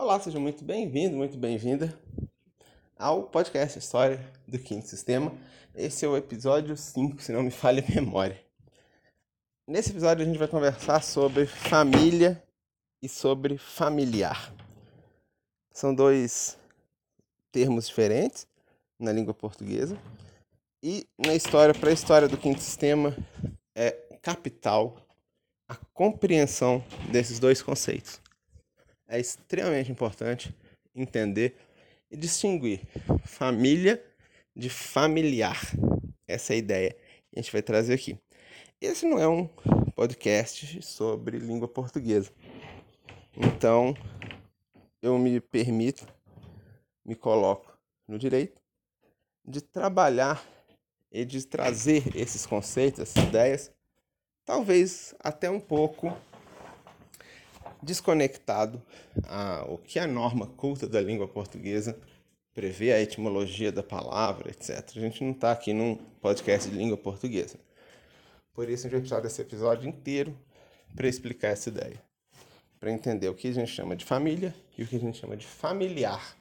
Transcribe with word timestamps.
Olá, 0.00 0.20
seja 0.20 0.38
muito 0.38 0.62
bem-vindo, 0.62 1.16
muito 1.16 1.36
bem-vinda 1.36 1.92
ao 2.96 3.24
podcast 3.24 3.80
História 3.80 4.24
do 4.46 4.56
Quinto 4.56 4.86
Sistema. 4.86 5.36
Esse 5.74 6.04
é 6.04 6.08
o 6.08 6.16
episódio 6.16 6.76
5, 6.76 7.20
se 7.20 7.32
não 7.32 7.42
me 7.42 7.50
falha 7.50 7.84
a 7.84 7.90
memória. 7.92 8.40
Nesse 9.66 9.90
episódio 9.90 10.22
a 10.22 10.24
gente 10.24 10.38
vai 10.38 10.46
conversar 10.46 11.02
sobre 11.02 11.46
família 11.46 12.40
e 13.02 13.08
sobre 13.08 13.58
familiar. 13.58 14.54
São 15.72 15.92
dois 15.92 16.56
termos 17.50 17.88
diferentes 17.88 18.46
na 19.00 19.10
língua 19.10 19.34
portuguesa. 19.34 19.98
E 20.80 21.08
na 21.18 21.34
história, 21.34 21.74
para 21.74 21.90
a 21.90 21.92
história 21.92 22.28
do 22.28 22.38
quinto 22.38 22.60
sistema, 22.60 23.16
é 23.74 23.90
capital 24.22 24.96
a 25.68 25.74
compreensão 25.92 26.84
desses 27.10 27.40
dois 27.40 27.60
conceitos. 27.60 28.27
É 29.08 29.18
extremamente 29.18 29.90
importante 29.90 30.54
entender 30.94 31.56
e 32.10 32.16
distinguir 32.16 32.82
família 33.24 34.04
de 34.54 34.68
familiar. 34.68 35.58
Essa 36.26 36.52
é 36.52 36.56
a 36.56 36.58
ideia 36.58 36.92
que 36.92 37.38
a 37.38 37.40
gente 37.40 37.50
vai 37.50 37.62
trazer 37.62 37.94
aqui. 37.94 38.18
Esse 38.80 39.06
não 39.06 39.18
é 39.18 39.26
um 39.26 39.46
podcast 39.94 40.82
sobre 40.82 41.38
língua 41.38 41.66
portuguesa. 41.66 42.30
Então, 43.34 43.96
eu 45.00 45.18
me 45.18 45.40
permito, 45.40 46.06
me 47.04 47.14
coloco 47.14 47.76
no 48.06 48.18
direito 48.18 48.60
de 49.44 49.62
trabalhar 49.62 50.46
e 51.10 51.24
de 51.24 51.46
trazer 51.46 52.14
esses 52.14 52.44
conceitos, 52.44 53.00
essas 53.00 53.24
ideias 53.24 53.72
talvez 54.48 55.14
até 55.20 55.50
um 55.50 55.60
pouco 55.60 56.16
desconectado 57.82 58.82
ao 59.26 59.78
que 59.78 59.98
a 59.98 60.06
norma 60.06 60.46
culta 60.46 60.86
da 60.86 61.00
língua 61.00 61.28
portuguesa 61.28 61.98
prevê 62.54 62.92
a 62.92 63.00
etimologia 63.00 63.70
da 63.70 63.82
palavra, 63.82 64.50
etc. 64.50 64.80
A 64.96 65.00
gente 65.00 65.22
não 65.22 65.32
está 65.32 65.52
aqui 65.52 65.72
num 65.72 65.96
podcast 66.20 66.68
de 66.68 66.76
língua 66.76 66.96
portuguesa. 66.96 67.56
Por 68.52 68.68
isso 68.68 68.86
a 68.86 68.90
gente 68.90 68.92
vai 68.92 69.00
precisar 69.00 69.20
desse 69.20 69.40
episódio 69.40 69.88
inteiro 69.88 70.36
para 70.94 71.06
explicar 71.06 71.48
essa 71.48 71.68
ideia. 71.68 72.02
Para 72.80 72.90
entender 72.90 73.28
o 73.28 73.34
que 73.34 73.48
a 73.48 73.52
gente 73.52 73.70
chama 73.70 73.94
de 73.94 74.04
família 74.04 74.54
e 74.76 74.82
o 74.82 74.86
que 74.86 74.96
a 74.96 75.00
gente 75.00 75.18
chama 75.18 75.36
de 75.36 75.46
familiar 75.46 76.36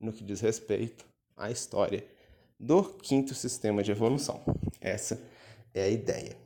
no 0.00 0.12
que 0.12 0.22
diz 0.22 0.40
respeito 0.40 1.04
à 1.36 1.50
história 1.50 2.06
do 2.58 2.84
quinto 2.84 3.34
sistema 3.34 3.82
de 3.82 3.90
evolução. 3.90 4.40
Essa 4.80 5.20
é 5.72 5.84
a 5.84 5.88
ideia. 5.88 6.36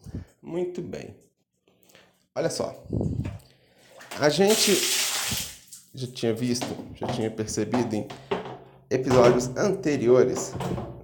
Muito 0.40 0.80
bem. 0.80 1.14
Olha 2.34 2.48
só. 2.48 2.74
A 4.20 4.28
gente 4.28 4.72
já 5.94 6.06
tinha 6.08 6.34
visto, 6.34 6.66
já 6.97 7.06
tinha 7.06 7.30
percebido 7.30 7.94
em 7.94 8.08
episódios 8.91 9.47
anteriores 9.56 10.52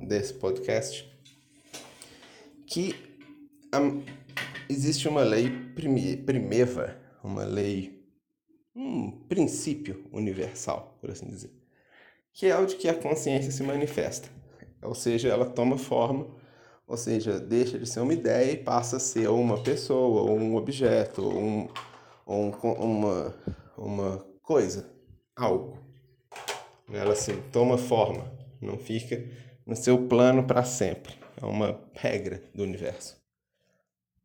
desse 0.00 0.34
podcast 0.34 1.08
que 2.66 2.96
um, 3.72 4.02
existe 4.68 5.06
uma 5.06 5.22
lei 5.22 5.48
prime, 5.76 6.16
primeva, 6.16 6.96
uma 7.22 7.44
lei, 7.44 8.04
um 8.74 9.12
princípio 9.28 10.04
universal, 10.12 10.98
por 11.00 11.12
assim 11.12 11.26
dizer, 11.26 11.52
que 12.32 12.46
é 12.46 12.58
o 12.58 12.66
de 12.66 12.74
que 12.74 12.88
a 12.88 12.94
consciência 12.94 13.52
se 13.52 13.62
manifesta, 13.62 14.28
ou 14.82 14.94
seja, 14.94 15.28
ela 15.28 15.46
toma 15.46 15.78
forma 15.78 16.26
ou 16.86 16.96
seja, 16.96 17.40
deixa 17.40 17.78
de 17.78 17.86
ser 17.86 18.00
uma 18.00 18.12
ideia 18.12 18.52
e 18.52 18.56
passa 18.56 18.96
a 18.98 19.00
ser 19.00 19.28
uma 19.28 19.62
pessoa, 19.62 20.22
ou 20.22 20.38
um 20.38 20.54
objeto, 20.54 21.24
ou, 21.24 21.38
um, 21.38 21.68
ou 22.24 22.44
um, 22.44 22.50
uma, 22.50 23.34
uma 23.76 24.18
coisa, 24.42 24.90
algo. 25.36 25.78
Ela 26.92 27.12
assim, 27.12 27.40
toma 27.50 27.78
forma, 27.78 28.30
não 28.60 28.78
fica 28.78 29.24
no 29.66 29.74
seu 29.74 30.06
plano 30.06 30.46
para 30.46 30.64
sempre. 30.64 31.14
É 31.40 31.44
uma 31.44 31.80
regra 31.94 32.42
do 32.54 32.62
universo. 32.62 33.20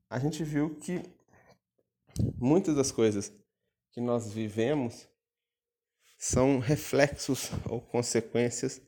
A 0.09 0.19
gente 0.19 0.43
viu 0.43 0.75
que 0.75 1.01
muitas 2.37 2.75
das 2.75 2.91
coisas 2.91 3.33
que 3.91 4.01
nós 4.01 4.31
vivemos 4.31 5.07
são 6.17 6.59
reflexos 6.59 7.51
ou 7.69 7.79
consequências 7.79 8.81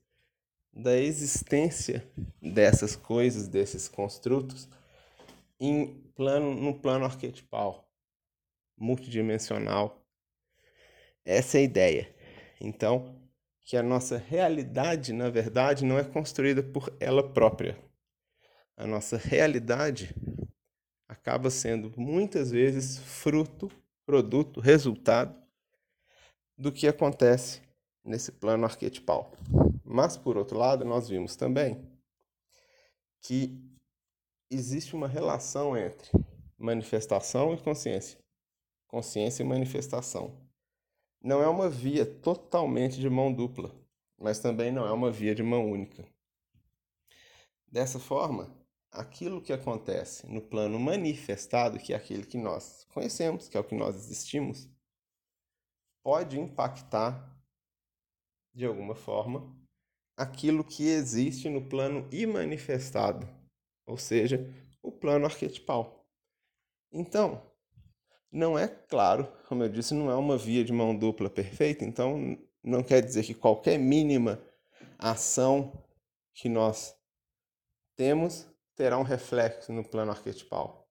da 0.74 0.98
existência 0.98 2.06
dessas 2.42 2.96
coisas, 2.96 3.48
desses 3.48 3.88
construtos, 3.88 4.70
em 5.60 5.88
plano, 6.16 6.54
no 6.54 6.74
plano 6.80 7.06
arquetipal, 7.06 7.91
multidimensional. 8.78 10.04
Essa 11.26 11.58
é 11.58 11.62
a 11.62 11.64
ideia. 11.64 12.16
Então, 12.60 13.16
que 13.64 13.78
a 13.78 13.84
nossa 13.84 14.18
realidade, 14.18 15.14
na 15.14 15.30
verdade, 15.30 15.86
não 15.86 15.98
é 15.98 16.04
construída 16.04 16.62
por 16.62 16.96
ela 17.00 17.32
própria. 17.32 17.78
A 18.76 18.86
nossa 18.86 19.18
realidade 19.18 20.16
acaba 21.08 21.50
sendo 21.50 21.94
muitas 21.98 22.52
vezes 22.52 22.98
fruto, 22.98 23.72
produto, 24.06 24.60
resultado 24.60 25.36
do 26.58 26.72
que 26.72 26.88
acontece 26.88 27.62
nesse 28.04 28.32
plano 28.32 28.66
arquetipal. 28.66 29.32
Mas, 29.84 30.18
por 30.18 30.38
outro 30.38 30.58
lado, 30.58 30.84
nós 30.86 31.10
vimos 31.10 31.36
também 31.36 31.86
que 33.22 33.58
existe 34.50 34.96
uma 34.96 35.08
relação 35.08 35.78
entre 35.78 36.10
manifestação 36.58 37.54
e 37.54 37.58
consciência. 37.58 38.21
Consciência 38.92 39.42
e 39.42 39.46
manifestação. 39.46 40.38
Não 41.24 41.42
é 41.42 41.48
uma 41.48 41.70
via 41.70 42.06
totalmente 42.06 43.00
de 43.00 43.10
mão 43.10 43.34
dupla, 43.34 43.74
mas 44.18 44.40
também 44.40 44.70
não 44.70 44.86
é 44.86 44.92
uma 44.92 45.10
via 45.10 45.34
de 45.34 45.42
mão 45.42 45.72
única. 45.72 46.06
Dessa 47.66 48.00
forma, 48.00 48.54
aquilo 48.92 49.42
que 49.42 49.54
acontece 49.54 50.28
no 50.28 50.42
plano 50.42 50.78
manifestado, 50.78 51.80
que 51.80 51.94
é 51.94 51.96
aquele 51.96 52.26
que 52.26 52.38
nós 52.38 52.84
conhecemos, 52.94 53.48
que 53.48 53.56
é 53.56 53.60
o 53.62 53.64
que 53.64 53.76
nós 53.76 53.96
existimos, 53.96 54.70
pode 56.04 56.38
impactar 56.38 57.34
de 58.54 58.66
alguma 58.66 58.94
forma 58.94 59.56
aquilo 60.18 60.66
que 60.66 60.84
existe 60.84 61.48
no 61.48 61.70
plano 61.70 62.10
imanifestado, 62.12 63.26
ou 63.88 63.98
seja, 63.98 64.54
o 64.84 64.92
plano 64.92 65.26
arquetipal. 65.26 66.06
Então, 66.92 67.50
não 68.32 68.58
é 68.58 68.68
claro, 68.68 69.28
como 69.48 69.64
eu 69.64 69.70
disse, 69.70 69.94
não 69.94 70.10
é 70.10 70.16
uma 70.16 70.38
via 70.38 70.64
de 70.64 70.72
mão 70.72 70.96
dupla 70.96 71.30
perfeita, 71.30 71.84
então 71.84 72.38
não 72.64 72.82
quer 72.82 73.02
dizer 73.02 73.24
que 73.24 73.34
qualquer 73.34 73.78
mínima 73.78 74.42
ação 74.98 75.84
que 76.34 76.48
nós 76.48 76.96
temos 77.96 78.48
terá 78.76 78.98
um 78.98 79.04
reflexo 79.04 79.74
no 79.74 79.84
plano 79.84 80.12
arquetipal. 80.12 80.88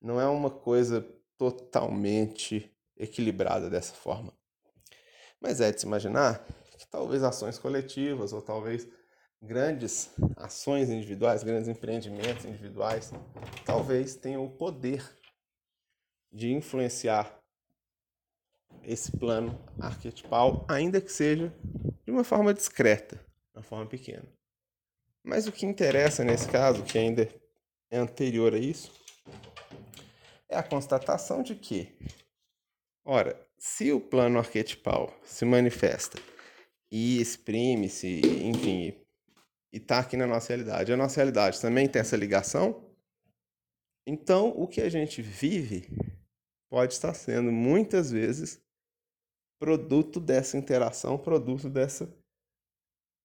Não 0.00 0.20
é 0.20 0.26
uma 0.26 0.50
coisa 0.50 1.06
totalmente 1.38 2.70
equilibrada 2.96 3.70
dessa 3.70 3.94
forma. 3.94 4.32
Mas 5.40 5.60
é 5.60 5.72
de 5.72 5.80
se 5.80 5.86
imaginar 5.86 6.44
que 6.78 6.86
talvez 6.86 7.22
ações 7.22 7.58
coletivas 7.58 8.32
ou 8.32 8.42
talvez 8.42 8.86
grandes 9.40 10.10
ações 10.36 10.88
individuais, 10.90 11.42
grandes 11.42 11.68
empreendimentos 11.68 12.44
individuais, 12.44 13.12
talvez 13.64 14.14
tenham 14.14 14.44
o 14.44 14.50
poder 14.50 15.02
de 16.32 16.50
influenciar 16.50 17.38
esse 18.82 19.12
plano 19.12 19.58
arquetipal, 19.78 20.66
ainda 20.68 21.00
que 21.00 21.12
seja 21.12 21.52
de 22.04 22.10
uma 22.10 22.24
forma 22.24 22.54
discreta, 22.54 23.20
uma 23.54 23.62
forma 23.62 23.86
pequena. 23.86 24.26
Mas 25.22 25.46
o 25.46 25.52
que 25.52 25.66
interessa 25.66 26.24
nesse 26.24 26.48
caso, 26.48 26.82
que 26.82 26.98
ainda 26.98 27.28
é 27.90 27.98
anterior 27.98 28.54
a 28.54 28.58
isso, 28.58 28.90
é 30.48 30.56
a 30.56 30.62
constatação 30.62 31.42
de 31.42 31.54
que, 31.54 31.96
ora, 33.04 33.38
se 33.58 33.92
o 33.92 34.00
plano 34.00 34.38
arquetipal 34.38 35.14
se 35.22 35.44
manifesta 35.44 36.18
e 36.90 37.20
exprime-se, 37.20 38.20
enfim, 38.44 38.94
e 39.72 39.76
está 39.78 40.00
aqui 40.00 40.16
na 40.16 40.26
nossa 40.26 40.48
realidade. 40.48 40.92
A 40.92 40.96
nossa 40.96 41.16
realidade 41.16 41.60
também 41.60 41.88
tem 41.88 42.00
essa 42.00 42.16
ligação. 42.16 42.84
Então, 44.06 44.48
o 44.50 44.66
que 44.66 44.80
a 44.80 44.88
gente 44.90 45.22
vive 45.22 45.88
pode 46.72 46.94
estar 46.94 47.12
sendo 47.12 47.52
muitas 47.52 48.10
vezes 48.10 48.58
produto 49.58 50.18
dessa 50.18 50.56
interação, 50.56 51.18
produto 51.18 51.68
dessa 51.68 52.10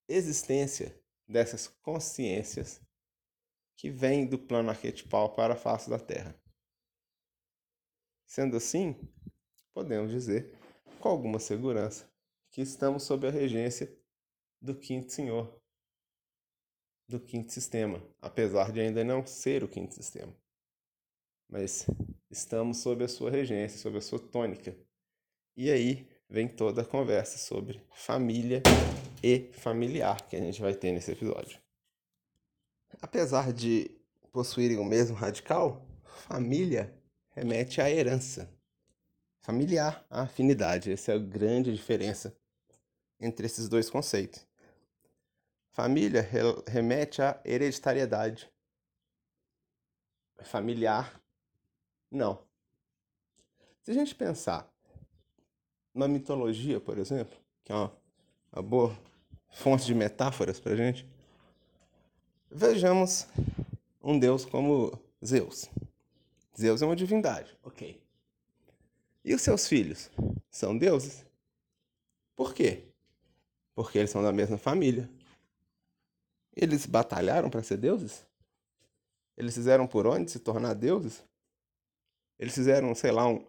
existência, 0.06 1.02
dessas 1.26 1.70
consciências 1.82 2.82
que 3.78 3.90
vêm 3.90 4.28
do 4.28 4.38
plano 4.38 4.70
arquetipal 4.70 5.34
para 5.34 5.54
a 5.54 5.58
face 5.58 5.90
da 5.90 5.98
Terra. 5.98 6.38
Sendo 8.26 8.58
assim, 8.58 9.00
podemos 9.74 10.12
dizer 10.12 10.54
com 11.00 11.08
alguma 11.08 11.40
segurança 11.40 12.06
que 12.52 12.60
estamos 12.60 13.04
sob 13.04 13.30
a 13.30 13.32
regência 13.32 13.98
do 14.62 14.78
quinto 14.78 15.14
senhor, 15.14 15.58
do 17.08 17.18
quinto 17.18 17.54
sistema, 17.54 18.06
apesar 18.20 18.74
de 18.74 18.82
ainda 18.82 19.06
não 19.06 19.26
ser 19.26 19.64
o 19.64 19.70
quinto 19.70 19.96
sistema. 19.96 20.36
Mas 21.50 21.86
estamos 22.30 22.78
sob 22.78 23.04
a 23.04 23.08
sua 23.08 23.32
regência, 23.32 23.78
sob 23.80 23.98
a 23.98 24.02
sua 24.02 24.20
tônica. 24.20 24.76
E 25.56 25.72
aí 25.72 26.08
vem 26.30 26.48
toda 26.48 26.82
a 26.82 26.86
conversa 26.86 27.38
sobre 27.38 27.82
família 27.92 28.62
e 29.24 29.50
familiar 29.54 30.28
que 30.28 30.36
a 30.36 30.40
gente 30.40 30.62
vai 30.62 30.74
ter 30.74 30.92
nesse 30.92 31.12
episódio. 31.12 31.60
Apesar 33.02 33.54
de 33.54 33.90
possuírem 34.32 34.78
o 34.78 34.86
mesmo 34.86 35.16
radical, 35.16 35.88
família 36.04 36.94
remete 37.30 37.82
à 37.82 37.90
herança. 37.90 38.54
Familiar, 39.40 40.06
à 40.10 40.24
afinidade. 40.24 40.92
Essa 40.92 41.14
é 41.14 41.16
a 41.16 41.20
grande 41.20 41.74
diferença 41.74 42.38
entre 43.20 43.46
esses 43.46 43.70
dois 43.70 43.90
conceitos. 43.90 44.46
Família 45.72 46.28
remete 46.68 47.22
à 47.22 47.40
hereditariedade. 47.46 48.52
Familiar, 50.44 51.22
não. 52.12 52.40
Se 53.82 53.92
a 53.92 53.94
gente 53.94 54.16
pensar 54.16 54.70
na 55.94 56.08
mitologia, 56.08 56.80
por 56.80 56.98
exemplo, 56.98 57.38
que 57.64 57.72
é 57.72 57.76
uma, 57.76 57.92
uma 58.54 58.62
boa 58.62 58.98
fonte 59.50 59.86
de 59.86 59.96
metáforas 59.96 60.60
para 60.60 60.74
a 60.74 60.76
gente, 60.76 61.08
vejamos 62.50 63.28
um 64.02 64.18
deus 64.18 64.46
como 64.46 64.98
Zeus. 65.26 65.70
Zeus 66.58 66.82
é 66.82 66.86
uma 66.86 66.96
divindade, 66.96 67.58
ok. 67.64 68.02
E 69.24 69.34
os 69.34 69.42
seus 69.42 69.68
filhos? 69.68 70.10
São 70.50 70.78
deuses? 70.78 71.26
Por 72.36 72.54
quê? 72.54 72.86
Porque 73.76 73.98
eles 73.98 74.10
são 74.10 74.24
da 74.24 74.32
mesma 74.32 74.58
família. 74.58 75.10
Eles 76.56 76.86
batalharam 76.86 77.50
para 77.50 77.62
ser 77.62 77.78
deuses? 77.78 78.26
Eles 79.36 79.54
fizeram 79.54 79.86
por 79.86 80.08
onde 80.08 80.32
se 80.32 80.40
tornar 80.40 80.74
deuses? 80.74 81.24
Eles 82.40 82.54
fizeram, 82.54 82.94
sei 82.94 83.12
lá, 83.12 83.28
um, 83.28 83.46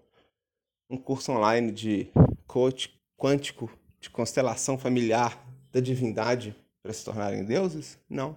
um 0.89 0.97
curso 0.97 1.33
online 1.33 1.71
de 1.71 2.11
coach 2.47 2.99
quântico, 3.17 3.71
de 4.01 4.09
constelação 4.11 4.79
familiar 4.79 5.45
da 5.71 5.81
divindade 5.81 6.57
para 6.83 6.93
se 6.93 7.05
tornarem 7.05 7.45
deuses? 7.45 7.99
Não. 8.09 8.37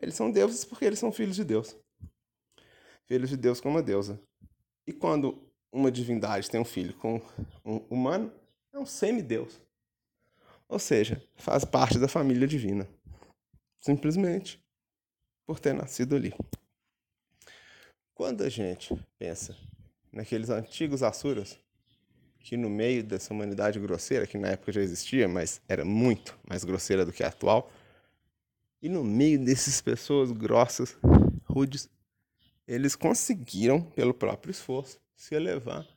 Eles 0.00 0.14
são 0.14 0.30
deuses 0.30 0.64
porque 0.64 0.84
eles 0.84 0.98
são 0.98 1.12
filhos 1.12 1.36
de 1.36 1.44
Deus. 1.44 1.76
Filhos 3.06 3.30
de 3.30 3.36
Deus 3.36 3.60
com 3.60 3.68
uma 3.68 3.82
deusa. 3.82 4.20
E 4.86 4.92
quando 4.92 5.42
uma 5.72 5.90
divindade 5.90 6.50
tem 6.50 6.60
um 6.60 6.64
filho 6.64 6.94
com 6.94 7.20
um 7.64 7.76
humano, 7.90 8.32
é 8.72 8.78
um 8.78 8.86
semideus. 8.86 9.60
Ou 10.68 10.78
seja, 10.78 11.22
faz 11.36 11.64
parte 11.64 11.98
da 11.98 12.06
família 12.06 12.46
divina 12.46 12.88
simplesmente 13.80 14.62
por 15.46 15.58
ter 15.58 15.72
nascido 15.72 16.14
ali. 16.14 16.32
Quando 18.20 18.44
a 18.44 18.50
gente 18.50 18.94
pensa 19.18 19.56
naqueles 20.12 20.50
antigos 20.50 21.02
Asuras, 21.02 21.58
que 22.38 22.54
no 22.54 22.68
meio 22.68 23.02
dessa 23.02 23.32
humanidade 23.32 23.80
grosseira, 23.80 24.26
que 24.26 24.36
na 24.36 24.48
época 24.48 24.72
já 24.72 24.82
existia, 24.82 25.26
mas 25.26 25.62
era 25.66 25.86
muito 25.86 26.38
mais 26.46 26.62
grosseira 26.62 27.06
do 27.06 27.14
que 27.14 27.22
a 27.22 27.28
atual, 27.28 27.72
e 28.82 28.90
no 28.90 29.02
meio 29.02 29.42
dessas 29.42 29.80
pessoas 29.80 30.32
grossas, 30.32 30.98
rudes, 31.46 31.88
eles 32.68 32.94
conseguiram, 32.94 33.80
pelo 33.80 34.12
próprio 34.12 34.50
esforço, 34.50 35.00
se 35.16 35.34
elevar 35.34 35.88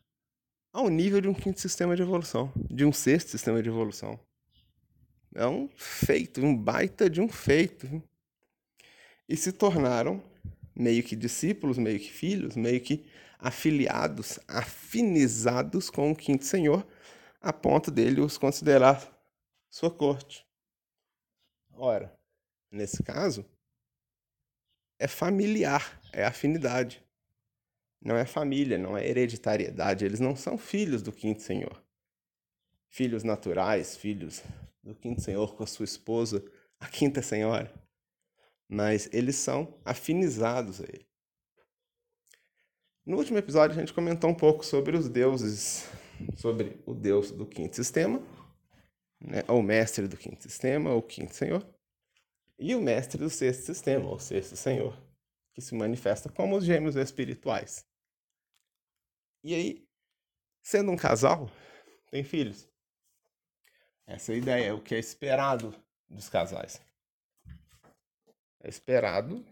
ao 0.72 0.88
nível 0.88 1.20
de 1.20 1.28
um 1.28 1.34
quinto 1.34 1.60
sistema 1.60 1.94
de 1.94 2.04
evolução, 2.04 2.54
de 2.56 2.86
um 2.86 2.94
sexto 2.94 3.32
sistema 3.32 3.62
de 3.62 3.68
evolução, 3.68 4.18
é 5.36 5.46
um 5.46 5.68
feito, 5.76 6.40
um 6.40 6.56
baita 6.56 7.10
de 7.10 7.20
um 7.20 7.28
feito. 7.28 8.02
E 9.28 9.36
se 9.36 9.52
tornaram 9.52 10.24
meio 10.76 11.04
que 11.04 11.16
discípulos, 11.16 11.78
meio 11.78 12.00
que 12.00 12.12
filhos, 12.12 12.56
meio 12.56 12.82
que 12.82 13.06
afiliados, 13.40 14.40
afinizados 14.48 15.90
com 15.90 16.12
o 16.12 16.16
quinto 16.16 16.46
senhor, 16.46 16.88
a 17.42 17.52
ponto 17.52 17.92
dele 17.92 18.22
os 18.22 18.38
considerar 18.38 19.06
sua 19.70 19.92
corte. 19.92 20.48
Ora, 21.74 22.18
nesse 22.72 23.04
caso, 23.04 23.46
é 25.00 25.08
familiar, 25.08 26.00
é 26.14 26.24
afinidade. 26.24 27.04
Não 28.02 28.16
é 28.16 28.26
família, 28.26 28.78
não 28.78 28.98
é 28.98 29.08
hereditariedade. 29.08 30.06
Eles 30.06 30.20
não 30.20 30.36
são 30.36 30.58
filhos 30.58 31.02
do 31.02 31.12
quinto 31.12 31.42
senhor. 31.42 31.84
Filhos 32.90 33.24
naturais, 33.24 33.98
filhos 33.98 34.44
do 34.84 34.94
quinto 34.94 35.22
senhor 35.22 35.56
com 35.56 35.64
a 35.64 35.68
sua 35.68 35.86
esposa, 35.86 36.44
a 36.80 36.88
quinta 36.88 37.22
senhora. 37.22 37.74
Mas 38.68 39.10
eles 39.12 39.36
são 39.36 39.80
afinizados 39.86 40.82
a 40.82 40.86
ele. 40.86 41.08
No 43.06 43.18
último 43.18 43.38
episódio, 43.38 43.76
a 43.76 43.80
gente 43.80 43.94
comentou 43.94 44.30
um 44.30 44.36
pouco 44.36 44.66
sobre 44.66 44.96
os 44.96 45.10
deuses, 45.10 45.90
sobre 46.38 46.82
o 46.86 46.94
deus 46.94 47.32
do 47.32 47.46
quinto 47.46 47.76
sistema, 47.76 48.22
né, 49.20 49.44
ou 49.48 49.62
mestre 49.62 50.08
do 50.08 50.16
quinto 50.16 50.42
sistema, 50.42 50.92
ou 50.92 51.02
quinto 51.02 51.36
senhor, 51.36 51.68
e 52.58 52.74
o 52.76 52.82
mestre 52.82 53.18
do 53.18 53.30
sexto 53.30 53.66
sistema, 53.66 54.10
ou 54.10 54.20
sexto 54.20 54.56
senhor, 54.56 54.98
que 55.54 55.62
se 55.62 55.76
manifesta 55.76 56.30
como 56.30 56.56
os 56.56 56.64
gêmeos 56.64 56.96
espirituais. 56.96 57.86
E 59.44 59.54
aí, 59.54 59.88
sendo 60.62 60.90
um 60.90 60.96
casal, 60.96 61.52
tem 62.10 62.24
filhos. 62.24 62.70
Essa 64.08 64.32
é 64.32 64.36
a 64.36 64.38
ideia, 64.38 64.66
é 64.68 64.74
o 64.74 64.82
que 64.82 64.96
é 64.96 65.00
esperado 65.00 65.76
dos 66.10 66.30
casais. 66.30 66.82
É 68.64 68.70
esperado 68.70 69.46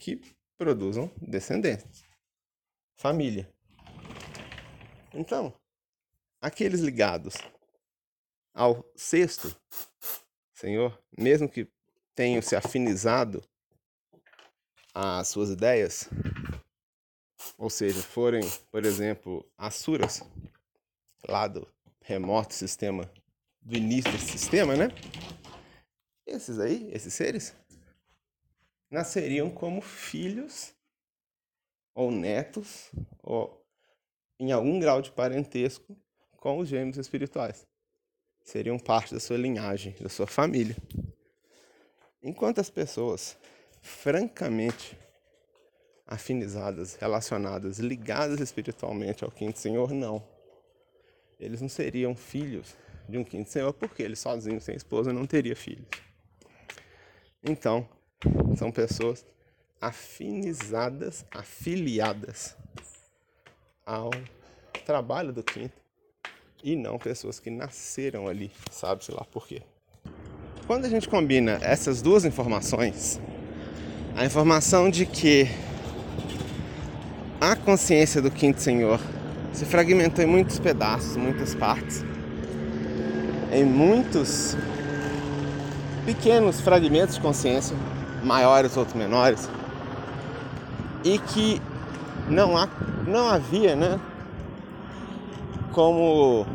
que 0.00 0.20
produzam 0.56 1.10
descendentes, 1.16 2.04
família. 2.96 3.48
Então, 5.14 5.54
aqueles 6.40 6.80
ligados 6.80 7.34
ao 8.52 8.84
sexto 8.96 9.56
Senhor, 10.58 11.00
mesmo 11.16 11.48
que 11.48 11.70
tenham 12.16 12.42
se 12.42 12.56
afinizado 12.56 13.44
às 14.92 15.28
suas 15.28 15.50
ideias, 15.50 16.10
ou 17.56 17.70
seja, 17.70 18.02
forem, 18.02 18.42
por 18.68 18.84
exemplo, 18.84 19.48
asuras, 19.56 20.20
lá 21.28 21.46
do 21.46 21.64
remoto 22.02 22.54
sistema 22.54 23.08
do 23.60 23.76
início 23.76 24.10
desse 24.10 24.32
sistema, 24.32 24.74
né? 24.74 24.88
Esses 26.26 26.58
aí, 26.58 26.90
esses 26.92 27.14
seres, 27.14 27.54
nasceriam 28.90 29.50
como 29.50 29.80
filhos 29.80 30.74
ou 31.94 32.10
netos 32.10 32.90
ou 33.22 33.64
em 34.38 34.52
algum 34.52 34.78
grau 34.78 35.02
de 35.02 35.10
parentesco 35.10 35.96
com 36.38 36.58
os 36.58 36.68
gêmeos 36.68 36.96
espirituais. 36.96 37.66
Seriam 38.42 38.78
parte 38.78 39.12
da 39.12 39.20
sua 39.20 39.36
linhagem, 39.36 39.94
da 40.00 40.08
sua 40.08 40.26
família. 40.26 40.76
Enquanto 42.22 42.60
as 42.60 42.70
pessoas 42.70 43.36
francamente 43.82 44.96
afinizadas, 46.06 46.94
relacionadas, 46.94 47.78
ligadas 47.78 48.40
espiritualmente 48.40 49.24
ao 49.24 49.30
quinto 49.30 49.58
senhor, 49.58 49.92
não. 49.92 50.26
Eles 51.38 51.60
não 51.60 51.68
seriam 51.68 52.16
filhos 52.16 52.74
de 53.08 53.18
um 53.18 53.24
quinto 53.24 53.50
senhor, 53.50 53.72
porque 53.74 54.02
ele 54.02 54.16
sozinho, 54.16 54.60
sem 54.60 54.74
esposa, 54.74 55.12
não 55.12 55.26
teria 55.26 55.54
filhos. 55.54 55.86
Então, 57.42 57.88
são 58.56 58.70
pessoas 58.70 59.24
afinizadas, 59.80 61.24
afiliadas 61.30 62.56
ao 63.86 64.10
trabalho 64.84 65.32
do 65.32 65.42
quinto 65.42 65.74
e 66.62 66.74
não 66.74 66.98
pessoas 66.98 67.38
que 67.38 67.50
nasceram 67.50 68.26
ali, 68.26 68.50
sabe-se 68.70 69.12
lá 69.12 69.24
por 69.30 69.46
quê. 69.46 69.62
Quando 70.66 70.84
a 70.84 70.88
gente 70.88 71.08
combina 71.08 71.58
essas 71.62 72.02
duas 72.02 72.24
informações, 72.24 73.20
a 74.16 74.24
informação 74.24 74.90
de 74.90 75.06
que 75.06 75.46
a 77.40 77.54
consciência 77.54 78.20
do 78.20 78.30
quinto 78.30 78.60
senhor 78.60 79.00
se 79.52 79.64
fragmentou 79.64 80.24
em 80.24 80.26
muitos 80.26 80.58
pedaços, 80.58 81.16
muitas 81.16 81.54
partes, 81.54 82.04
em 83.52 83.64
muitos 83.64 84.56
pequenos 86.04 86.60
fragmentos 86.60 87.14
de 87.14 87.20
consciência, 87.20 87.76
maiores 88.28 88.76
ou 88.76 88.86
menores, 88.94 89.48
e 91.02 91.18
que 91.18 91.62
não, 92.28 92.58
há, 92.58 92.68
não 93.06 93.26
havia 93.26 93.74
né, 93.74 93.98
como 95.72 96.46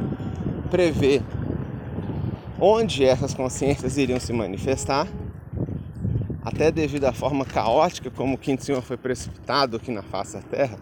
prever 0.70 1.24
onde 2.60 3.04
essas 3.04 3.34
consciências 3.34 3.98
iriam 3.98 4.20
se 4.20 4.32
manifestar, 4.32 5.08
até 6.46 6.72
devido 6.72 7.06
à 7.06 7.12
forma 7.12 7.44
caótica 7.44 8.12
como 8.12 8.36
o 8.36 8.38
Quinto 8.38 8.64
Senhor 8.64 8.82
foi 8.84 8.96
precipitado 8.96 9.78
aqui 9.78 9.92
na 9.92 10.04
face 10.04 10.38
da 10.38 10.44
Terra, 10.44 10.78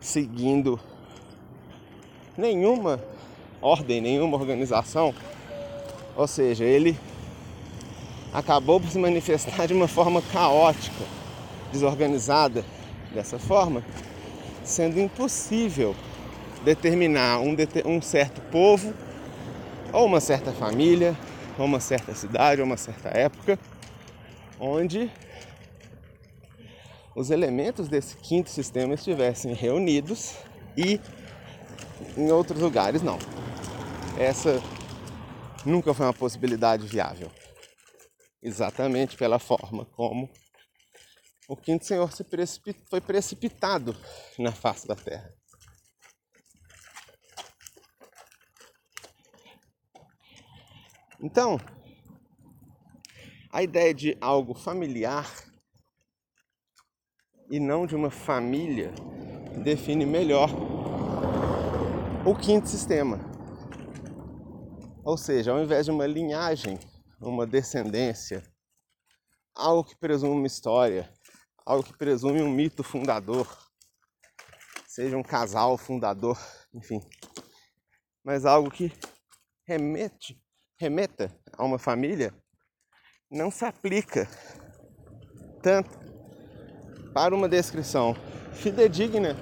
seguindo 0.00 0.80
nenhuma 2.38 2.98
ordem, 3.60 4.00
nenhuma 4.00 4.38
organização. 4.38 5.14
Ou 6.16 6.26
seja, 6.26 6.64
ele 6.64 6.98
acabou 8.34 8.80
por 8.80 8.90
se 8.90 8.98
manifestar 8.98 9.68
de 9.68 9.72
uma 9.72 9.86
forma 9.86 10.20
caótica, 10.20 11.04
desorganizada, 11.72 12.64
dessa 13.14 13.38
forma, 13.38 13.84
sendo 14.64 14.98
impossível 14.98 15.94
determinar 16.64 17.38
um, 17.38 17.54
um 17.86 18.02
certo 18.02 18.40
povo, 18.50 18.92
ou 19.92 20.06
uma 20.06 20.18
certa 20.18 20.50
família, 20.50 21.16
ou 21.56 21.64
uma 21.64 21.78
certa 21.78 22.12
cidade, 22.12 22.60
ou 22.60 22.66
uma 22.66 22.76
certa 22.76 23.08
época, 23.16 23.56
onde 24.58 25.08
os 27.14 27.30
elementos 27.30 27.86
desse 27.86 28.16
quinto 28.16 28.50
sistema 28.50 28.94
estivessem 28.94 29.54
reunidos 29.54 30.34
e 30.76 31.00
em 32.16 32.32
outros 32.32 32.60
lugares 32.60 33.00
não. 33.00 33.18
Essa 34.18 34.60
nunca 35.64 35.94
foi 35.94 36.06
uma 36.06 36.12
possibilidade 36.12 36.84
viável. 36.84 37.30
Exatamente 38.44 39.16
pela 39.16 39.38
forma 39.38 39.86
como 39.86 40.30
o 41.48 41.56
quinto 41.56 41.86
Senhor 41.86 42.12
se 42.12 42.22
foi 42.90 43.00
precipitado 43.00 43.96
na 44.38 44.52
face 44.52 44.86
da 44.86 44.94
terra. 44.94 45.34
Então, 51.22 51.58
a 53.50 53.62
ideia 53.62 53.94
de 53.94 54.14
algo 54.20 54.52
familiar 54.52 55.26
e 57.50 57.58
não 57.58 57.86
de 57.86 57.96
uma 57.96 58.10
família 58.10 58.92
define 59.62 60.04
melhor 60.04 60.50
o 62.26 62.34
quinto 62.34 62.68
sistema. 62.68 63.20
Ou 65.02 65.16
seja, 65.16 65.52
ao 65.52 65.62
invés 65.62 65.86
de 65.86 65.90
uma 65.90 66.06
linhagem, 66.06 66.78
uma 67.20 67.46
descendência, 67.46 68.42
algo 69.54 69.84
que 69.84 69.96
presume 69.96 70.32
uma 70.32 70.46
história, 70.46 71.12
algo 71.64 71.84
que 71.84 71.96
presume 71.96 72.42
um 72.42 72.50
mito 72.50 72.82
fundador, 72.82 73.46
seja 74.86 75.16
um 75.16 75.22
casal 75.22 75.78
fundador, 75.78 76.38
enfim, 76.72 77.00
mas 78.24 78.44
algo 78.44 78.70
que 78.70 78.92
remete, 79.66 80.40
remeta 80.78 81.34
a 81.56 81.64
uma 81.64 81.78
família, 81.78 82.34
não 83.30 83.50
se 83.50 83.64
aplica 83.64 84.28
tanto 85.62 85.98
para 87.12 87.34
uma 87.34 87.48
descrição 87.48 88.14
fidedigna 88.52 89.34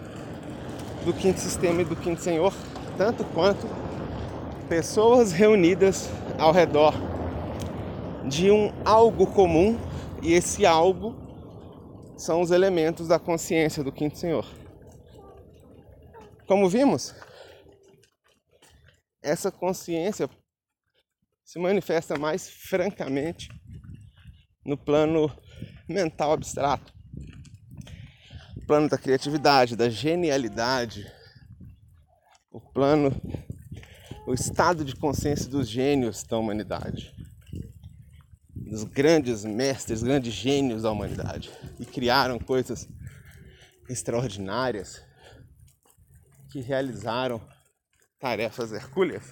do 1.04 1.12
quinto 1.12 1.40
sistema 1.40 1.82
e 1.82 1.84
do 1.84 1.96
quinto 1.96 2.20
senhor, 2.20 2.52
tanto 2.96 3.24
quanto 3.32 3.66
pessoas 4.68 5.32
reunidas 5.32 6.08
ao 6.38 6.52
redor 6.52 7.11
de 8.28 8.50
um 8.50 8.72
algo 8.84 9.26
comum 9.26 9.78
e 10.22 10.32
esse 10.32 10.64
algo 10.64 11.16
são 12.16 12.40
os 12.40 12.50
elementos 12.50 13.08
da 13.08 13.18
consciência 13.18 13.82
do 13.82 13.90
quinto 13.90 14.16
senhor. 14.16 14.46
Como 16.46 16.68
vimos, 16.68 17.14
essa 19.22 19.50
consciência 19.50 20.28
se 21.44 21.58
manifesta 21.58 22.16
mais 22.16 22.48
francamente 22.48 23.48
no 24.64 24.76
plano 24.76 25.30
mental 25.88 26.32
abstrato, 26.32 26.92
o 28.56 28.66
plano 28.66 28.88
da 28.88 28.96
criatividade, 28.96 29.76
da 29.76 29.90
genialidade, 29.90 31.10
o 32.50 32.60
plano, 32.60 33.10
o 34.26 34.32
estado 34.32 34.84
de 34.84 34.94
consciência 34.94 35.50
dos 35.50 35.68
gênios 35.68 36.22
da 36.22 36.38
humanidade 36.38 37.12
dos 38.66 38.84
grandes 38.84 39.44
mestres, 39.44 40.02
grandes 40.02 40.32
gênios 40.32 40.82
da 40.82 40.90
humanidade 40.90 41.50
e 41.78 41.84
criaram 41.84 42.38
coisas 42.38 42.88
extraordinárias 43.88 45.02
que 46.50 46.60
realizaram 46.60 47.40
tarefas 48.18 48.72
hercúleas. 48.72 49.24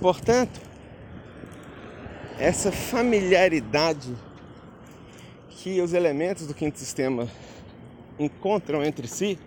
Portanto, 0.00 0.60
essa 2.38 2.72
familiaridade 2.72 4.16
que 5.48 5.80
os 5.80 5.92
elementos 5.92 6.46
do 6.46 6.54
quinto 6.54 6.78
sistema 6.78 7.28
encontram 8.18 8.82
entre 8.82 9.06
si 9.06 9.38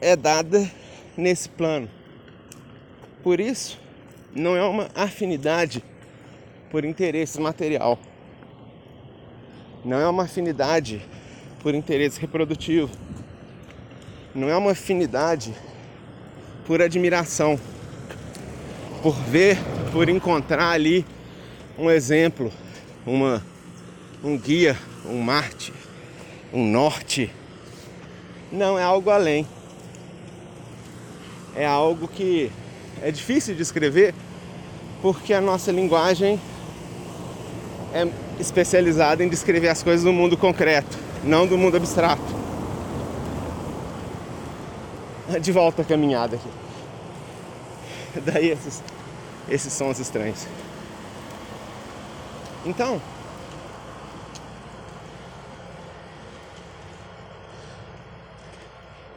é 0.00 0.14
dada 0.14 0.70
nesse 1.16 1.48
plano. 1.48 1.90
Por 3.22 3.40
isso, 3.40 3.80
não 4.34 4.56
é 4.56 4.64
uma 4.64 4.88
afinidade 4.94 5.82
por 6.70 6.84
interesse 6.84 7.40
material. 7.40 7.98
Não 9.84 10.00
é 10.00 10.08
uma 10.08 10.24
afinidade 10.24 11.00
por 11.60 11.74
interesse 11.74 12.20
reprodutivo. 12.20 12.90
Não 14.34 14.48
é 14.48 14.56
uma 14.56 14.72
afinidade 14.72 15.54
por 16.66 16.82
admiração, 16.82 17.60
por 19.02 19.14
ver, 19.14 19.56
por 19.92 20.08
encontrar 20.08 20.70
ali 20.70 21.06
um 21.78 21.88
exemplo, 21.88 22.50
uma, 23.06 23.44
um 24.22 24.36
guia, 24.36 24.76
um 25.06 25.20
Marte, 25.20 25.72
um 26.52 26.66
norte. 26.66 27.30
Não, 28.50 28.76
é 28.76 28.82
algo 28.82 29.10
além. 29.10 29.46
É 31.54 31.64
algo 31.64 32.08
que 32.08 32.50
é 33.00 33.12
difícil 33.12 33.54
de 33.54 33.62
escrever 33.62 34.14
porque 35.04 35.34
a 35.34 35.40
nossa 35.42 35.70
linguagem 35.70 36.40
é 37.92 38.08
especializada 38.40 39.22
em 39.22 39.28
descrever 39.28 39.68
as 39.68 39.82
coisas 39.82 40.02
do 40.02 40.10
mundo 40.14 40.34
concreto, 40.34 40.98
não 41.22 41.46
do 41.46 41.58
mundo 41.58 41.76
abstrato. 41.76 42.22
De 45.42 45.52
volta 45.52 45.82
à 45.82 45.84
caminhada 45.84 46.36
aqui. 46.36 46.48
Daí 48.24 48.48
esses, 48.48 48.82
esses 49.46 49.74
sons 49.74 49.98
estranhos. 49.98 50.46
Então, 52.64 52.98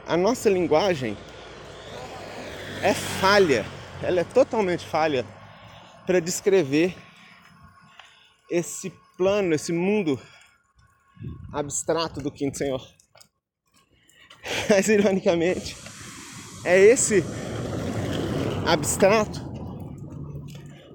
a 0.05 0.17
nossa 0.17 0.49
linguagem 0.49 1.17
é 2.81 2.93
falha, 2.93 3.65
ela 4.03 4.19
é 4.19 4.25
totalmente 4.25 4.85
falha 4.85 5.25
para 6.07 6.21
descrever 6.21 6.95
esse 8.49 8.93
plano, 9.17 9.53
esse 9.53 9.73
mundo 9.73 10.17
abstrato 11.51 12.21
do 12.21 12.31
quinto 12.31 12.57
senhor. 12.57 12.81
Mas 14.69 14.87
ironicamente, 14.87 15.75
é 16.63 16.79
esse 16.79 17.21
abstrato 18.65 19.45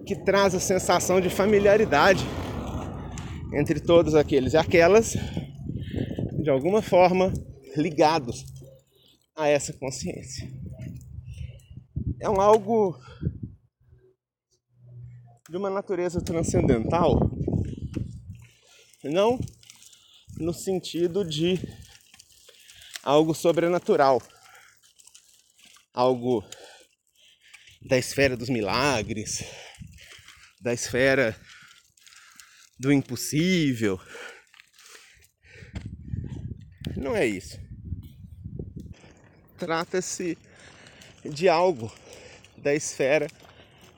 que 0.06 0.16
traz 0.16 0.54
a 0.54 0.60
sensação 0.60 1.20
de 1.20 1.28
familiaridade 1.28 2.24
entre 3.52 3.80
todos 3.80 4.14
aqueles 4.14 4.54
e 4.54 4.56
aquelas, 4.56 5.14
de 6.42 6.48
alguma 6.48 6.80
forma, 6.80 7.34
ligados 7.76 8.46
a 9.36 9.46
essa 9.46 9.74
consciência. 9.74 10.50
É 12.18 12.30
um 12.30 12.40
algo 12.40 12.98
de 15.52 15.58
uma 15.58 15.68
natureza 15.68 16.18
transcendental 16.22 17.30
não 19.04 19.38
no 20.38 20.54
sentido 20.54 21.22
de 21.22 21.60
algo 23.02 23.34
sobrenatural, 23.34 24.22
algo 25.92 26.42
da 27.82 27.98
esfera 27.98 28.34
dos 28.34 28.48
milagres, 28.48 29.44
da 30.58 30.72
esfera 30.72 31.38
do 32.80 32.90
impossível. 32.90 34.00
Não 36.96 37.14
é 37.14 37.26
isso. 37.26 37.60
Trata-se 39.58 40.38
de 41.22 41.46
algo 41.46 41.92
da 42.56 42.74
esfera 42.74 43.28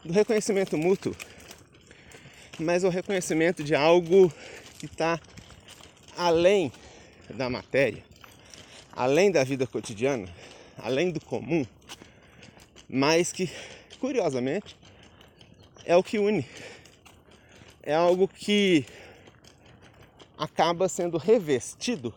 do 0.04 0.12
reconhecimento 0.12 0.76
mútuo, 0.76 1.16
mas 2.58 2.84
o 2.84 2.88
reconhecimento 2.88 3.62
de 3.62 3.74
algo 3.74 4.32
que 4.78 4.86
está 4.86 5.20
além 6.16 6.72
da 7.30 7.50
matéria, 7.50 8.04
além 8.92 9.30
da 9.30 9.42
vida 9.44 9.66
cotidiana, 9.66 10.28
além 10.78 11.10
do 11.10 11.20
comum, 11.20 11.66
mas 12.88 13.32
que, 13.32 13.50
curiosamente, 13.98 14.76
é 15.84 15.96
o 15.96 16.02
que 16.02 16.18
une. 16.18 16.46
É 17.82 17.94
algo 17.94 18.26
que 18.28 18.86
acaba 20.38 20.88
sendo 20.88 21.18
revestido 21.18 22.14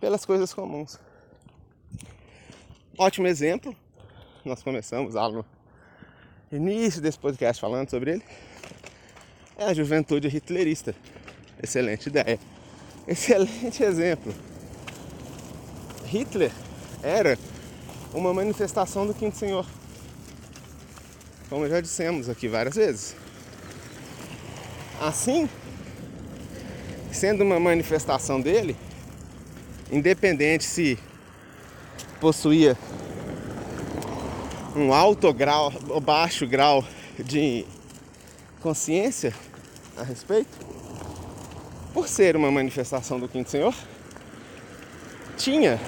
pelas 0.00 0.24
coisas 0.24 0.52
comuns. 0.52 0.98
Ótimo 2.98 3.26
exemplo, 3.26 3.74
nós 4.44 4.62
começamos 4.62 5.14
lá 5.14 5.28
no 5.28 5.44
início 6.50 7.00
desse 7.00 7.18
podcast 7.18 7.60
falando 7.60 7.88
sobre 7.88 8.12
ele, 8.12 8.24
é 9.62 9.66
a 9.66 9.74
juventude 9.74 10.28
hitlerista. 10.28 10.94
Excelente 11.62 12.08
ideia. 12.08 12.38
Excelente 13.06 13.82
exemplo. 13.82 14.34
Hitler 16.04 16.50
era 17.02 17.38
uma 18.12 18.34
manifestação 18.34 19.06
do 19.06 19.14
Quinto 19.14 19.36
Senhor. 19.36 19.66
Como 21.48 21.68
já 21.68 21.80
dissemos 21.80 22.28
aqui 22.28 22.48
várias 22.48 22.74
vezes. 22.74 23.14
Assim, 25.00 25.48
sendo 27.12 27.44
uma 27.44 27.58
manifestação 27.60 28.40
dele, 28.40 28.76
independente 29.90 30.64
se 30.64 30.98
possuía 32.20 32.76
um 34.74 34.92
alto 34.92 35.32
grau 35.32 35.72
ou 35.88 36.00
baixo 36.00 36.46
grau 36.46 36.84
de 37.18 37.66
consciência 38.60 39.34
a 40.02 40.04
respeito, 40.04 40.50
por 41.94 42.08
ser 42.08 42.36
uma 42.36 42.50
manifestação 42.50 43.18
do 43.18 43.28
Quinto 43.28 43.50
Senhor, 43.50 43.74
tinha 45.36 45.78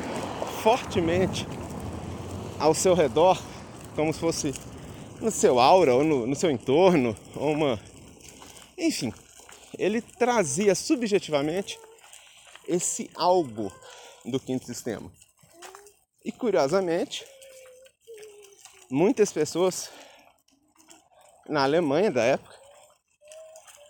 fortemente 0.63 1.47
ao 2.59 2.75
seu 2.75 2.95
redor, 2.95 3.41
como 3.95 4.13
se 4.13 4.21
fosse 4.21 4.55
no 5.21 5.31
seu 5.31 5.59
aura 5.59 5.95
ou 5.95 6.05
no, 6.05 6.27
no 6.27 6.35
seu 6.37 6.51
entorno, 6.51 7.17
ou 7.35 7.53
uma. 7.53 7.81
Enfim, 8.79 9.13
ele 9.79 10.01
trazia 10.01 10.75
subjetivamente 10.75 11.79
esse 12.67 13.11
algo 13.15 13.73
do 14.25 14.41
quinto 14.41 14.65
sistema. 14.65 15.11
E 16.25 16.33
curiosamente, 16.33 17.25
muitas 18.91 19.33
pessoas 19.33 19.91
na 21.49 21.63
Alemanha 21.63 22.11
da 22.11 22.23
época, 22.23 22.54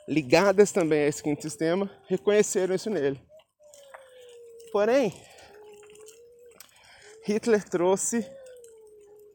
ligadas 0.08 0.72
também 0.72 1.04
a 1.04 1.08
esse 1.08 1.22
quinto 1.22 1.42
sistema, 1.42 1.90
reconheceram 2.08 2.74
isso 2.74 2.90
nele. 2.90 3.20
Porém, 4.72 5.14
Hitler 7.24 7.68
trouxe 7.68 8.28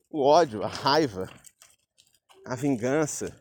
o 0.10 0.24
ódio, 0.24 0.64
a 0.64 0.68
raiva, 0.68 1.30
a 2.46 2.56
vingança, 2.56 3.36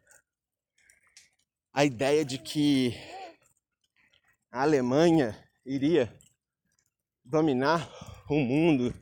a 1.72 1.84
ideia 1.84 2.24
de 2.24 2.38
que 2.38 2.94
a 4.50 4.62
Alemanha 4.62 5.36
iria 5.64 6.12
dominar 7.24 7.90
o 8.28 8.36
mundo, 8.36 8.94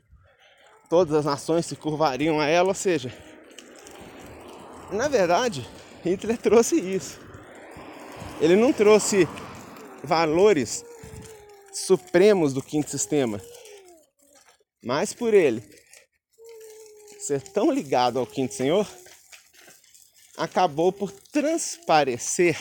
todas 0.88 1.14
as 1.14 1.25
nações 1.25 1.66
se 1.66 1.76
curvariam 1.76 2.40
a 2.40 2.47
ela, 2.47 2.68
ou 2.68 2.75
seja, 2.75 3.12
na 4.90 5.09
verdade, 5.09 5.68
Hitler 6.04 6.38
trouxe 6.38 6.80
isso. 6.80 7.25
Ele 8.40 8.55
não 8.55 8.71
trouxe 8.71 9.26
valores 10.05 10.85
supremos 11.73 12.52
do 12.52 12.62
quinto 12.62 12.90
sistema, 12.90 13.40
mas 14.83 15.14
por 15.14 15.33
ele 15.33 15.62
ser 17.19 17.40
tão 17.40 17.73
ligado 17.73 18.19
ao 18.19 18.26
quinto 18.26 18.55
senhor, 18.55 18.87
acabou 20.37 20.93
por 20.93 21.11
transparecer 21.11 22.57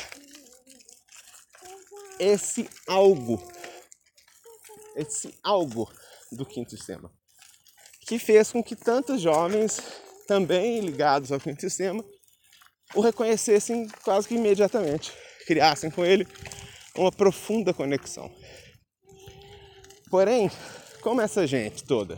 esse 2.20 2.70
algo, 2.88 3.46
esse 4.96 5.38
algo 5.44 5.92
do 6.32 6.46
quinto 6.46 6.72
sistema, 6.72 7.12
que 8.08 8.18
fez 8.18 8.52
com 8.52 8.64
que 8.64 8.76
tantos 8.76 9.22
jovens 9.22 9.82
também 10.26 10.80
ligados 10.80 11.32
ao 11.32 11.40
quinto 11.40 11.62
sistema 11.62 12.04
o 12.96 13.02
reconhecessem 13.02 13.88
quase 14.04 14.28
que 14.28 14.36
imediatamente, 14.36 15.12
criassem 15.46 15.90
com 15.90 16.04
ele 16.04 16.28
uma 16.98 17.12
profunda 17.12 17.74
conexão. 17.74 18.32
Porém, 20.10 20.50
como 21.02 21.22
essa 21.22 21.46
gente 21.46 21.84
toda 21.84 22.18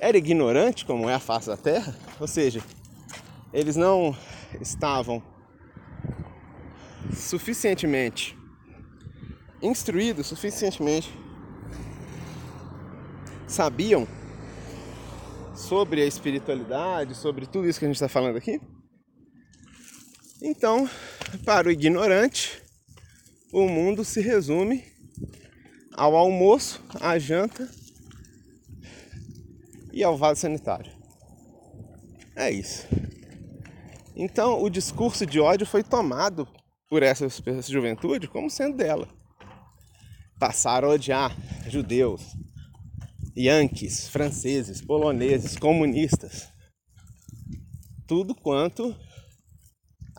era 0.00 0.16
ignorante, 0.16 0.86
como 0.86 1.08
é 1.08 1.14
a 1.14 1.20
face 1.20 1.48
da 1.48 1.56
Terra, 1.56 1.94
ou 2.18 2.26
seja, 2.26 2.62
eles 3.52 3.76
não 3.76 4.16
estavam 4.60 5.22
suficientemente 7.12 8.36
instruídos, 9.62 10.26
suficientemente 10.26 11.12
sabiam 13.46 14.08
sobre 15.54 16.02
a 16.02 16.06
espiritualidade, 16.06 17.14
sobre 17.14 17.46
tudo 17.46 17.68
isso 17.68 17.78
que 17.78 17.84
a 17.84 17.88
gente 17.88 17.96
está 17.96 18.08
falando 18.08 18.36
aqui. 18.36 18.60
Então, 20.40 20.88
para 21.38 21.68
o 21.68 21.70
ignorante, 21.70 22.62
o 23.52 23.68
mundo 23.68 24.04
se 24.04 24.20
resume 24.20 24.84
ao 25.92 26.16
almoço, 26.16 26.82
à 27.00 27.18
janta 27.18 27.68
e 29.92 30.02
ao 30.02 30.16
vaso 30.16 30.40
sanitário. 30.40 30.92
É 32.36 32.50
isso. 32.50 32.86
Então, 34.14 34.62
o 34.62 34.70
discurso 34.70 35.26
de 35.26 35.40
ódio 35.40 35.66
foi 35.66 35.82
tomado 35.82 36.46
por 36.88 37.02
essa, 37.02 37.28
juventude 37.68 38.28
como 38.28 38.50
sendo 38.50 38.76
dela. 38.76 39.08
Passaram 40.38 40.90
a 40.90 40.94
odiar 40.94 41.36
judeus, 41.68 42.22
yankees, 43.36 44.08
franceses, 44.08 44.80
poloneses, 44.80 45.56
comunistas. 45.56 46.48
Tudo 48.06 48.34
quanto 48.34 48.96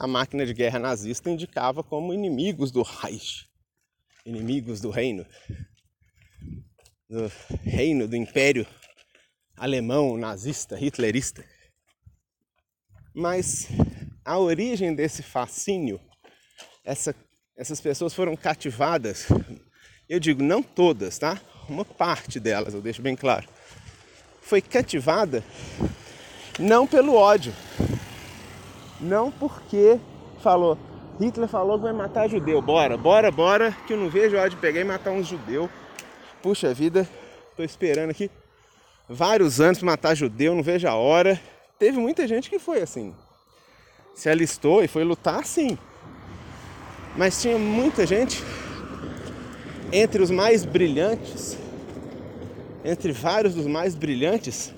a 0.02 0.08
máquina 0.08 0.48
de 0.48 0.54
guerra 0.56 0.80
nazista 0.80 1.30
indicava 1.30 1.84
como 1.84 2.12
inimigos 2.12 2.72
do 2.72 2.82
Reich, 2.82 3.48
inimigos 4.26 4.82
do 4.82 4.90
reino, 4.90 5.24
do 7.08 7.32
reino, 7.64 8.08
do 8.08 8.16
império 8.16 8.66
alemão, 9.56 10.18
nazista, 10.18 10.76
hitlerista. 10.80 11.46
Mas 13.14 13.68
a 14.26 14.40
origem 14.40 14.96
desse 14.96 15.22
fascínio, 15.22 16.02
essa, 16.84 17.14
essas 17.56 17.80
pessoas 17.80 18.12
foram 18.12 18.36
cativadas, 18.36 19.28
eu 20.10 20.20
digo 20.20 20.42
não 20.42 20.64
todas, 20.64 21.20
tá? 21.20 21.40
Uma 21.70 21.86
parte 21.86 22.40
delas, 22.40 22.74
eu 22.74 22.82
deixo 22.82 23.04
bem 23.04 23.16
claro. 23.16 23.48
Foi 24.42 24.64
cativada 24.64 25.44
não 26.58 26.88
pelo 26.88 27.14
ódio, 27.14 27.54
não 29.02 29.32
porque 29.32 30.00
falou, 30.42 30.78
Hitler 31.20 31.48
falou 31.48 31.78
que 31.78 31.84
vai 31.84 31.94
matar 31.94 32.30
judeu, 32.30 32.62
bora, 32.62 32.96
bora, 32.96 33.32
bora, 33.32 33.76
que 33.88 33.94
eu 33.94 33.98
não 33.98 34.10
vejo 34.10 34.38
a 34.38 34.42
hora 34.42 34.50
de 34.50 34.56
pegar 34.56 34.82
e 34.82 34.84
matar 34.84 35.12
uns 35.12 35.28
judeu. 35.28 35.70
Puxa 36.42 36.74
vida, 36.74 37.08
tô 37.56 37.64
esperando 37.64 38.12
aqui 38.12 38.30
vários 39.10 39.60
anos 39.60 39.80
para 39.80 39.86
matar 39.86 40.16
judeu, 40.16 40.56
não 40.56 40.64
vejo 40.64 40.88
a 40.88 40.96
hora. 40.96 41.40
Teve 41.78 42.00
muita 42.00 42.28
gente 42.28 42.50
que 42.50 42.60
foi 42.60 42.82
assim. 42.82 43.14
Se 44.14 44.30
alistou 44.30 44.84
e 44.84 44.88
foi 44.88 45.04
lutar 45.04 45.46
sim. 45.46 45.78
Mas 47.16 47.42
tinha 47.42 47.58
muita 47.58 48.06
gente 48.06 48.44
entre 49.92 50.22
os 50.22 50.32
mais 50.32 50.64
brilhantes, 50.64 51.58
entre 52.86 53.12
vários 53.12 53.54
dos 53.54 53.68
mais 53.68 53.94
brilhantes, 53.96 54.74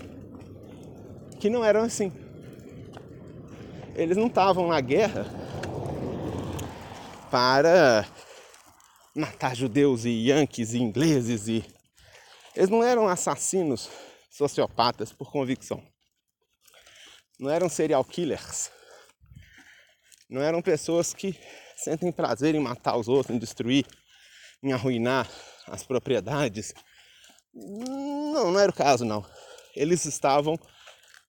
que 1.40 1.50
não 1.50 1.64
eram 1.64 1.82
assim. 1.82 2.12
Eles 3.96 4.18
não 4.18 4.26
estavam 4.26 4.68
na 4.68 4.82
guerra 4.82 5.26
para 7.30 8.08
matar 9.16 9.56
judeus 9.56 10.04
e 10.04 10.30
yankees 10.30 10.74
e 10.74 10.80
ingleses 10.80 11.48
e 11.48 11.64
eles 12.56 12.70
não 12.70 12.84
eram 12.84 13.08
assassinos 13.08 13.90
sociopatas 14.32 15.14
por 15.14 15.32
convicção. 15.32 15.84
Não 17.40 17.52
eram 17.52 17.70
serial 17.70 18.04
killers. 18.04 18.72
Não 20.28 20.42
eram 20.42 20.62
pessoas 20.62 21.14
que 21.14 21.40
sentem 21.78 22.12
prazer 22.12 22.56
em 22.56 22.60
matar 22.60 22.98
os 22.98 23.08
outros, 23.08 23.36
em 23.36 23.40
destruir, 23.40 23.86
em 24.64 24.74
arruinar 24.74 25.30
as 25.68 25.84
propriedades. 25.84 26.74
Não, 27.54 28.52
não 28.52 28.60
era 28.60 28.72
o 28.72 28.76
caso, 28.76 29.06
não. 29.06 29.24
Eles 29.76 30.06
estavam 30.06 30.58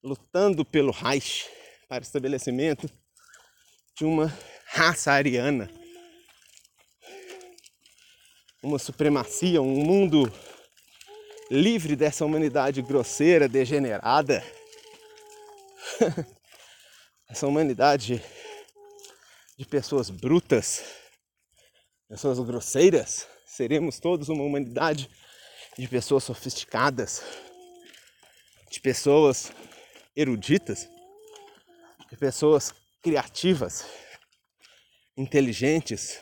lutando 0.03 0.65
pelo 0.65 0.93
Reich 0.93 1.47
para 1.95 2.03
o 2.03 2.07
estabelecimento 2.07 2.91
de 3.97 4.05
uma 4.05 4.37
raça 4.67 5.13
ariana, 5.13 5.71
uma 8.61 8.81
supremacia, 8.81 9.63
um 9.63 9.77
mundo 9.77 10.25
livre 11.49 11.95
dessa 11.95 12.25
humanidade 12.25 12.83
grosseira, 12.83 13.49
degenerada. 13.49 14.43
Essa 17.31 17.47
humanidade 17.47 18.21
de 19.57 19.65
pessoas 19.65 20.11
brutas, 20.11 20.83
pessoas 22.09 22.41
grosseiras. 22.41 23.29
Seremos 23.47 24.01
todos 24.01 24.29
uma 24.29 24.43
humanidade 24.43 25.09
de 25.79 25.87
pessoas 25.87 26.25
sofisticadas, 26.25 27.23
de 28.69 28.81
pessoas 28.81 29.53
eruditas, 30.17 30.89
de 32.15 32.19
pessoas 32.19 32.73
criativas, 33.03 33.85
inteligentes. 35.17 36.21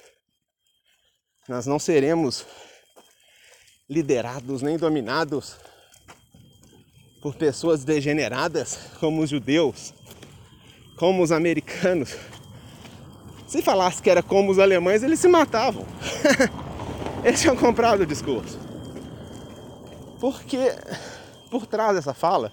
Nós 1.46 1.66
não 1.66 1.78
seremos 1.78 2.46
liderados 3.90 4.62
nem 4.62 4.78
dominados 4.78 5.58
por 7.20 7.34
pessoas 7.34 7.84
degeneradas 7.84 8.88
como 8.98 9.20
os 9.20 9.28
judeus, 9.28 9.92
como 10.96 11.22
os 11.22 11.30
americanos. 11.30 12.16
Se 13.46 13.60
falasse 13.60 14.00
que 14.00 14.08
era 14.08 14.22
como 14.22 14.50
os 14.50 14.58
alemães, 14.58 15.02
eles 15.02 15.20
se 15.20 15.28
matavam. 15.28 15.86
eles 17.22 17.38
tinham 17.38 17.54
comprado 17.54 18.00
o 18.00 18.06
discurso. 18.06 18.58
Porque 20.18 20.74
por 21.50 21.66
trás 21.66 21.96
dessa 21.96 22.14
fala 22.14 22.50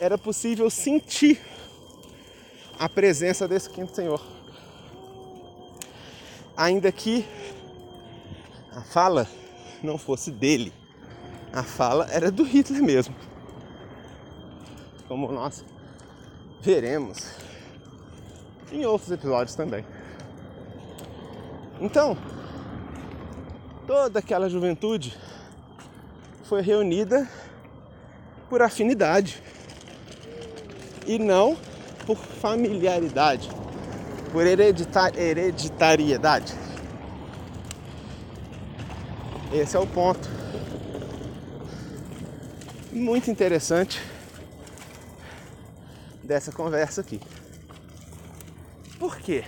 era 0.00 0.16
possível 0.16 0.70
sentir 0.70 1.38
a 2.80 2.88
presença 2.88 3.46
desse 3.46 3.70
quinto 3.70 3.94
senhor. 3.94 4.20
Ainda 6.56 6.90
que 6.90 7.24
a 8.72 8.80
fala 8.80 9.28
não 9.80 9.96
fosse 9.96 10.32
dele, 10.32 10.72
a 11.52 11.62
fala 11.62 12.08
era 12.10 12.28
do 12.28 12.42
Hitler 12.42 12.82
mesmo 12.82 13.14
como 15.10 15.32
nós 15.32 15.64
veremos 16.60 17.32
em 18.70 18.86
outros 18.86 19.10
episódios 19.10 19.56
também. 19.56 19.84
Então, 21.80 22.16
toda 23.88 24.20
aquela 24.20 24.48
juventude 24.48 25.18
foi 26.44 26.62
reunida 26.62 27.28
por 28.48 28.62
afinidade 28.62 29.42
e 31.04 31.18
não 31.18 31.58
por 32.06 32.16
familiaridade, 32.16 33.48
por 34.32 34.46
hereditar 34.46 35.16
hereditariedade. 35.16 36.54
Esse 39.52 39.76
é 39.76 39.80
o 39.80 39.86
ponto. 39.86 40.28
Muito 42.92 43.30
interessante 43.30 44.00
dessa 46.22 46.52
conversa 46.52 47.00
aqui. 47.00 47.20
Por 48.98 49.16
quê? 49.18 49.44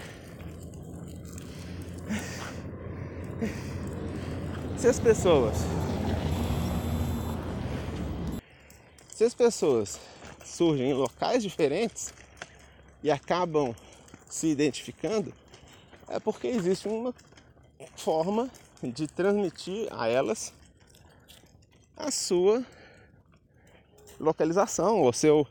Se 4.76 4.88
as 4.88 4.98
pessoas 4.98 5.56
se 9.14 9.22
as 9.22 9.34
pessoas 9.34 10.00
surgem 10.44 10.90
em 10.90 10.94
locais 10.94 11.44
diferentes 11.44 12.12
e 13.02 13.10
acabam 13.10 13.74
se 14.28 14.46
identificando, 14.46 15.32
é 16.08 16.18
porque 16.18 16.46
existe 16.46 16.88
uma 16.88 17.14
forma 17.96 18.50
de 18.82 19.06
transmitir 19.06 19.88
a 19.90 20.08
elas 20.08 20.52
a 21.96 22.10
sua 22.10 22.64
localização, 24.18 25.02
o 25.02 25.12
seu 25.12 25.46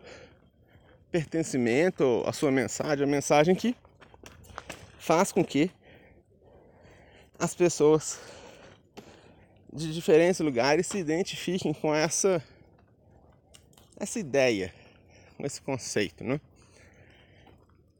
pertencimento, 1.12 2.24
a 2.26 2.34
sua 2.34 2.52
mensagem, 2.52 3.04
a 3.04 3.08
mensagem 3.08 3.54
que 3.54 3.76
faz 4.98 5.32
com 5.32 5.44
que 5.44 5.70
as 7.38 7.54
pessoas 7.54 8.20
de 9.74 9.94
diferentes 9.94 10.40
lugares 10.40 10.88
se 10.88 10.98
identifiquem 10.98 11.74
com 11.74 11.94
essa 11.94 12.44
essa 13.98 14.20
ideia, 14.20 14.74
com 15.38 15.46
esse 15.46 15.62
conceito, 15.62 16.24
né? 16.24 16.42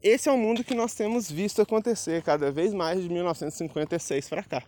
Esse 0.02 0.28
é 0.28 0.32
o 0.32 0.36
mundo 0.36 0.64
que 0.64 0.74
nós 0.74 0.94
temos 0.94 1.30
visto 1.30 1.62
acontecer 1.62 2.24
cada 2.24 2.50
vez 2.50 2.74
mais 2.74 3.00
de 3.00 3.08
1956 3.08 4.28
para 4.28 4.42
cá. 4.42 4.64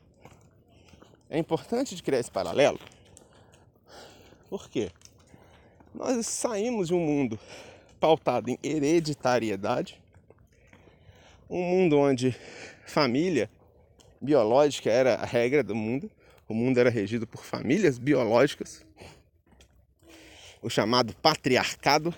É 1.29 1.37
importante 1.37 1.97
de 1.97 2.03
criar 2.05 2.21
esse 2.21 2.31
paralelo. 2.31 2.79
Por 4.49 4.71
quê? 4.71 4.93
Nós 5.93 6.25
saímos 6.29 6.87
de 6.87 6.95
um 6.95 7.01
mundo 7.01 7.37
pautado 7.99 8.49
em 8.49 8.57
hereditariedade, 8.63 10.01
um 11.51 11.63
mundo 11.63 11.99
onde 11.99 12.37
família 12.87 13.51
biológica 14.21 14.89
era 14.89 15.17
a 15.17 15.25
regra 15.25 15.65
do 15.65 15.75
mundo, 15.75 16.09
o 16.49 16.55
mundo 16.55 16.79
era 16.79 16.91
regido 16.91 17.27
por 17.27 17.45
famílias 17.45 17.99
biológicas, 17.99 18.87
o 20.63 20.71
chamado 20.71 21.13
patriarcado, 21.17 22.15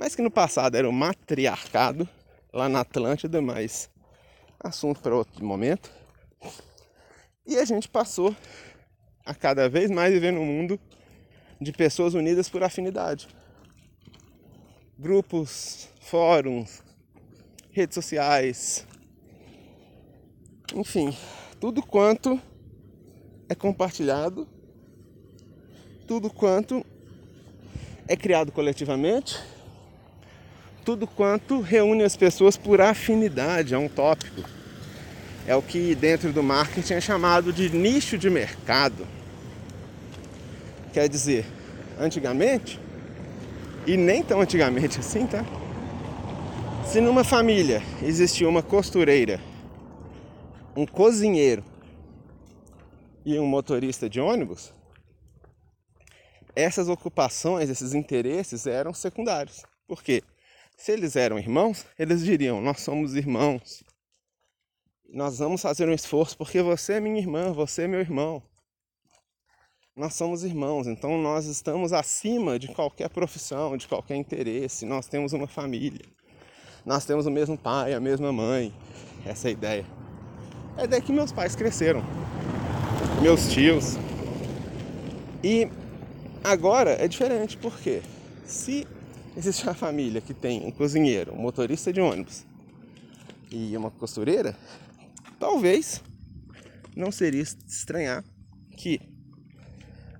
mas 0.00 0.14
que 0.14 0.22
no 0.22 0.30
passado 0.30 0.78
era 0.78 0.88
o 0.88 0.92
matriarcado, 0.92 2.08
lá 2.54 2.70
na 2.70 2.80
Atlântida, 2.80 3.42
mas 3.42 3.90
assunto 4.58 4.98
para 5.02 5.14
outro 5.14 5.44
momento. 5.44 5.92
E 7.46 7.58
a 7.58 7.66
gente 7.66 7.86
passou 7.86 8.34
a 9.26 9.34
cada 9.34 9.68
vez 9.68 9.90
mais 9.90 10.10
viver 10.10 10.32
num 10.32 10.46
mundo 10.46 10.80
de 11.60 11.70
pessoas 11.70 12.14
unidas 12.14 12.48
por 12.48 12.62
afinidade 12.62 13.28
grupos, 14.98 15.86
fóruns, 16.00 16.82
redes 17.70 17.94
sociais, 17.94 18.86
enfim, 20.74 21.14
tudo 21.60 21.82
quanto 21.82 22.40
é 23.50 23.54
compartilhado, 23.54 24.48
tudo 26.06 26.30
quanto 26.30 26.84
é 28.08 28.16
criado 28.16 28.50
coletivamente, 28.50 29.38
tudo 30.84 31.06
quanto 31.06 31.60
reúne 31.60 32.02
as 32.02 32.16
pessoas 32.16 32.56
por 32.56 32.80
afinidade, 32.80 33.74
é 33.74 33.78
um 33.78 33.88
tópico. 33.88 34.42
É 35.46 35.54
o 35.54 35.62
que 35.62 35.94
dentro 35.94 36.32
do 36.32 36.42
marketing 36.42 36.94
é 36.94 37.00
chamado 37.00 37.52
de 37.52 37.70
nicho 37.70 38.16
de 38.18 38.28
mercado. 38.28 39.06
Quer 40.92 41.08
dizer, 41.08 41.46
antigamente 41.98 42.80
e 43.86 43.96
nem 43.96 44.22
tão 44.22 44.40
antigamente 44.40 44.98
assim, 44.98 45.26
tá? 45.26 45.44
Se 46.86 47.00
numa 47.00 47.24
família 47.24 47.82
existia 48.02 48.48
uma 48.48 48.62
costureira, 48.62 49.40
um 50.76 50.86
cozinheiro 50.86 51.64
e 53.24 53.38
um 53.38 53.46
motorista 53.46 54.08
de 54.08 54.20
ônibus, 54.20 54.72
essas 56.54 56.88
ocupações, 56.88 57.70
esses 57.70 57.94
interesses 57.94 58.66
eram 58.66 58.92
secundários. 58.92 59.64
Por 59.86 60.02
quê? 60.02 60.22
Se 60.80 60.92
eles 60.92 61.14
eram 61.14 61.38
irmãos, 61.38 61.86
eles 61.98 62.24
diriam: 62.24 62.60
Nós 62.60 62.80
somos 62.80 63.14
irmãos. 63.14 63.84
Nós 65.08 65.38
vamos 65.38 65.60
fazer 65.60 65.88
um 65.88 65.92
esforço 65.92 66.36
porque 66.36 66.62
você 66.62 66.94
é 66.94 67.00
minha 67.00 67.18
irmã, 67.18 67.52
você 67.52 67.82
é 67.82 67.88
meu 67.88 68.00
irmão 68.00 68.42
nós 70.00 70.14
somos 70.14 70.44
irmãos, 70.44 70.86
então 70.86 71.20
nós 71.20 71.44
estamos 71.44 71.92
acima 71.92 72.58
de 72.58 72.68
qualquer 72.68 73.10
profissão, 73.10 73.76
de 73.76 73.86
qualquer 73.86 74.16
interesse. 74.16 74.86
Nós 74.86 75.06
temos 75.06 75.34
uma 75.34 75.46
família, 75.46 76.06
nós 76.86 77.04
temos 77.04 77.26
o 77.26 77.30
mesmo 77.30 77.58
pai, 77.58 77.92
a 77.92 78.00
mesma 78.00 78.32
mãe. 78.32 78.72
Essa 79.26 79.48
é 79.48 79.50
a 79.50 79.52
ideia. 79.52 79.86
É 80.78 80.86
daí 80.86 81.02
que 81.02 81.12
meus 81.12 81.32
pais 81.32 81.54
cresceram, 81.54 82.02
meus 83.20 83.52
tios. 83.52 83.98
E 85.44 85.68
agora 86.42 86.92
é 86.92 87.06
diferente, 87.06 87.58
porque 87.58 88.00
se 88.46 88.86
existe 89.36 89.64
uma 89.64 89.74
família 89.74 90.20
que 90.20 90.34
tem 90.34 90.64
um 90.66 90.70
cozinheiro, 90.70 91.32
um 91.32 91.40
motorista 91.40 91.92
de 91.92 92.00
ônibus 92.00 92.44
e 93.50 93.76
uma 93.76 93.90
costureira, 93.90 94.56
talvez 95.38 96.02
não 96.96 97.10
seria 97.10 97.42
estranhar 97.42 98.24
que 98.76 99.00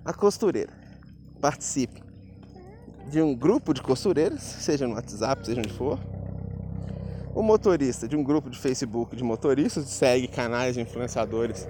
a 0.03 0.13
costureira 0.13 0.73
participe 1.39 2.01
de 3.09 3.21
um 3.21 3.35
grupo 3.35 3.73
de 3.73 3.81
costureiras, 3.81 4.41
seja 4.41 4.87
no 4.87 4.93
WhatsApp, 4.93 5.45
seja 5.45 5.59
onde 5.59 5.73
for. 5.73 5.99
O 7.33 7.41
motorista 7.41 8.07
de 8.07 8.15
um 8.15 8.23
grupo 8.23 8.49
de 8.49 8.57
Facebook 8.57 9.15
de 9.15 9.23
motoristas, 9.23 9.85
segue 9.85 10.27
canais 10.27 10.75
de 10.75 10.81
influenciadores 10.81 11.67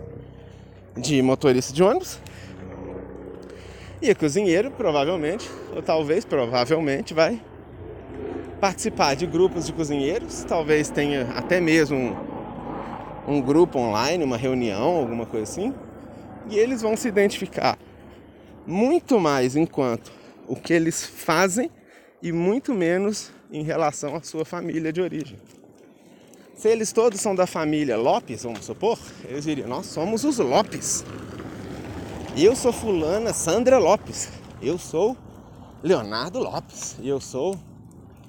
de 0.97 1.21
motorista 1.21 1.73
de 1.73 1.83
ônibus. 1.83 2.19
E 4.01 4.09
a 4.09 4.15
cozinheiro 4.15 4.71
provavelmente, 4.71 5.47
ou 5.75 5.81
talvez 5.81 6.25
provavelmente, 6.25 7.13
vai 7.13 7.39
participar 8.59 9.15
de 9.15 9.27
grupos 9.27 9.67
de 9.67 9.73
cozinheiros, 9.73 10.43
talvez 10.43 10.89
tenha 10.89 11.29
até 11.35 11.61
mesmo 11.61 11.97
um, 11.97 13.35
um 13.35 13.41
grupo 13.41 13.77
online, 13.77 14.23
uma 14.23 14.37
reunião, 14.37 14.97
alguma 14.97 15.27
coisa 15.27 15.43
assim. 15.43 15.71
E 16.49 16.57
eles 16.57 16.81
vão 16.81 16.97
se 16.97 17.07
identificar 17.07 17.77
muito 18.65 19.19
mais 19.19 19.55
enquanto 19.55 20.11
o 20.47 20.55
que 20.55 20.73
eles 20.73 21.05
fazem 21.05 21.69
e 22.23 22.31
muito 22.31 22.73
menos 22.73 23.31
em 23.51 23.63
relação 23.63 24.15
à 24.15 24.21
sua 24.23 24.45
família 24.45 24.91
de 24.91 24.99
origem. 24.99 25.37
Se 26.55 26.67
eles 26.67 26.91
todos 26.91 27.19
são 27.21 27.35
da 27.35 27.45
família 27.45 27.97
Lopes, 27.97 28.43
vamos 28.43 28.65
supor, 28.65 28.97
eles 29.27 29.43
diriam: 29.43 29.67
Nós 29.67 29.85
somos 29.85 30.23
os 30.23 30.39
Lopes. 30.39 31.05
Eu 32.35 32.55
sou 32.55 32.71
Fulana 32.71 33.33
Sandra 33.33 33.77
Lopes. 33.77 34.29
Eu 34.61 34.77
sou 34.77 35.17
Leonardo 35.83 36.39
Lopes. 36.39 36.95
Eu 37.03 37.19
sou 37.19 37.59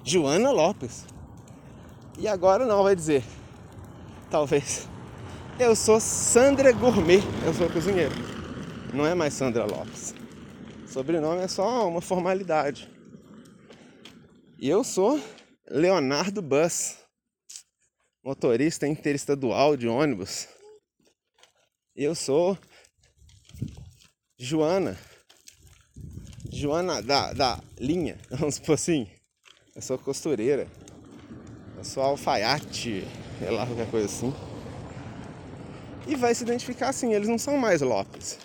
Joana 0.02 0.50
Lopes. 0.50 1.04
E 2.18 2.26
agora 2.26 2.66
não, 2.66 2.82
vai 2.82 2.96
dizer: 2.96 3.22
Talvez. 4.28 4.88
Eu 5.56 5.76
sou 5.76 6.00
Sandra 6.00 6.72
Gourmet. 6.72 7.20
Eu 7.46 7.54
sou 7.54 7.70
cozinheiro. 7.70 8.14
Não 8.92 9.06
é 9.06 9.14
mais 9.14 9.34
Sandra 9.34 9.64
Lopes. 9.64 10.14
Sobrenome 10.88 11.40
é 11.40 11.48
só 11.48 11.88
uma 11.88 12.00
formalidade. 12.00 12.90
E 14.58 14.68
eu 14.68 14.82
sou 14.82 15.20
Leonardo 15.70 16.42
Bus, 16.42 16.98
motorista 18.22 18.86
interestadual 18.86 19.76
de 19.76 19.86
ônibus. 19.86 20.48
Eu 21.94 22.16
sou 22.16 22.58
Joana, 24.44 24.98
Joana 26.50 27.00
da, 27.00 27.32
da 27.32 27.60
linha, 27.78 28.18
vamos 28.28 28.56
supor 28.56 28.74
assim. 28.74 29.06
Eu 29.72 29.80
sou 29.80 29.96
costureira. 29.96 30.66
Eu 31.76 31.84
sou 31.84 32.02
alfaiate, 32.02 33.06
sei 33.38 33.50
lá, 33.52 33.64
qualquer 33.64 33.88
coisa 33.88 34.06
assim. 34.06 34.34
E 36.08 36.16
vai 36.16 36.34
se 36.34 36.42
identificar 36.42 36.88
assim, 36.88 37.14
eles 37.14 37.28
não 37.28 37.38
são 37.38 37.56
mais 37.56 37.82
Lopes. 37.82 38.40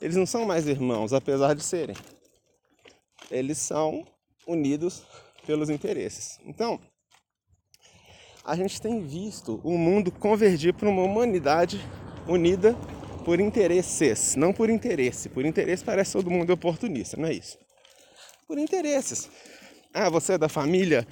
Eles 0.00 0.14
não 0.14 0.26
são 0.26 0.46
mais 0.46 0.68
irmãos, 0.68 1.12
apesar 1.12 1.56
de 1.56 1.64
serem. 1.64 1.96
Eles 3.32 3.58
são 3.58 4.06
unidos 4.46 5.02
pelos 5.44 5.70
interesses. 5.70 6.38
Então, 6.44 6.78
a 8.44 8.54
gente 8.54 8.80
tem 8.80 9.04
visto 9.04 9.60
o 9.64 9.76
mundo 9.76 10.12
convergir 10.12 10.72
para 10.72 10.88
uma 10.88 11.02
humanidade 11.02 11.84
unida 12.28 12.76
por 13.24 13.40
interesses, 13.40 14.36
não 14.36 14.52
por 14.52 14.68
interesse. 14.68 15.28
Por 15.28 15.44
interesse 15.44 15.82
parece 15.82 16.12
todo 16.12 16.30
mundo 16.30 16.52
oportunista, 16.52 17.16
não 17.16 17.28
é 17.28 17.32
isso? 17.32 17.58
Por 18.46 18.58
interesses. 18.58 19.30
Ah, 19.92 20.10
você 20.10 20.34
é 20.34 20.38
da 20.38 20.48
família 20.48 21.06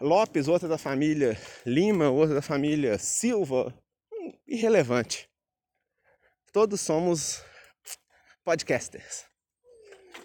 Lopes, 0.00 0.46
outra 0.48 0.68
da 0.68 0.78
família 0.78 1.36
Lima, 1.66 2.08
outra 2.08 2.36
da 2.36 2.42
família 2.42 2.98
Silva. 2.98 3.74
Hum, 4.12 4.32
irrelevante. 4.46 5.28
Todos 6.52 6.80
somos 6.80 7.42
podcasters. 8.44 9.24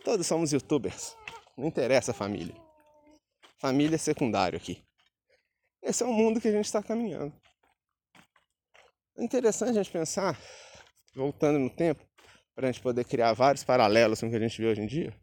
Todos 0.03 0.27
somos 0.27 0.51
youtubers. 0.51 1.15
Não 1.57 1.67
interessa 1.67 2.11
a 2.11 2.13
família. 2.13 2.55
Família 3.57 3.95
é 3.95 3.97
secundário 3.97 4.57
aqui. 4.57 4.83
Esse 5.81 6.03
é 6.03 6.05
o 6.05 6.13
mundo 6.13 6.39
que 6.39 6.47
a 6.47 6.51
gente 6.51 6.65
está 6.65 6.83
caminhando. 6.83 7.33
É 9.17 9.23
interessante 9.23 9.71
a 9.71 9.83
gente 9.83 9.91
pensar, 9.91 10.38
voltando 11.15 11.58
no 11.58 11.69
tempo, 11.69 12.06
para 12.54 12.67
a 12.67 12.71
gente 12.71 12.82
poder 12.82 13.06
criar 13.06 13.34
vários 13.34 13.63
paralelos 13.63 14.19
com 14.19 14.28
o 14.28 14.30
que 14.30 14.36
a 14.36 14.39
gente 14.39 14.62
vê 14.62 14.67
hoje 14.67 14.82
em 14.82 14.88
dia. 14.88 15.13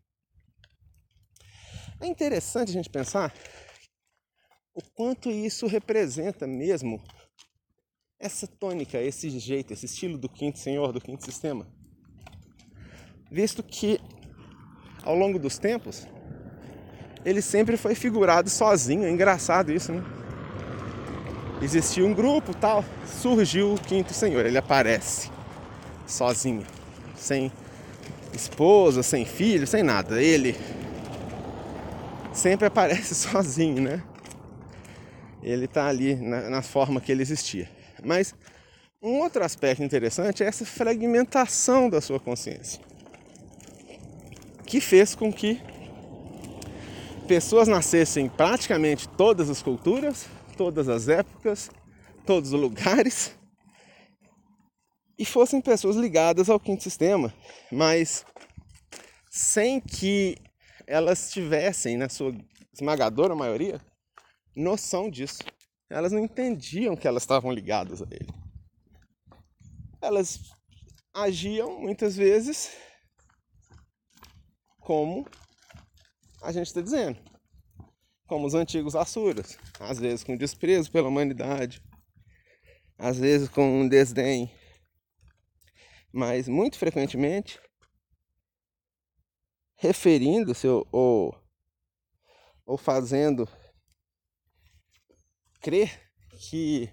É 2.01 2.07
interessante 2.07 2.71
a 2.71 2.73
gente 2.73 2.91
pensar 2.91 3.33
o 4.75 4.83
quanto 4.95 5.31
isso 5.31 5.67
representa 5.67 6.47
mesmo 6.47 7.03
essa 8.19 8.47
tônica, 8.47 8.99
esse 9.01 9.29
jeito, 9.39 9.73
esse 9.73 9.87
estilo 9.87 10.17
do 10.17 10.29
quinto 10.29 10.59
senhor, 10.59 10.93
do 10.93 11.01
quinto 11.01 11.25
sistema. 11.25 11.67
Visto 13.31 13.63
que 13.63 14.01
ao 15.03 15.15
longo 15.15 15.39
dos 15.39 15.59
tempos 15.59 16.07
ele 17.25 17.43
sempre 17.43 17.77
foi 17.77 17.95
figurado 17.95 18.49
sozinho, 18.49 19.05
é 19.05 19.11
engraçado 19.11 19.73
isso, 19.73 19.93
né? 19.93 20.03
existia 21.61 22.05
um 22.05 22.13
grupo 22.13 22.53
tal, 22.55 22.85
surgiu 23.07 23.75
o 23.75 23.81
quinto 23.81 24.13
senhor, 24.13 24.45
ele 24.45 24.59
aparece 24.59 25.31
sozinho, 26.07 26.65
sem 27.17 27.53
esposa, 28.33 29.03
sem 29.03 29.25
filho, 29.25 29.67
sem 29.67 29.83
nada. 29.83 30.23
Ele 30.23 30.57
sempre 32.33 32.67
aparece 32.69 33.15
sozinho, 33.15 33.83
né? 33.83 34.03
Ele 35.43 35.67
tá 35.67 35.87
ali 35.87 36.15
na, 36.15 36.49
na 36.49 36.63
forma 36.63 37.01
que 37.01 37.11
ele 37.11 37.23
existia. 37.23 37.69
Mas 38.05 38.35
um 39.03 39.19
outro 39.21 39.45
aspecto 39.45 39.83
interessante 39.83 40.43
é 40.43 40.47
essa 40.47 40.65
fragmentação 40.65 41.91
da 41.91 42.01
sua 42.01 42.21
consciência, 42.21 42.81
que 44.65 44.81
fez 44.81 45.15
com 45.15 45.33
que 45.33 45.61
pessoas 47.27 47.67
nascessem 47.67 48.29
praticamente 48.29 49.09
todas 49.09 49.51
as 49.51 49.61
culturas, 49.61 50.27
todas 50.57 50.89
as 50.89 51.09
épocas, 51.09 51.71
todos 52.25 52.53
os 52.53 52.61
lugares 52.61 53.35
e 55.23 55.25
fossem 55.25 55.61
pessoas 55.61 55.95
ligadas 55.95 56.51
ao 56.51 56.59
quinto 56.59 56.83
sistema, 56.83 57.33
mas 57.71 58.27
sem 59.31 59.81
que 59.81 60.37
elas 60.85 61.31
tivessem, 61.31 61.97
na 61.97 62.09
sua 62.09 62.35
esmagadora 62.75 63.33
maioria, 63.33 63.81
noção 64.57 65.09
disso. 65.09 65.39
Elas 65.89 66.11
não 66.11 66.19
entendiam 66.19 66.97
que 66.97 67.07
elas 67.07 67.23
estavam 67.23 67.53
ligadas 67.53 68.03
a 68.03 68.07
ele. 68.11 68.29
Elas 70.01 70.41
agiam 71.15 71.81
muitas 71.81 72.17
vezes 72.17 72.73
como 74.81 75.25
a 76.43 76.51
gente 76.51 76.67
está 76.67 76.81
dizendo, 76.81 77.17
como 78.27 78.45
os 78.45 78.55
antigos 78.55 78.97
Assuras, 78.97 79.57
às 79.79 80.01
vezes 80.01 80.25
com 80.25 80.37
desprezo 80.37 80.91
pela 80.91 81.07
humanidade, 81.07 81.81
às 82.99 83.21
vezes 83.21 83.49
com 83.49 83.83
um 83.83 83.89
desdém, 83.89 84.53
mas 86.13 86.49
muito 86.49 86.79
frequentemente 86.79 87.61
referindo-se 89.77 90.69
ou, 90.69 91.35
ou, 92.65 92.79
fazendo 92.79 93.49
crer 95.61 96.13
que 96.39 96.89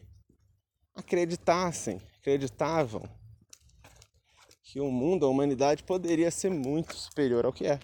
acreditassem, 0.96 2.02
acreditavam 2.18 3.04
que 4.64 4.80
o 4.80 4.90
mundo, 4.90 5.26
a 5.26 5.30
humanidade 5.30 5.84
poderia 5.84 6.32
ser 6.32 6.50
muito 6.50 6.96
superior 6.96 7.46
ao 7.46 7.54
que 7.54 7.68
é 7.68 7.80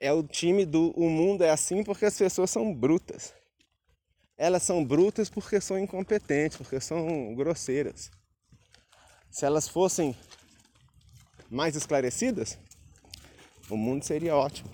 é 0.00 0.10
o 0.12 0.22
time 0.22 0.64
do 0.64 0.92
o 0.96 1.10
mundo 1.10 1.44
é 1.44 1.50
assim 1.50 1.84
porque 1.84 2.06
as 2.06 2.16
pessoas 2.16 2.50
são 2.50 2.74
brutas. 2.74 3.34
Elas 4.36 4.62
são 4.62 4.82
brutas 4.82 5.28
porque 5.28 5.60
são 5.60 5.78
incompetentes, 5.78 6.56
porque 6.56 6.80
são 6.80 7.34
grosseiras. 7.34 8.10
Se 9.30 9.44
elas 9.44 9.68
fossem 9.68 10.16
mais 11.50 11.76
esclarecidas, 11.76 12.58
o 13.68 13.76
mundo 13.76 14.04
seria 14.04 14.36
ótimo. 14.36 14.70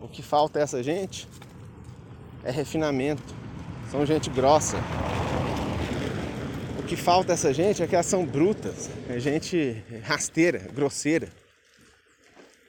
O 0.00 0.08
que 0.08 0.22
falta 0.22 0.58
a 0.58 0.62
essa 0.62 0.82
gente 0.82 1.28
é 2.44 2.50
refinamento. 2.50 3.34
São 3.90 4.04
gente 4.04 4.28
grossa. 4.30 4.76
O 6.78 6.82
que 6.84 6.96
falta 6.96 7.32
a 7.32 7.34
essa 7.34 7.52
gente 7.52 7.82
é 7.82 7.86
que 7.86 7.94
elas 7.94 8.06
são 8.06 8.24
brutas, 8.24 8.90
é 9.08 9.18
gente 9.18 9.82
rasteira, 10.02 10.58
grosseira 10.72 11.32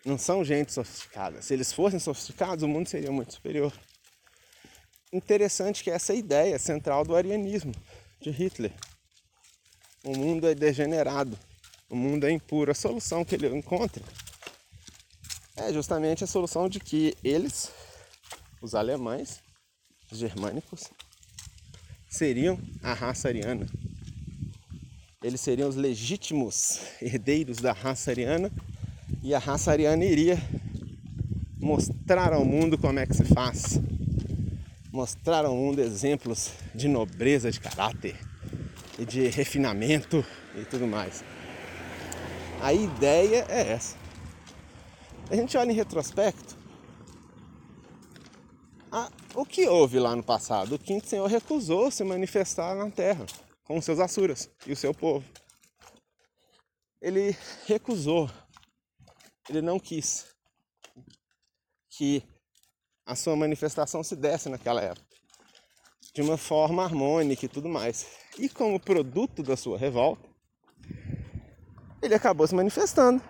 não 0.06 0.18
são 0.18 0.44
gente 0.44 0.74
sofisticada. 0.74 1.42
Se 1.42 1.54
eles 1.54 1.72
fossem 1.72 2.00
sofisticados, 2.00 2.64
o 2.64 2.68
mundo 2.68 2.88
seria 2.88 3.12
muito 3.12 3.34
superior. 3.34 3.74
Interessante 5.12 5.84
que 5.84 5.92
essa 5.92 6.14
é 6.14 6.16
a 6.16 6.20
ideia 6.20 6.60
central 6.60 7.04
do 7.04 7.16
arianismo 7.16 7.74
de 8.20 8.30
Hitler. 8.30 8.74
O 10.04 10.16
mundo 10.16 10.48
é 10.48 10.56
degenerado, 10.56 11.38
o 11.90 11.96
mundo 11.96 12.26
é 12.26 12.32
impuro. 12.32 12.72
A 12.72 12.76
solução 12.76 13.26
que 13.26 13.36
ele 13.36 13.48
encontra 13.48 14.02
é 15.58 15.74
justamente 15.74 16.24
a 16.24 16.28
solução 16.28 16.70
de 16.70 16.80
que 16.80 17.18
eles, 17.22 17.70
os 18.62 18.74
alemães, 18.74 19.42
os 20.10 20.18
germânicos, 20.18 20.86
seriam 22.10 22.58
a 22.82 22.94
raça 22.94 23.28
ariana. 23.28 23.68
Eles 25.22 25.42
seriam 25.42 25.68
os 25.68 25.76
legítimos 25.76 26.80
herdeiros 27.02 27.58
da 27.58 27.74
raça 27.74 28.10
ariana 28.10 28.50
e 29.22 29.36
a 29.36 29.40
raça 29.40 29.70
ariana 29.70 30.06
iria 30.06 30.38
mostrar 31.60 32.32
ao 32.32 32.46
mundo 32.46 32.78
como 32.78 33.00
é 33.00 33.06
que 33.06 33.14
se 33.14 33.26
faz, 33.26 33.82
mostrar 34.94 35.44
ao 35.44 35.54
mundo 35.54 35.80
exemplos 35.80 36.52
de 36.74 36.88
nobreza 36.88 37.52
de 37.52 37.60
caráter 37.60 38.29
e 39.00 39.06
de 39.06 39.28
refinamento 39.28 40.24
e 40.56 40.66
tudo 40.66 40.86
mais. 40.86 41.24
A 42.62 42.74
ideia 42.74 43.46
é 43.50 43.72
essa. 43.72 43.98
A 45.32 45.36
gente 45.36 45.58
olha 45.58 45.72
em 45.72 45.76
retrospecto, 45.76 46.58
a, 48.92 49.10
o 49.34 49.46
que 49.46 49.68
houve 49.68 50.00
lá 50.00 50.16
no 50.16 50.24
passado? 50.24 50.76
O 50.76 50.80
quinto 50.80 51.08
senhor 51.08 51.28
recusou 51.28 51.90
se 51.90 52.04
manifestar 52.04 52.76
na 52.76 52.92
terra 52.92 53.26
com 53.64 53.82
seus 53.82 54.00
assuras 54.00 54.50
e 54.68 54.74
o 54.74 54.76
seu 54.76 54.94
povo. 54.94 55.26
Ele 57.02 57.36
recusou 57.66 58.30
ele 59.50 59.62
não 59.62 59.80
quis 59.80 60.28
que 61.90 62.24
a 63.06 63.16
sua 63.16 63.36
manifestação 63.36 64.04
se 64.04 64.16
desse 64.16 64.48
naquela 64.48 64.82
época, 64.82 65.09
de 66.13 66.22
uma 66.22 66.38
forma 66.38 66.84
harmônica 66.84 67.45
e 67.45 67.50
tudo 67.50 67.69
mais. 67.69 68.08
E 68.38 68.50
como 68.50 68.80
produto 68.80 69.43
da 69.43 69.56
sua 69.56 69.78
revolta, 69.78 70.28
ele 72.02 72.15
acabou 72.15 72.48
se 72.48 72.56
manifestando, 72.56 73.22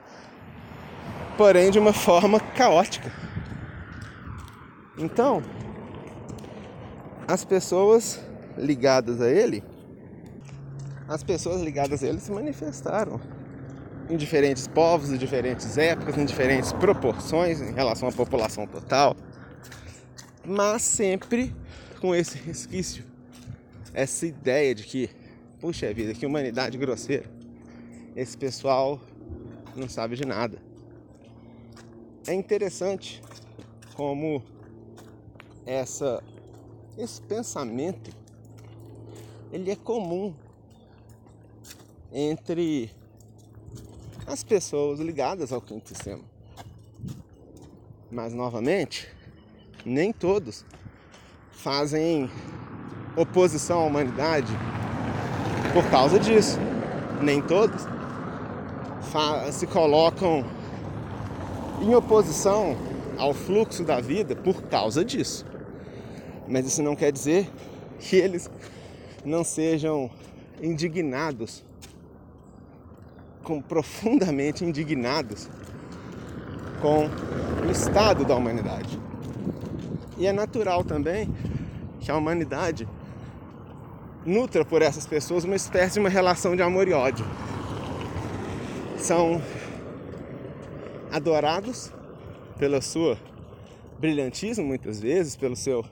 porém 1.37 1.71
de 1.71 1.79
uma 1.79 1.93
forma 1.93 2.39
caótica. 2.39 3.11
Então, 4.97 5.41
as 7.27 7.45
pessoas 7.45 8.19
ligadas 8.57 9.21
a 9.21 9.29
ele, 9.29 9.63
as 11.07 11.23
pessoas 11.23 11.61
ligadas 11.61 12.03
a 12.03 12.07
ele 12.07 12.19
se 12.19 12.31
manifestaram 12.31 13.19
em 14.09 14.17
diferentes 14.17 14.67
povos, 14.67 15.11
em 15.11 15.17
diferentes 15.17 15.77
épocas, 15.77 16.17
em 16.17 16.25
diferentes 16.25 16.73
proporções 16.73 17.61
em 17.61 17.73
relação 17.73 18.09
à 18.09 18.11
população 18.11 18.65
total, 18.65 19.15
mas 20.45 20.81
sempre 20.81 21.55
com 21.99 22.15
esse 22.15 22.37
resquício, 22.37 23.03
essa 23.93 24.25
ideia 24.25 24.73
de 24.73 24.83
que, 24.83 25.09
puxa 25.59 25.93
vida, 25.93 26.13
que 26.13 26.25
humanidade 26.25 26.77
grosseira, 26.77 27.29
esse 28.15 28.37
pessoal 28.37 28.99
não 29.75 29.89
sabe 29.89 30.15
de 30.15 30.25
nada. 30.25 30.57
É 32.25 32.33
interessante 32.33 33.21
como 33.95 34.41
essa, 35.65 36.23
esse 36.97 37.21
pensamento 37.21 38.11
ele 39.51 39.71
é 39.71 39.75
comum 39.75 40.33
entre 42.11 42.91
as 44.25 44.43
pessoas 44.43 44.99
ligadas 44.99 45.51
ao 45.51 45.61
quinto 45.61 45.89
sistema. 45.89 46.23
Mas 48.11 48.33
novamente, 48.33 49.07
nem 49.85 50.13
todos 50.13 50.65
fazem 51.63 52.29
oposição 53.17 53.81
à 53.81 53.85
humanidade 53.85 54.51
por 55.73 55.83
causa 55.89 56.17
disso. 56.17 56.57
Nem 57.21 57.41
todos 57.41 57.85
se 59.51 59.67
colocam 59.67 60.45
em 61.81 61.93
oposição 61.93 62.77
ao 63.17 63.33
fluxo 63.33 63.83
da 63.83 63.99
vida 63.99 64.35
por 64.35 64.63
causa 64.63 65.03
disso. 65.03 65.45
Mas 66.47 66.65
isso 66.65 66.81
não 66.81 66.95
quer 66.95 67.11
dizer 67.11 67.49
que 67.99 68.15
eles 68.15 68.49
não 69.25 69.43
sejam 69.43 70.09
indignados, 70.61 71.63
com 73.43 73.61
profundamente 73.61 74.63
indignados 74.63 75.49
com 76.81 77.09
o 77.67 77.71
estado 77.71 78.23
da 78.23 78.35
humanidade. 78.35 78.98
E 80.19 80.27
é 80.27 80.33
natural 80.33 80.83
também 80.83 81.29
que 82.01 82.11
a 82.11 82.17
humanidade 82.17 82.85
nutra 84.25 84.65
por 84.65 84.81
essas 84.81 85.07
pessoas 85.07 85.45
uma 85.45 85.55
espécie 85.55 85.93
de 85.93 85.99
uma 86.01 86.09
relação 86.09 86.57
de 86.57 86.61
amor 86.61 86.89
e 86.89 86.93
ódio. 86.93 87.25
São 88.97 89.41
adorados 91.09 91.89
pela 92.57 92.81
sua 92.81 93.17
brilhantismo 93.97 94.65
muitas 94.65 94.99
vezes, 94.99 95.37
pelo 95.37 95.55
seu 95.55 95.85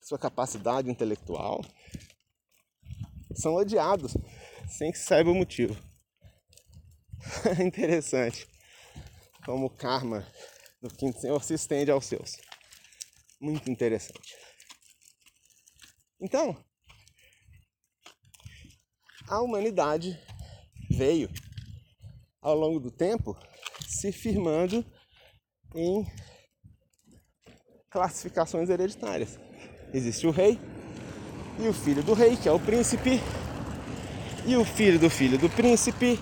sua 0.00 0.18
capacidade 0.18 0.88
intelectual, 0.88 1.64
são 3.34 3.54
odiados 3.54 4.16
sem 4.68 4.92
que 4.92 4.98
saiba 4.98 5.30
o 5.30 5.34
motivo. 5.34 5.76
Interessante 7.60 8.48
como 9.44 9.66
o 9.66 9.70
karma 9.70 10.24
do 10.80 10.88
quinto 10.88 11.20
senhor 11.20 11.42
se 11.42 11.54
estende 11.54 11.90
aos 11.90 12.06
seus. 12.06 12.49
Muito 13.40 13.70
interessante. 13.70 14.36
Então, 16.20 16.62
a 19.26 19.40
humanidade 19.40 20.18
veio 20.90 21.30
ao 22.42 22.54
longo 22.54 22.78
do 22.78 22.90
tempo 22.90 23.34
se 23.88 24.12
firmando 24.12 24.84
em 25.74 26.04
classificações 27.88 28.68
hereditárias. 28.68 29.38
Existe 29.94 30.26
o 30.26 30.30
rei 30.30 30.58
e 31.58 31.66
o 31.68 31.72
filho 31.72 32.02
do 32.02 32.12
rei, 32.12 32.36
que 32.36 32.48
é 32.48 32.52
o 32.52 32.60
príncipe, 32.60 33.20
e 34.46 34.56
o 34.56 34.64
filho 34.64 34.98
do 34.98 35.08
filho 35.08 35.38
do 35.38 35.48
príncipe, 35.48 36.18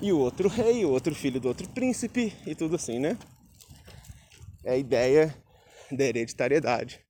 e 0.00 0.12
o 0.12 0.18
outro 0.18 0.48
rei, 0.48 0.84
o 0.84 0.90
outro 0.90 1.14
filho 1.14 1.40
do 1.40 1.48
outro 1.48 1.68
príncipe, 1.68 2.32
e 2.46 2.54
tudo 2.54 2.76
assim, 2.76 2.98
né? 2.98 3.18
É 4.64 4.72
a 4.72 4.76
ideia 4.76 5.34
da 5.96 6.04
hereditariedade, 6.04 7.04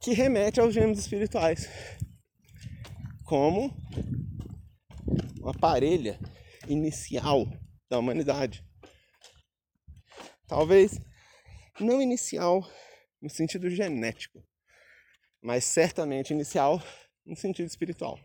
que 0.00 0.12
remete 0.12 0.60
aos 0.60 0.72
gêmeos 0.74 0.98
espirituais, 0.98 1.68
como 3.24 3.74
uma 5.40 5.52
parelha 5.52 6.18
inicial 6.68 7.46
da 7.88 7.98
humanidade. 7.98 8.64
Talvez 10.46 10.98
não 11.78 12.02
inicial 12.02 12.68
no 13.20 13.30
sentido 13.30 13.70
genético, 13.70 14.42
mas 15.42 15.64
certamente 15.64 16.32
inicial 16.32 16.82
no 17.24 17.36
sentido 17.36 17.66
espiritual. 17.66 18.18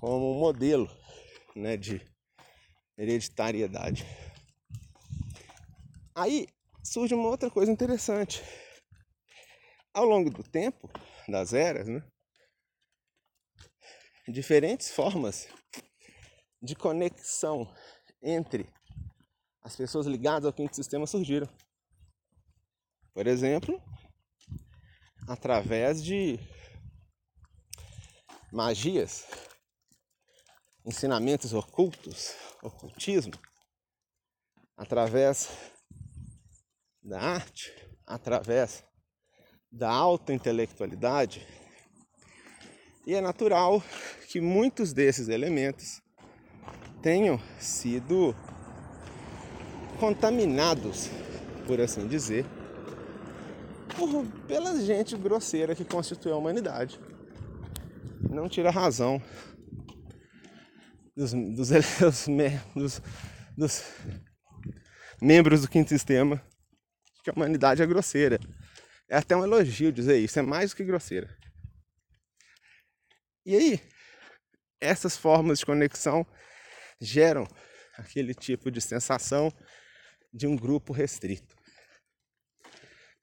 Como 0.00 0.34
um 0.34 0.40
modelo 0.40 0.90
né, 1.54 1.76
de 1.76 2.00
hereditariedade. 2.96 4.04
Aí 6.14 6.48
surge 6.82 7.14
uma 7.14 7.28
outra 7.28 7.50
coisa 7.50 7.70
interessante. 7.70 8.42
Ao 9.92 10.04
longo 10.04 10.30
do 10.30 10.42
tempo, 10.42 10.88
das 11.28 11.52
eras, 11.52 11.88
né, 11.88 12.02
diferentes 14.28 14.90
formas 14.90 15.48
de 16.62 16.74
conexão 16.76 17.72
entre 18.22 18.70
as 19.62 19.76
pessoas 19.76 20.06
ligadas 20.06 20.46
ao 20.46 20.52
quinto 20.52 20.74
sistema 20.76 21.06
surgiram. 21.06 21.48
Por 23.12 23.26
exemplo, 23.26 23.82
através 25.26 26.02
de 26.02 26.38
magias, 28.52 29.26
ensinamentos 30.84 31.52
ocultos, 31.52 32.34
ocultismo, 32.62 33.34
através 34.76 35.48
da 37.02 37.20
arte, 37.20 37.72
através 38.06 38.84
da 39.70 39.90
alta 39.90 40.32
intelectualidade. 40.32 41.46
E 43.06 43.14
é 43.14 43.20
natural 43.20 43.82
que 44.28 44.40
muitos 44.40 44.92
desses 44.92 45.28
elementos 45.28 46.02
tenham 47.02 47.40
sido 47.58 48.34
contaminados, 49.98 51.08
por 51.66 51.80
assim 51.80 52.06
dizer, 52.06 52.44
por, 53.96 54.26
pela 54.46 54.78
gente 54.80 55.16
grosseira 55.16 55.74
que 55.74 55.84
constitui 55.84 56.32
a 56.32 56.36
humanidade. 56.36 57.00
Não 58.28 58.48
tira 58.48 58.70
razão 58.70 59.20
dos, 61.16 61.32
dos, 61.32 61.70
dos, 62.76 63.02
dos 63.56 63.82
membros 65.20 65.62
do 65.62 65.68
quinto 65.68 65.88
sistema 65.88 66.40
que 67.32 67.38
a 67.38 67.42
humanidade 67.42 67.82
é 67.82 67.86
grosseira. 67.86 68.38
É 69.08 69.16
até 69.16 69.36
um 69.36 69.44
elogio 69.44 69.92
dizer 69.92 70.18
isso, 70.18 70.38
é 70.38 70.42
mais 70.42 70.70
do 70.70 70.76
que 70.76 70.84
grosseira. 70.84 71.36
E 73.44 73.56
aí, 73.56 73.80
essas 74.80 75.16
formas 75.16 75.58
de 75.58 75.66
conexão 75.66 76.26
geram 77.00 77.46
aquele 77.96 78.34
tipo 78.34 78.70
de 78.70 78.80
sensação 78.80 79.52
de 80.32 80.46
um 80.46 80.56
grupo 80.56 80.92
restrito, 80.92 81.56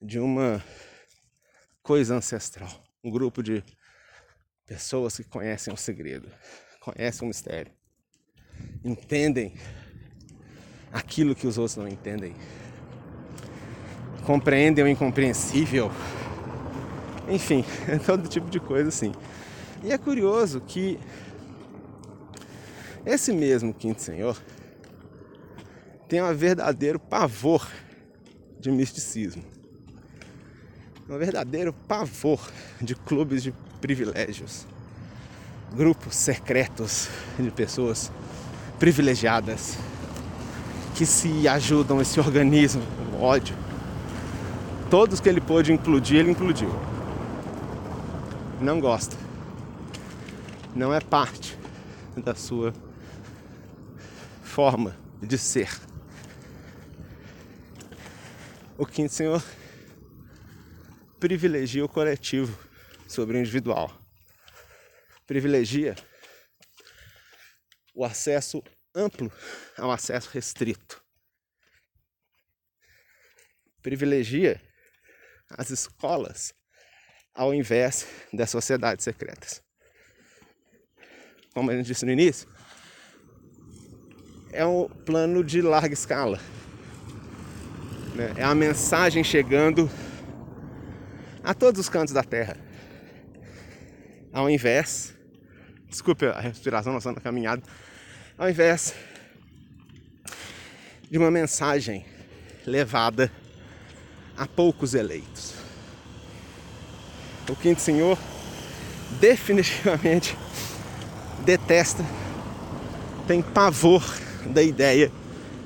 de 0.01 0.19
uma 0.19 0.63
coisa 1.81 2.15
ancestral, 2.15 2.83
um 3.03 3.09
grupo 3.09 3.41
de 3.41 3.63
pessoas 4.65 5.15
que 5.15 5.23
conhecem 5.23 5.73
o 5.73 5.77
segredo, 5.77 6.29
conhecem 6.81 7.25
o 7.25 7.27
mistério, 7.27 7.71
entendem 8.83 9.55
aquilo 10.91 11.35
que 11.35 11.47
os 11.47 11.57
outros 11.57 11.77
não 11.77 11.87
entendem, 11.87 12.35
compreendem 14.27 14.83
o 14.83 14.87
incompreensível, 14.89 15.89
enfim, 17.29 17.63
é 17.87 17.97
todo 17.97 18.27
tipo 18.27 18.49
de 18.49 18.59
coisa 18.59 18.89
assim. 18.89 19.13
E 19.81 19.93
é 19.93 19.97
curioso 19.97 20.59
que 20.59 20.99
esse 23.05 23.31
mesmo 23.31 23.73
quinto 23.73 24.01
senhor 24.01 24.37
tem 26.09 26.21
um 26.21 26.35
verdadeiro 26.35 26.99
pavor 26.99 27.65
de 28.59 28.69
misticismo. 28.69 29.43
Um 31.09 31.17
verdadeiro 31.17 31.71
pavor 31.71 32.51
de 32.81 32.95
clubes 32.95 33.41
de 33.41 33.53
privilégios. 33.79 34.67
Grupos 35.73 36.15
secretos 36.17 37.07
de 37.39 37.49
pessoas 37.49 38.11
privilegiadas 38.77 39.77
que 40.95 41.05
se 41.05 41.47
ajudam, 41.47 42.01
esse 42.01 42.19
organismo, 42.19 42.81
o 43.13 43.23
ódio. 43.23 43.66
Todos 44.89 45.19
que 45.19 45.27
ele 45.27 45.41
pôde 45.41 45.73
implodir, 45.73 46.19
ele 46.19 46.31
implodiu. 46.31 46.69
Não 48.61 48.79
gosta. 48.79 49.17
Não 50.73 50.93
é 50.93 51.01
parte 51.01 51.57
da 52.15 52.33
sua 52.33 52.73
forma 54.41 54.97
de 55.21 55.37
ser. 55.37 55.69
O 58.77 58.85
quinto 58.85 59.13
senhor 59.13 59.43
privilegia 61.19 61.83
o 61.83 61.89
coletivo 61.89 62.57
sobre 63.09 63.37
o 63.37 63.39
individual. 63.41 63.91
Privilegia 65.25 65.95
o 67.93 68.05
acesso 68.05 68.63
amplo 68.95 69.29
ao 69.77 69.91
acesso 69.91 70.29
restrito. 70.31 71.03
Privilegia 73.81 74.61
as 75.49 75.69
escolas 75.69 76.53
ao 77.33 77.53
invés 77.53 78.07
das 78.33 78.49
sociedades 78.49 79.03
secretas. 79.03 79.61
Como 81.53 81.69
a 81.69 81.75
gente 81.75 81.85
disse 81.85 82.05
no 82.05 82.11
início, 82.11 82.47
é 84.51 84.65
um 84.65 84.89
plano 84.89 85.43
de 85.43 85.61
larga 85.61 85.93
escala. 85.93 86.39
Né? 88.15 88.33
É 88.37 88.43
a 88.43 88.55
mensagem 88.55 89.23
chegando 89.23 89.89
a 91.43 91.53
todos 91.53 91.79
os 91.79 91.89
cantos 91.89 92.13
da 92.13 92.23
Terra. 92.23 92.57
Ao 94.33 94.49
invés, 94.49 95.13
desculpe 95.87 96.25
a 96.25 96.39
respiração, 96.39 96.91
nós 96.91 97.01
estamos 97.01 97.21
caminhada, 97.21 97.61
ao 98.37 98.49
invés 98.49 98.93
de 101.09 101.17
uma 101.17 101.31
mensagem 101.31 102.05
levada 102.65 103.31
a 104.37 104.45
poucos 104.45 104.93
eleitos. 104.93 105.55
O 107.49 107.55
quinto 107.55 107.81
senhor 107.81 108.17
definitivamente 109.19 110.37
detesta, 111.43 112.03
tem 113.27 113.41
pavor 113.41 114.03
da 114.45 114.61
ideia 114.61 115.11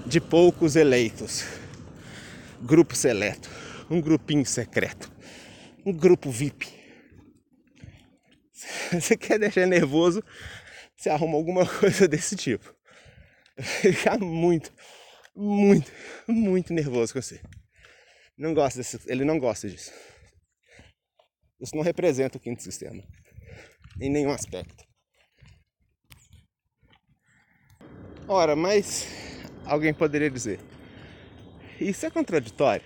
de 0.05 0.22
poucos 0.22 0.76
eleitos. 0.76 1.43
Grupo 2.61 2.95
seleto, 2.95 3.49
um 3.89 3.99
grupinho 3.99 4.45
secreto, 4.45 5.11
um 5.86 5.91
grupo 5.91 6.30
VIP. 6.30 6.69
Você 8.93 9.17
quer 9.17 9.39
deixar 9.39 9.65
nervoso, 9.65 10.24
você 10.95 11.09
arruma 11.09 11.36
alguma 11.36 11.65
coisa 11.65 12.07
desse 12.07 12.36
tipo. 12.36 12.76
Ficar 13.57 14.19
muito, 14.19 14.72
muito, 15.36 15.91
muito 16.28 16.74
nervoso 16.74 17.13
com 17.13 17.22
você. 17.22 17.41
Não 18.41 18.55
gosta 18.55 18.79
desse, 18.79 18.99
ele 19.05 19.23
não 19.23 19.37
gosta 19.37 19.69
disso. 19.69 19.93
Isso 21.59 21.75
não 21.75 21.83
representa 21.83 22.39
o 22.39 22.41
quinto 22.41 22.63
sistema. 22.63 23.03
Em 24.01 24.09
nenhum 24.09 24.31
aspecto. 24.31 24.83
Ora, 28.27 28.55
mas 28.55 29.05
alguém 29.63 29.93
poderia 29.93 30.31
dizer: 30.31 30.59
isso 31.79 32.03
é 32.03 32.09
contraditório. 32.09 32.83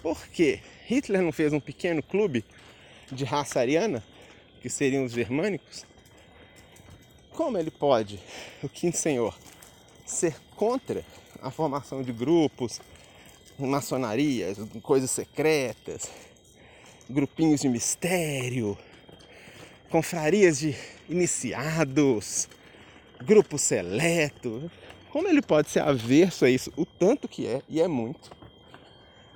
Por 0.00 0.26
quê? 0.28 0.62
Hitler 0.86 1.20
não 1.20 1.30
fez 1.30 1.52
um 1.52 1.60
pequeno 1.60 2.02
clube 2.02 2.46
de 3.12 3.26
raça 3.26 3.60
ariana, 3.60 4.02
que 4.62 4.70
seriam 4.70 5.04
os 5.04 5.12
germânicos? 5.12 5.84
Como 7.28 7.58
ele 7.58 7.70
pode, 7.70 8.18
o 8.62 8.70
quinto 8.70 8.96
senhor, 8.96 9.38
ser 10.06 10.40
contra 10.56 11.04
a 11.42 11.50
formação 11.50 12.02
de 12.02 12.10
grupos, 12.10 12.80
maçonarias, 13.58 14.58
coisas 14.82 15.10
secretas, 15.10 16.10
grupinhos 17.08 17.60
de 17.60 17.68
mistério, 17.68 18.76
confrarias 19.90 20.58
de 20.58 20.74
iniciados, 21.08 22.48
grupo 23.24 23.58
seleto. 23.58 24.70
Como 25.10 25.28
ele 25.28 25.42
pode 25.42 25.70
ser 25.70 25.80
averso 25.80 26.44
a 26.44 26.50
isso? 26.50 26.72
O 26.76 26.84
tanto 26.84 27.28
que 27.28 27.46
é, 27.46 27.62
e 27.68 27.80
é 27.80 27.86
muito. 27.86 28.30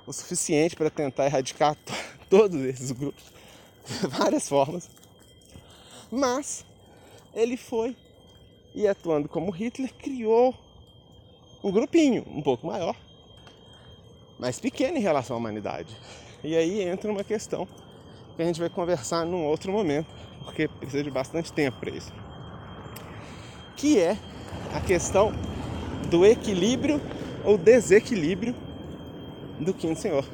O 0.05 0.11
suficiente 0.11 0.75
para 0.75 0.89
tentar 0.89 1.25
erradicar 1.25 1.77
todos 2.29 2.59
esses 2.61 2.91
grupos 2.91 3.23
de 3.87 4.07
várias 4.07 4.49
formas. 4.49 4.89
Mas 6.11 6.65
ele 7.33 7.55
foi 7.55 7.95
e 8.73 8.87
atuando 8.87 9.27
como 9.27 9.51
Hitler 9.51 9.93
criou 9.93 10.53
um 11.63 11.71
grupinho 11.71 12.25
um 12.27 12.41
pouco 12.41 12.67
maior, 12.67 12.95
mas 14.39 14.59
pequeno 14.59 14.97
em 14.97 15.01
relação 15.01 15.35
à 15.35 15.39
humanidade. 15.39 15.95
E 16.43 16.55
aí 16.55 16.81
entra 16.81 17.11
uma 17.11 17.23
questão 17.23 17.67
que 18.35 18.41
a 18.41 18.45
gente 18.45 18.59
vai 18.59 18.69
conversar 18.69 19.25
num 19.25 19.45
outro 19.45 19.71
momento, 19.71 20.07
porque 20.45 20.67
precisa 20.67 21.03
de 21.03 21.11
bastante 21.11 21.51
tempo 21.51 21.79
para 21.79 21.91
isso 21.91 22.11
que 23.79 23.97
é 23.97 24.17
a 24.73 24.81
questão 24.81 25.31
do 26.09 26.25
equilíbrio 26.25 27.01
ou 27.45 27.57
desequilíbrio 27.57 28.53
do 29.57 29.73
quinto 29.73 30.01
senhor. 30.01 30.25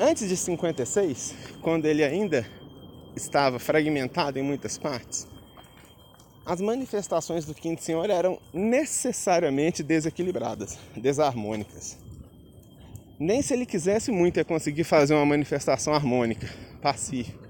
Antes 0.00 0.26
de 0.26 0.38
56, 0.38 1.34
quando 1.60 1.84
ele 1.84 2.02
ainda 2.02 2.46
estava 3.14 3.58
fragmentado 3.58 4.38
em 4.38 4.42
muitas 4.42 4.78
partes, 4.78 5.26
as 6.46 6.62
manifestações 6.62 7.44
do 7.44 7.54
quinto 7.54 7.82
senhor 7.82 8.08
eram 8.08 8.38
necessariamente 8.54 9.82
desequilibradas, 9.82 10.78
desarmônicas. 10.96 11.98
Nem 13.18 13.42
se 13.42 13.54
ele 13.54 13.66
quisesse 13.66 14.10
muito 14.10 14.38
ia 14.38 14.44
conseguir 14.44 14.84
fazer 14.84 15.14
uma 15.14 15.26
manifestação 15.26 15.94
harmônica, 15.94 16.48
pacífica, 16.82 17.48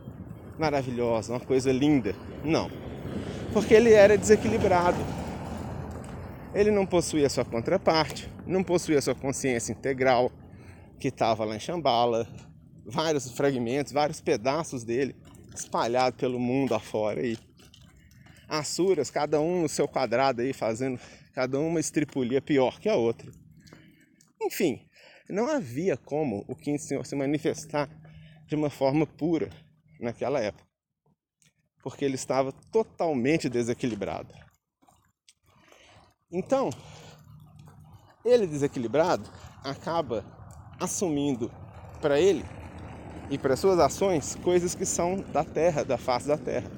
maravilhosa, 0.59 1.33
uma 1.33 1.41
coisa 1.41 1.73
linda. 1.73 2.15
Não 2.45 2.71
porque 3.57 3.73
ele 3.73 3.91
era 3.91 4.19
desequilibrado. 4.19 4.99
Ele 6.55 6.71
não 6.71 6.85
possuía 6.85 7.27
sua 7.31 7.43
contraparte, 7.43 8.31
não 8.47 8.63
possuía 8.63 9.01
sua 9.01 9.15
consciência 9.15 9.73
integral, 9.73 10.31
que 11.01 11.09
estava 11.09 11.43
lá 11.43 11.57
em 11.57 11.59
Shambhala, 11.59 12.29
vários 12.85 13.31
fragmentos, 13.31 13.95
vários 13.95 14.21
pedaços 14.21 14.85
dele 14.85 15.17
espalhados 15.55 16.21
pelo 16.21 16.39
mundo 16.39 16.75
afora 16.75 17.23
aí. 17.23 17.39
Asuras, 18.47 19.11
cada 19.11 19.41
um 19.41 19.63
no 19.63 19.69
seu 19.71 19.89
quadrado 19.89 20.43
aí, 20.43 20.53
fazendo 20.53 21.01
cada 21.33 21.59
uma 21.59 21.81
estripulia 21.81 22.43
pior 22.43 22.79
que 22.79 22.91
a 22.91 22.95
outra. 22.95 23.31
Enfim, 24.43 24.86
não 25.29 25.49
havia 25.49 25.97
como 25.97 26.45
o 26.49 26.55
quinto 26.55 26.83
senhor 26.83 27.05
se 27.05 27.17
manifestar 27.17 27.89
de 28.47 28.55
uma 28.55 28.71
forma 28.71 29.07
pura 29.07 29.51
naquela 30.01 30.41
época 30.41 30.67
porque 31.87 32.05
ele 32.05 32.17
estava 32.17 32.51
totalmente 32.73 33.49
desequilibrado. 33.49 34.35
Então, 36.33 36.69
ele 38.25 38.45
desequilibrado 38.45 39.31
acaba 39.63 40.25
assumindo 40.81 41.49
para 42.01 42.19
ele 42.21 42.45
e 43.31 43.39
para 43.39 43.55
suas 43.55 43.79
ações 43.79 44.35
coisas 44.43 44.75
que 44.75 44.85
são 44.85 45.21
da 45.31 45.45
terra, 45.45 45.85
da 45.85 45.97
face 45.97 46.27
da 46.27 46.37
terra. 46.37 46.69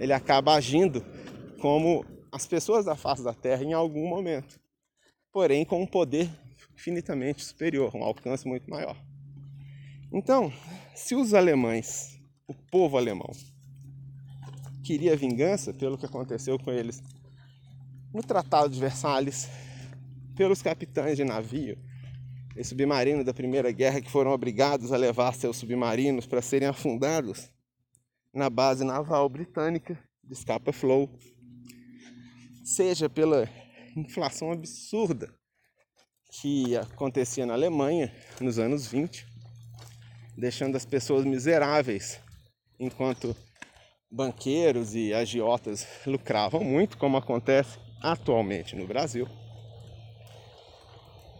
Ele 0.00 0.14
acaba 0.14 0.54
agindo 0.54 1.04
como 1.60 2.06
as 2.32 2.46
pessoas 2.46 2.86
da 2.86 2.96
face 2.96 3.22
da 3.22 3.34
terra 3.34 3.64
em 3.64 3.74
algum 3.74 4.08
momento, 4.08 4.58
porém 5.30 5.62
com 5.66 5.82
um 5.82 5.86
poder 5.86 6.30
infinitamente 6.78 7.44
superior, 7.44 7.94
um 7.96 8.04
alcance 8.04 8.46
muito 8.46 8.70
maior. 8.70 8.96
Então, 10.12 10.52
se 10.94 11.16
os 11.16 11.34
alemães, 11.34 12.20
o 12.46 12.54
povo 12.54 12.96
alemão, 12.96 13.30
queria 14.84 15.16
vingança 15.16 15.74
pelo 15.74 15.98
que 15.98 16.06
aconteceu 16.06 16.56
com 16.56 16.70
eles 16.70 17.02
no 18.14 18.22
Tratado 18.22 18.72
de 18.72 18.78
Versalhes, 18.78 19.48
pelos 20.36 20.62
capitães 20.62 21.16
de 21.16 21.24
navio 21.24 21.76
e 22.56 22.62
submarino 22.62 23.24
da 23.24 23.34
Primeira 23.34 23.72
Guerra 23.72 24.00
que 24.00 24.10
foram 24.10 24.30
obrigados 24.30 24.92
a 24.92 24.96
levar 24.96 25.34
seus 25.34 25.56
submarinos 25.56 26.26
para 26.26 26.40
serem 26.40 26.68
afundados 26.68 27.50
na 28.32 28.48
base 28.48 28.84
naval 28.84 29.28
britânica 29.28 29.98
de 30.22 30.34
Scapa 30.36 30.72
Flow, 30.72 31.10
seja 32.64 33.10
pela 33.10 33.50
inflação 33.96 34.52
absurda 34.52 35.37
que 36.30 36.76
acontecia 36.76 37.46
na 37.46 37.54
Alemanha 37.54 38.12
nos 38.40 38.58
anos 38.58 38.86
20, 38.86 39.26
deixando 40.36 40.76
as 40.76 40.84
pessoas 40.84 41.24
miseráveis 41.24 42.20
enquanto 42.78 43.34
banqueiros 44.10 44.94
e 44.94 45.12
agiotas 45.12 45.86
lucravam 46.06 46.62
muito, 46.62 46.96
como 46.96 47.16
acontece 47.16 47.78
atualmente 48.00 48.76
no 48.76 48.86
Brasil. 48.86 49.28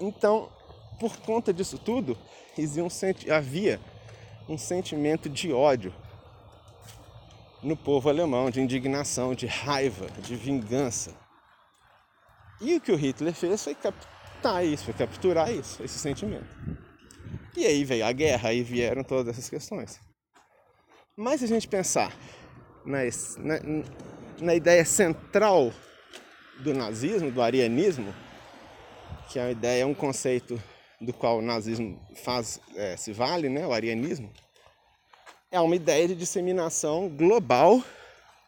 Então, 0.00 0.50
por 0.98 1.16
conta 1.18 1.52
disso 1.52 1.78
tudo, 1.78 2.18
havia 3.30 3.80
um 4.48 4.58
sentimento 4.58 5.28
de 5.28 5.52
ódio 5.52 5.94
no 7.62 7.76
povo 7.76 8.08
alemão, 8.08 8.50
de 8.50 8.60
indignação, 8.60 9.34
de 9.34 9.46
raiva, 9.46 10.06
de 10.20 10.36
vingança. 10.36 11.14
E 12.60 12.76
o 12.76 12.80
que 12.80 12.92
o 12.92 12.96
Hitler 12.96 13.34
fez 13.34 13.62
foi 13.62 13.74
captar 14.38 14.64
isso, 14.64 14.84
foi 14.84 14.94
capturar 14.94 15.52
isso, 15.52 15.82
esse 15.82 15.98
sentimento. 15.98 16.46
E 17.56 17.66
aí 17.66 17.84
veio 17.84 18.06
a 18.06 18.12
guerra, 18.12 18.50
aí 18.50 18.62
vieram 18.62 19.02
todas 19.02 19.36
essas 19.36 19.50
questões. 19.50 20.00
Mas 21.16 21.40
se 21.40 21.46
a 21.46 21.48
gente 21.48 21.66
pensar 21.66 22.16
na, 22.86 22.98
na, 23.38 23.84
na 24.40 24.54
ideia 24.54 24.84
central 24.84 25.72
do 26.60 26.72
nazismo, 26.72 27.30
do 27.30 27.42
arianismo, 27.42 28.14
que 29.28 29.38
é 29.38 29.42
uma 29.42 29.50
ideia, 29.50 29.86
um 29.86 29.94
conceito 29.94 30.60
do 31.00 31.12
qual 31.12 31.38
o 31.38 31.42
nazismo 31.42 32.00
faz, 32.24 32.60
é, 32.76 32.96
se 32.96 33.12
vale, 33.12 33.48
né, 33.48 33.66
o 33.66 33.72
arianismo, 33.72 34.32
é 35.50 35.60
uma 35.60 35.74
ideia 35.74 36.06
de 36.06 36.14
disseminação 36.14 37.08
global 37.08 37.82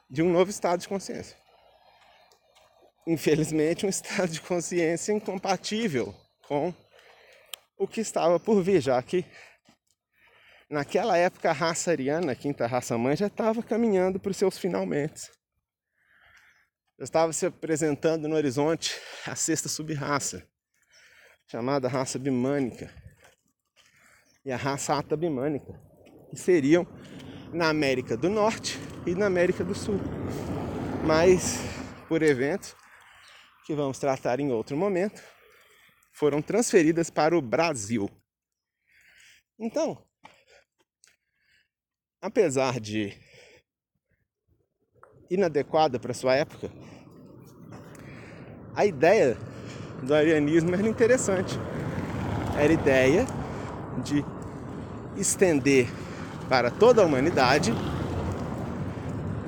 de 0.08 0.22
um 0.22 0.30
novo 0.30 0.50
estado 0.50 0.80
de 0.80 0.88
consciência. 0.88 1.39
Infelizmente, 3.06 3.86
um 3.86 3.88
estado 3.90 4.28
de 4.28 4.40
consciência 4.40 5.12
incompatível 5.12 6.14
com 6.46 6.74
o 7.76 7.88
que 7.88 8.00
estava 8.00 8.38
por 8.38 8.62
vir, 8.62 8.80
já 8.80 9.02
que 9.02 9.24
naquela 10.68 11.16
época 11.16 11.50
a 11.50 11.52
raça 11.52 11.90
ariana, 11.90 12.32
a 12.32 12.36
quinta 12.36 12.66
raça 12.66 12.96
mãe, 12.98 13.16
já 13.16 13.26
estava 13.26 13.62
caminhando 13.62 14.20
para 14.20 14.30
os 14.30 14.36
seus 14.36 14.58
finalmente. 14.58 15.30
Já 16.98 17.04
estava 17.04 17.32
se 17.32 17.46
apresentando 17.46 18.28
no 18.28 18.36
horizonte 18.36 19.00
a 19.26 19.34
sexta 19.34 19.68
subraça, 19.68 20.46
chamada 21.46 21.88
raça 21.88 22.18
bimânica, 22.18 22.92
e 24.44 24.52
a 24.52 24.56
raça 24.56 24.94
atabimânica, 24.94 25.80
que 26.28 26.36
seriam 26.36 26.86
na 27.52 27.68
América 27.68 28.16
do 28.16 28.28
Norte 28.28 28.78
e 29.06 29.14
na 29.14 29.26
América 29.26 29.64
do 29.64 29.74
Sul. 29.74 29.98
Mas, 31.06 31.58
por 32.08 32.22
eventos 32.22 32.74
que 33.70 33.74
vamos 33.76 34.00
tratar 34.00 34.40
em 34.40 34.50
outro 34.50 34.76
momento, 34.76 35.22
foram 36.12 36.42
transferidas 36.42 37.08
para 37.08 37.38
o 37.38 37.40
Brasil. 37.40 38.10
Então, 39.56 40.04
apesar 42.20 42.80
de 42.80 43.16
inadequada 45.30 46.00
para 46.00 46.12
sua 46.12 46.34
época, 46.34 46.68
a 48.74 48.84
ideia 48.84 49.38
do 50.02 50.12
arianismo 50.16 50.74
era 50.74 50.88
interessante. 50.88 51.54
Era 52.58 52.70
a 52.70 52.74
ideia 52.74 53.24
de 54.02 54.24
estender 55.16 55.86
para 56.48 56.72
toda 56.72 57.02
a 57.02 57.06
humanidade 57.06 57.72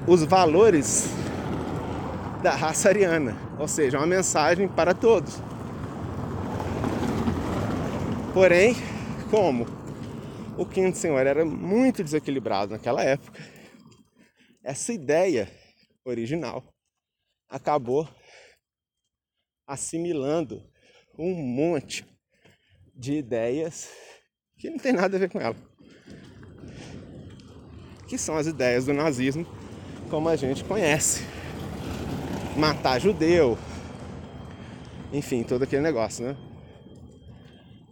os 0.07 0.23
valores 0.23 1.09
da 2.43 2.57
raça 2.57 2.89
ariana, 2.89 3.37
ou 3.57 3.69
seja, 3.69 3.99
uma 3.99 4.07
mensagem 4.07 4.67
para 4.67 4.93
todos. 4.93 5.41
Porém, 8.35 8.75
como 9.31 9.65
o 10.59 10.67
quinto 10.67 10.99
senhor 10.99 11.25
era 11.25 11.45
muito 11.45 12.03
desequilibrado 12.03 12.73
naquela 12.73 13.03
época, 13.05 13.41
essa 14.65 14.93
ideia 14.93 15.49
original 16.05 16.65
acabou 17.49 18.09
assimilando 19.67 20.63
um 21.17 21.35
monte 21.35 22.05
de 22.95 23.15
ideias 23.15 23.89
que 24.59 24.69
não 24.69 24.79
tem 24.79 24.93
nada 24.93 25.17
a 25.17 25.21
ver 25.21 25.31
com 25.31 25.41
ela. 25.41 25.57
Que 28.09 28.19
são 28.19 28.37
as 28.37 28.47
ideias 28.47 28.87
do 28.87 28.93
nazismo, 28.93 29.47
como 30.11 30.29
a 30.29 30.37
gente 30.37 30.65
conhece. 30.65 31.42
Matar 32.57 33.01
judeu, 33.01 33.59
enfim, 35.13 35.43
todo 35.43 35.63
aquele 35.63 35.83
negócio, 35.83 36.25
né? 36.27 36.37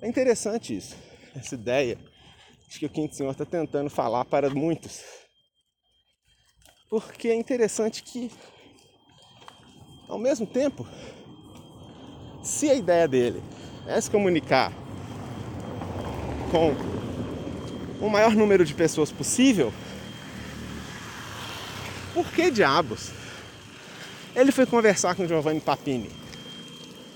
É 0.02 0.08
interessante 0.08 0.76
isso, 0.76 0.96
essa 1.34 1.54
ideia 1.54 1.98
de 2.68 2.78
que 2.78 2.86
o 2.86 2.90
Quinto 2.90 3.14
Senhor 3.14 3.30
está 3.30 3.44
tentando 3.44 3.90
falar 3.90 4.24
para 4.24 4.48
muitos. 4.50 5.02
Porque 6.88 7.28
é 7.28 7.34
interessante 7.34 8.02
que, 8.02 8.30
ao 10.08 10.18
mesmo 10.18 10.46
tempo, 10.46 10.86
se 12.42 12.70
a 12.70 12.74
ideia 12.74 13.06
dele 13.06 13.42
é 13.86 14.00
se 14.00 14.10
comunicar 14.10 14.72
com 16.50 16.74
o 18.04 18.08
maior 18.08 18.34
número 18.34 18.64
de 18.64 18.74
pessoas 18.74 19.12
possível, 19.12 19.72
por 22.14 22.30
que 22.32 22.50
diabos? 22.50 23.19
Ele 24.34 24.52
foi 24.52 24.64
conversar 24.64 25.14
com 25.14 25.26
Giovanni 25.26 25.60
Papini. 25.60 26.10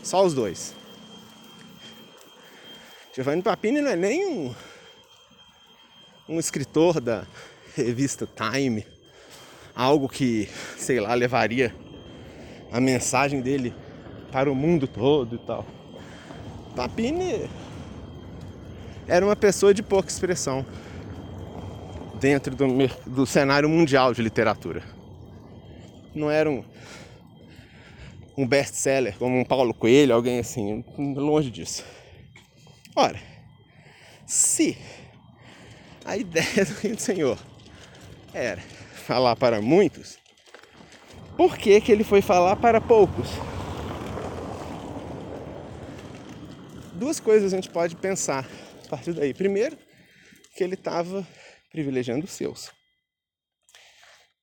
Só 0.02 0.24
os 0.24 0.34
dois. 0.34 0.74
Giovanni 3.14 3.42
Papini 3.42 3.80
não 3.80 3.90
é 3.90 3.96
nem 3.96 4.26
um, 4.26 4.54
um 6.28 6.38
escritor 6.40 7.00
da 7.00 7.24
revista 7.76 8.26
Time, 8.26 8.84
algo 9.74 10.08
que, 10.08 10.48
sei 10.76 10.98
lá, 10.98 11.14
levaria 11.14 11.74
a 12.72 12.80
mensagem 12.80 13.40
dele 13.40 13.72
para 14.32 14.50
o 14.50 14.54
mundo 14.54 14.88
todo 14.88 15.36
e 15.36 15.38
tal. 15.38 15.64
Papini 16.74 17.48
era 19.06 19.24
uma 19.24 19.36
pessoa 19.36 19.72
de 19.72 19.82
pouca 19.82 20.08
expressão 20.08 20.66
dentro 22.18 22.56
do, 22.56 22.66
do 23.06 23.24
cenário 23.24 23.68
mundial 23.68 24.12
de 24.12 24.20
literatura. 24.20 24.82
Não 26.12 26.30
era 26.30 26.50
um, 26.50 26.64
um 28.37 28.47
best-seller 28.47 29.16
como 29.18 29.39
um 29.39 29.45
Paulo 29.45 29.72
Coelho, 29.72 30.14
alguém 30.14 30.39
assim, 30.39 30.85
longe 30.99 31.51
disso. 31.51 31.85
Ora, 32.97 33.20
se 34.26 34.76
a 36.05 36.16
ideia 36.16 36.64
do 36.95 37.01
Senhor 37.01 37.39
era 38.32 38.61
falar 39.07 39.37
para 39.37 39.61
muitos, 39.61 40.18
por 41.37 41.57
que, 41.57 41.80
que 41.80 41.93
ele 41.93 42.05
foi 42.05 42.22
falar 42.22 42.57
para 42.57 42.80
poucos? 42.80 43.28
duas 47.05 47.20
coisas 47.20 47.53
a 47.53 47.57
gente 47.57 47.70
pode 47.70 47.97
pensar 47.97 48.49
a 48.87 48.89
partir 48.89 49.12
daí. 49.12 49.35
Primeiro, 49.35 49.76
que 50.57 50.64
ele 50.64 50.74
estava 50.74 51.26
privilegiando 51.70 52.24
os 52.24 52.30
seus. 52.30 52.72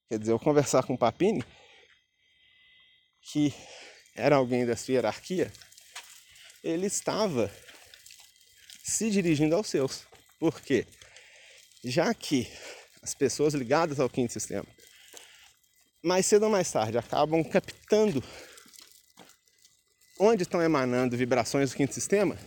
Quer 0.07 0.19
dizer, 0.19 0.31
eu 0.31 0.39
conversar 0.39 0.83
com 0.83 0.93
o 0.93 0.97
Papini, 0.97 1.43
que 3.31 3.53
era 4.15 4.35
alguém 4.35 4.65
da 4.65 4.75
sua 4.75 4.93
hierarquia, 4.93 5.51
ele 6.63 6.85
estava 6.85 7.51
se 8.83 9.09
dirigindo 9.09 9.55
aos 9.55 9.67
seus. 9.67 10.03
Por 10.39 10.59
quê? 10.61 10.85
Já 11.83 12.13
que 12.13 12.47
as 13.01 13.13
pessoas 13.13 13.53
ligadas 13.53 13.99
ao 13.99 14.09
quinto 14.09 14.33
sistema, 14.33 14.67
mais 16.03 16.25
cedo 16.25 16.43
ou 16.43 16.51
mais 16.51 16.71
tarde, 16.71 16.97
acabam 16.97 17.43
captando 17.43 18.23
onde 20.19 20.43
estão 20.43 20.61
emanando 20.61 21.17
vibrações 21.17 21.71
do 21.71 21.75
quinto 21.75 21.93
sistema, 21.93 22.37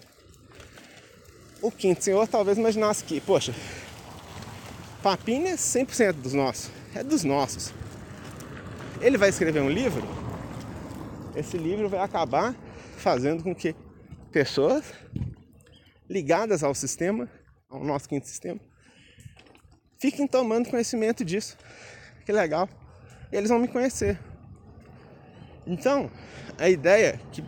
o 1.60 1.70
quinto 1.70 2.04
senhor 2.04 2.28
talvez 2.28 2.58
imaginasse 2.58 3.02
que, 3.04 3.20
poxa, 3.20 3.54
Papinha 5.02 5.52
é 5.52 5.56
100% 5.56 6.12
dos 6.12 6.32
nossos, 6.32 6.70
é 6.94 7.02
dos 7.02 7.24
nossos. 7.24 7.72
Ele 9.00 9.18
vai 9.18 9.28
escrever 9.28 9.60
um 9.60 9.68
livro, 9.68 10.02
esse 11.34 11.56
livro 11.56 11.88
vai 11.88 12.00
acabar 12.00 12.54
fazendo 12.96 13.42
com 13.42 13.54
que 13.54 13.74
pessoas 14.30 14.84
ligadas 16.08 16.62
ao 16.62 16.74
sistema, 16.74 17.28
ao 17.68 17.84
nosso 17.84 18.08
quinto 18.08 18.26
sistema, 18.26 18.60
fiquem 19.98 20.26
tomando 20.26 20.70
conhecimento 20.70 21.24
disso. 21.24 21.56
Que 22.24 22.32
legal. 22.32 22.68
Eles 23.32 23.50
vão 23.50 23.58
me 23.58 23.68
conhecer. 23.68 24.18
Então, 25.66 26.10
a 26.58 26.68
ideia 26.68 27.20
que 27.32 27.44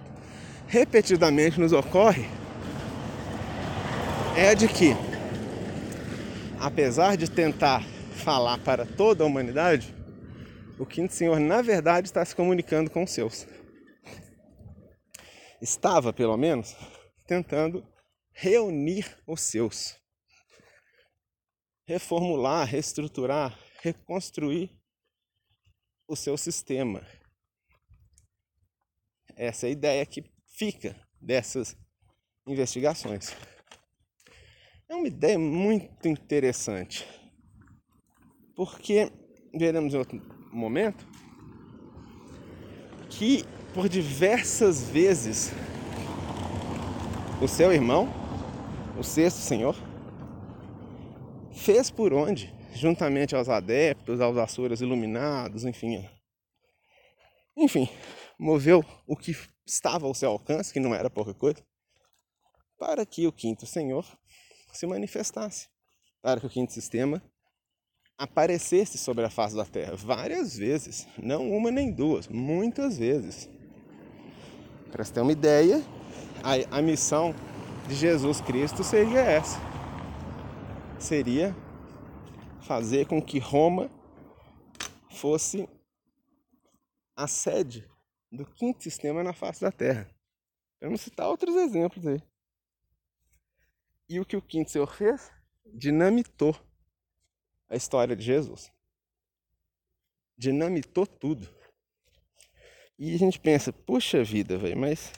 repetidamente 0.66 1.60
nos 1.60 1.72
ocorre 1.72 2.26
é 4.36 4.54
de 4.54 4.68
que, 4.68 4.96
apesar 6.58 7.16
de 7.16 7.30
tentar 7.30 7.84
falar 8.12 8.58
para 8.58 8.84
toda 8.84 9.22
a 9.22 9.26
humanidade, 9.26 9.94
o 10.78 10.84
Quinto 10.84 11.14
Senhor, 11.14 11.38
na 11.38 11.62
verdade, 11.62 12.08
está 12.08 12.24
se 12.24 12.34
comunicando 12.34 12.90
com 12.90 13.04
os 13.04 13.10
seus. 13.10 13.46
Estava, 15.60 16.12
pelo 16.12 16.36
menos, 16.36 16.74
tentando 17.26 17.86
reunir 18.32 19.16
os 19.26 19.40
seus. 19.40 19.96
Reformular, 21.86 22.66
reestruturar, 22.66 23.58
reconstruir 23.80 24.70
o 26.06 26.14
seu 26.14 26.36
sistema. 26.36 27.06
Essa 29.34 29.66
é 29.66 29.68
a 29.68 29.72
ideia 29.72 30.06
que 30.06 30.24
fica 30.56 30.96
dessas 31.20 31.76
investigações. 32.46 33.34
É 34.88 34.94
uma 34.94 35.08
ideia 35.08 35.38
muito 35.38 36.06
interessante, 36.06 37.06
porque 38.54 39.10
veremos 39.52 39.94
em 39.94 39.98
outro 39.98 40.20
momento 40.52 41.06
que 43.10 43.44
por 43.76 43.90
diversas 43.90 44.88
vezes 44.88 45.52
o 47.42 47.46
seu 47.46 47.70
irmão, 47.70 48.08
o 48.98 49.04
sexto 49.04 49.36
senhor, 49.40 49.76
fez 51.52 51.90
por 51.90 52.14
onde, 52.14 52.50
juntamente 52.72 53.36
aos 53.36 53.50
adeptos, 53.50 54.18
aos 54.18 54.38
asuras 54.38 54.80
iluminados, 54.80 55.66
enfim, 55.66 56.08
enfim, 57.54 57.86
moveu 58.38 58.82
o 59.06 59.14
que 59.14 59.36
estava 59.66 60.06
ao 60.06 60.14
seu 60.14 60.30
alcance, 60.30 60.72
que 60.72 60.80
não 60.80 60.94
era 60.94 61.10
pouca 61.10 61.34
coisa, 61.34 61.62
para 62.78 63.04
que 63.04 63.26
o 63.26 63.32
quinto 63.32 63.66
senhor 63.66 64.06
se 64.72 64.86
manifestasse, 64.86 65.68
para 66.22 66.40
que 66.40 66.46
o 66.46 66.50
quinto 66.50 66.72
sistema 66.72 67.22
aparecesse 68.16 68.96
sobre 68.96 69.26
a 69.26 69.30
face 69.30 69.54
da 69.54 69.66
terra 69.66 69.94
várias 69.96 70.56
vezes, 70.56 71.06
não 71.18 71.50
uma 71.50 71.70
nem 71.70 71.92
duas, 71.92 72.26
muitas 72.26 72.96
vezes. 72.96 73.54
Para 74.90 75.04
você 75.04 75.12
ter 75.12 75.20
uma 75.20 75.32
ideia, 75.32 75.82
a, 76.42 76.78
a 76.78 76.82
missão 76.82 77.34
de 77.88 77.94
Jesus 77.94 78.40
Cristo 78.40 78.82
seria 78.82 79.20
essa: 79.20 79.58
seria 80.98 81.54
fazer 82.62 83.06
com 83.06 83.22
que 83.22 83.38
Roma 83.38 83.90
fosse 85.10 85.68
a 87.14 87.26
sede 87.26 87.88
do 88.30 88.44
quinto 88.44 88.82
sistema 88.82 89.22
na 89.22 89.32
face 89.32 89.60
da 89.60 89.72
Terra. 89.72 90.08
Vamos 90.80 91.00
citar 91.00 91.28
outros 91.28 91.54
exemplos 91.56 92.06
aí. 92.06 92.22
E 94.08 94.20
o 94.20 94.24
que 94.24 94.36
o 94.36 94.42
quinto 94.42 94.70
Senhor 94.70 94.92
fez? 94.92 95.32
Dinamitou 95.64 96.54
a 97.68 97.74
história 97.74 98.14
de 98.14 98.24
Jesus. 98.24 98.70
Dinamitou 100.36 101.06
tudo. 101.06 101.48
E 102.98 103.14
a 103.14 103.18
gente 103.18 103.38
pensa, 103.38 103.72
puxa 103.72 104.24
vida, 104.24 104.56
velho, 104.56 104.78
mas 104.78 105.12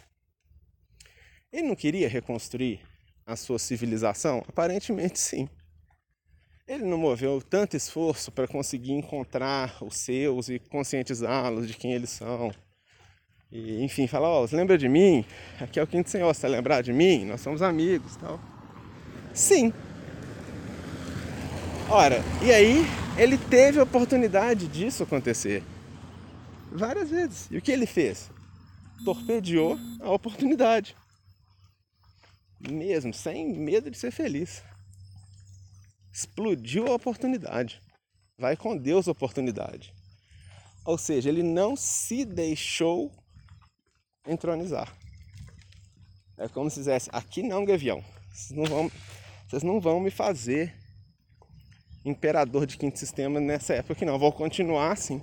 ele 1.52 1.68
não 1.68 1.76
queria 1.76 2.08
reconstruir 2.08 2.80
a 3.24 3.36
sua 3.36 3.58
civilização? 3.58 4.44
Aparentemente 4.48 5.18
sim. 5.18 5.48
Ele 6.66 6.84
não 6.84 6.98
moveu 6.98 7.40
tanto 7.40 7.76
esforço 7.76 8.32
para 8.32 8.48
conseguir 8.48 8.92
encontrar 8.92 9.78
os 9.82 9.96
seus 9.96 10.48
e 10.48 10.58
conscientizá-los 10.58 11.66
de 11.66 11.74
quem 11.74 11.92
eles 11.92 12.10
são. 12.10 12.52
E, 13.50 13.82
enfim, 13.82 14.06
falar, 14.06 14.28
ó, 14.28 14.42
oh, 14.42 14.46
você 14.46 14.56
lembra 14.56 14.76
de 14.76 14.88
mim? 14.88 15.24
Aqui 15.58 15.80
é 15.80 15.82
o 15.82 15.86
quinto 15.86 16.10
senhor, 16.10 16.34
você 16.34 16.46
lembrar 16.46 16.82
de 16.82 16.92
mim? 16.92 17.24
Nós 17.24 17.40
somos 17.40 17.62
amigos 17.62 18.16
tal. 18.16 18.38
Sim. 19.32 19.72
Ora, 21.88 22.22
e 22.42 22.52
aí 22.52 22.84
ele 23.16 23.38
teve 23.38 23.80
a 23.80 23.84
oportunidade 23.84 24.68
disso 24.68 25.04
acontecer. 25.04 25.62
Várias 26.70 27.10
vezes. 27.10 27.48
E 27.50 27.56
o 27.56 27.62
que 27.62 27.72
ele 27.72 27.86
fez? 27.86 28.30
Torpedeou 29.04 29.78
a 30.00 30.10
oportunidade. 30.10 30.96
Mesmo, 32.60 33.14
sem 33.14 33.52
medo 33.56 33.90
de 33.90 33.96
ser 33.96 34.10
feliz. 34.10 34.62
Explodiu 36.12 36.86
a 36.88 36.94
oportunidade. 36.94 37.80
Vai 38.36 38.56
com 38.56 38.76
Deus 38.76 39.08
a 39.08 39.12
oportunidade. 39.12 39.92
Ou 40.84 40.98
seja, 40.98 41.28
ele 41.28 41.42
não 41.42 41.76
se 41.76 42.24
deixou 42.24 43.12
entronizar. 44.26 44.92
É 46.36 46.48
como 46.48 46.70
se 46.70 46.80
dissesse, 46.80 47.10
aqui 47.12 47.42
não, 47.42 47.64
Gavião. 47.64 48.02
Vocês 48.32 48.56
não 48.56 48.64
vão, 48.64 48.92
vocês 49.48 49.62
não 49.62 49.80
vão 49.80 50.00
me 50.00 50.10
fazer 50.10 50.74
imperador 52.04 52.64
de 52.64 52.76
quinto 52.76 52.98
sistema 52.98 53.40
nessa 53.40 53.74
época 53.74 54.04
não. 54.06 54.18
vou 54.18 54.32
continuar 54.32 54.92
assim. 54.92 55.22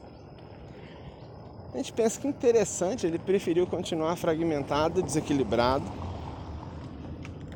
A 1.76 1.78
gente 1.78 1.92
pensa 1.92 2.22
que 2.22 2.26
interessante, 2.26 3.06
ele 3.06 3.20
preferiu 3.20 3.68
continuar 3.68 4.16
fragmentado, 4.16 5.04
desequilibrado, 5.04 5.84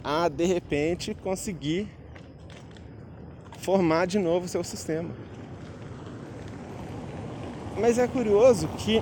a 0.03 0.27
de 0.27 0.43
repente 0.43 1.13
conseguir 1.13 1.87
formar 3.59 4.07
de 4.07 4.19
novo 4.19 4.45
o 4.45 4.49
seu 4.49 4.61
sistema. 4.61 5.09
Mas 7.79 7.97
é 7.97 8.09
curioso 8.09 8.67
que 8.79 9.01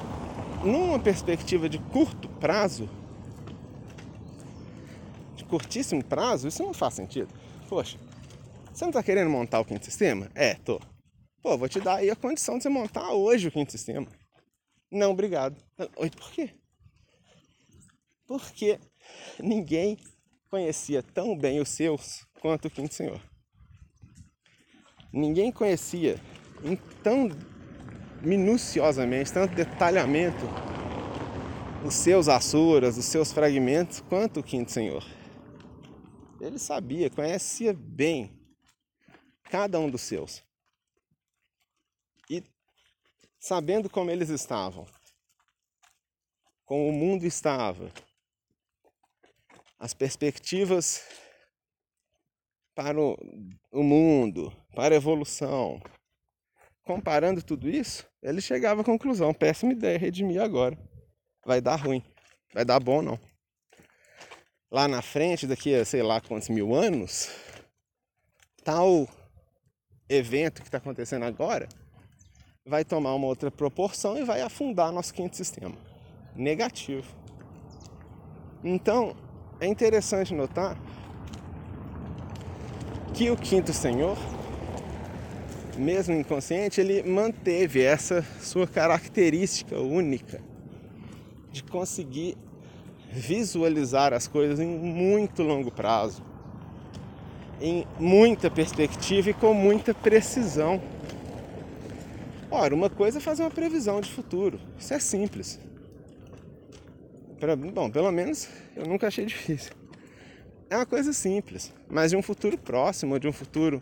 numa 0.63 0.99
perspectiva 0.99 1.67
de 1.67 1.79
curto 1.79 2.29
prazo, 2.29 2.87
de 5.35 5.43
curtíssimo 5.45 6.03
prazo, 6.03 6.47
isso 6.47 6.61
não 6.61 6.75
faz 6.75 6.93
sentido. 6.93 7.29
Poxa, 7.67 7.97
você 8.71 8.85
não 8.85 8.91
está 8.91 9.01
querendo 9.01 9.31
montar 9.31 9.61
o 9.61 9.65
quinto 9.65 9.83
sistema? 9.83 10.29
É, 10.35 10.53
tô. 10.53 10.79
Pô, 11.41 11.57
vou 11.57 11.67
te 11.67 11.79
dar 11.79 11.95
aí 11.95 12.11
a 12.11 12.15
condição 12.15 12.57
de 12.57 12.61
você 12.61 12.69
montar 12.69 13.13
hoje 13.13 13.47
o 13.47 13.51
quinto 13.51 13.71
sistema. 13.71 14.05
Não, 14.91 15.11
obrigado. 15.11 15.61
Oi, 15.97 16.09
por 16.09 16.31
quê? 16.31 16.51
Porque 18.25 18.79
ninguém 19.39 19.97
conhecia 20.49 21.03
tão 21.03 21.37
bem 21.37 21.59
os 21.59 21.69
seus 21.69 22.25
quanto 22.39 22.67
o 22.67 22.71
quinto 22.71 22.93
senhor. 22.93 23.21
Ninguém 25.11 25.51
conhecia 25.51 26.19
em 26.63 26.75
tão 27.03 27.29
minuciosamente, 28.21 29.31
tanto 29.31 29.55
detalhamento, 29.55 30.45
os 31.85 31.93
seus 31.93 32.27
assuras, 32.27 32.97
os 32.97 33.05
seus 33.05 33.31
fragmentos, 33.31 34.01
quanto 34.01 34.39
o 34.39 34.43
quinto 34.43 34.71
senhor. 34.71 35.03
Ele 36.39 36.59
sabia, 36.59 37.09
conhecia 37.09 37.73
bem 37.73 38.39
cada 39.49 39.79
um 39.79 39.89
dos 39.89 40.01
seus. 40.01 40.46
Sabendo 43.39 43.89
como 43.89 44.09
eles 44.09 44.29
estavam, 44.29 44.85
como 46.65 46.89
o 46.89 46.91
mundo 46.91 47.25
estava, 47.25 47.91
as 49.79 49.93
perspectivas 49.93 51.03
para 52.73 52.99
o, 52.99 53.15
o 53.71 53.83
mundo, 53.83 54.51
para 54.75 54.95
a 54.95 54.97
evolução, 54.97 55.79
comparando 56.83 57.43
tudo 57.43 57.69
isso, 57.69 58.07
ele 58.21 58.41
chegava 58.41 58.81
à 58.81 58.83
conclusão: 58.83 59.33
péssima 59.33 59.71
ideia 59.71 59.99
redimir 59.99 60.41
agora. 60.41 60.77
Vai 61.45 61.61
dar 61.61 61.75
ruim. 61.75 62.03
Vai 62.53 62.65
dar 62.65 62.79
bom, 62.79 63.01
não. 63.01 63.19
Lá 64.69 64.87
na 64.87 65.01
frente, 65.01 65.47
daqui 65.47 65.73
a 65.73 65.85
sei 65.85 66.01
lá 66.01 66.19
quantos 66.19 66.49
mil 66.49 66.73
anos, 66.73 67.29
tal 68.63 69.07
evento 70.09 70.61
que 70.61 70.67
está 70.67 70.79
acontecendo 70.79 71.23
agora 71.23 71.69
vai 72.67 72.83
tomar 72.83 73.13
uma 73.15 73.27
outra 73.27 73.49
proporção 73.49 74.17
e 74.17 74.23
vai 74.23 74.41
afundar 74.41 74.91
nosso 74.91 75.13
quinto 75.13 75.35
sistema. 75.35 75.75
Negativo. 76.35 77.07
Então, 78.63 79.15
é 79.59 79.67
interessante 79.67 80.33
notar 80.33 80.77
que 83.13 83.31
o 83.31 83.37
quinto 83.37 83.73
senhor 83.73 84.17
mesmo 85.77 86.13
inconsciente, 86.13 86.81
ele 86.81 87.03
manteve 87.03 87.81
essa 87.81 88.25
sua 88.41 88.67
característica 88.67 89.79
única 89.79 90.41
de 91.51 91.63
conseguir 91.63 92.35
visualizar 93.11 94.13
as 94.13 94.27
coisas 94.27 94.59
em 94.59 94.67
muito 94.67 95.43
longo 95.43 95.71
prazo, 95.71 96.23
em 97.61 97.85
muita 97.99 98.49
perspectiva 98.49 99.29
e 99.29 99.33
com 99.33 99.53
muita 99.53 99.93
precisão. 99.93 100.81
Ora, 102.59 102.73
uma 102.73 102.89
coisa 102.89 103.19
é 103.19 103.21
fazer 103.21 103.43
uma 103.43 103.51
previsão 103.51 104.01
de 104.01 104.11
futuro, 104.11 104.59
isso 104.79 104.91
é 104.91 104.97
simples. 104.97 105.59
Pra, 107.39 107.55
bom, 107.55 107.87
pelo 107.87 108.11
menos 108.11 108.49
eu 108.75 108.83
nunca 108.87 109.05
achei 109.05 109.27
difícil. 109.27 109.73
É 110.67 110.75
uma 110.75 110.85
coisa 110.87 111.13
simples, 111.13 111.71
mas 111.87 112.09
de 112.09 112.17
um 112.17 112.21
futuro 112.23 112.57
próximo, 112.57 113.19
de 113.19 113.27
um 113.27 113.31
futuro 113.31 113.79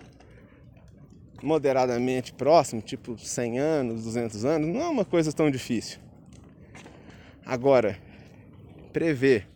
moderadamente 1.41 2.33
próximo, 2.33 2.81
tipo 2.81 3.17
100 3.17 3.59
anos, 3.59 4.03
200 4.03 4.43
anos, 4.43 4.67
não 4.67 4.81
é 4.81 4.89
uma 4.89 5.05
coisa 5.05 5.31
tão 5.31 5.49
difícil. 5.49 5.99
Agora, 7.45 7.97
prever 8.91 9.47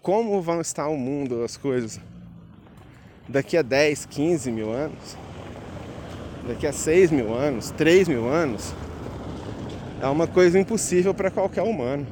como 0.00 0.40
vão 0.40 0.62
estar 0.62 0.88
o 0.88 0.96
mundo, 0.96 1.44
as 1.44 1.58
coisas, 1.58 2.00
daqui 3.28 3.54
a 3.54 3.60
10, 3.60 4.06
15 4.06 4.50
mil 4.50 4.72
anos, 4.72 5.14
daqui 6.46 6.66
a 6.66 6.72
6 6.72 7.10
mil 7.10 7.32
anos, 7.34 7.70
3 7.72 8.08
mil 8.08 8.28
anos, 8.28 8.74
é 10.00 10.06
uma 10.06 10.26
coisa 10.26 10.58
impossível 10.58 11.14
para 11.14 11.30
qualquer 11.30 11.62
humano. 11.62 12.06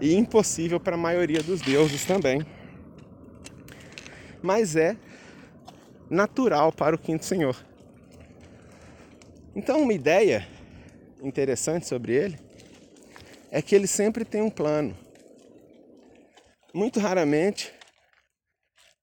E 0.00 0.14
impossível 0.14 0.80
para 0.80 0.94
a 0.94 0.98
maioria 0.98 1.42
dos 1.42 1.60
deuses 1.60 2.04
também. 2.04 2.44
Mas 4.42 4.76
é 4.76 4.96
natural 6.10 6.72
para 6.72 6.96
o 6.96 6.98
quinto 6.98 7.24
senhor. 7.24 7.56
Então, 9.54 9.82
uma 9.82 9.92
ideia 9.92 10.46
interessante 11.22 11.86
sobre 11.86 12.14
ele 12.14 12.38
é 13.50 13.60
que 13.60 13.74
ele 13.74 13.86
sempre 13.86 14.24
tem 14.24 14.42
um 14.42 14.50
plano. 14.50 14.96
Muito 16.74 16.98
raramente 16.98 17.72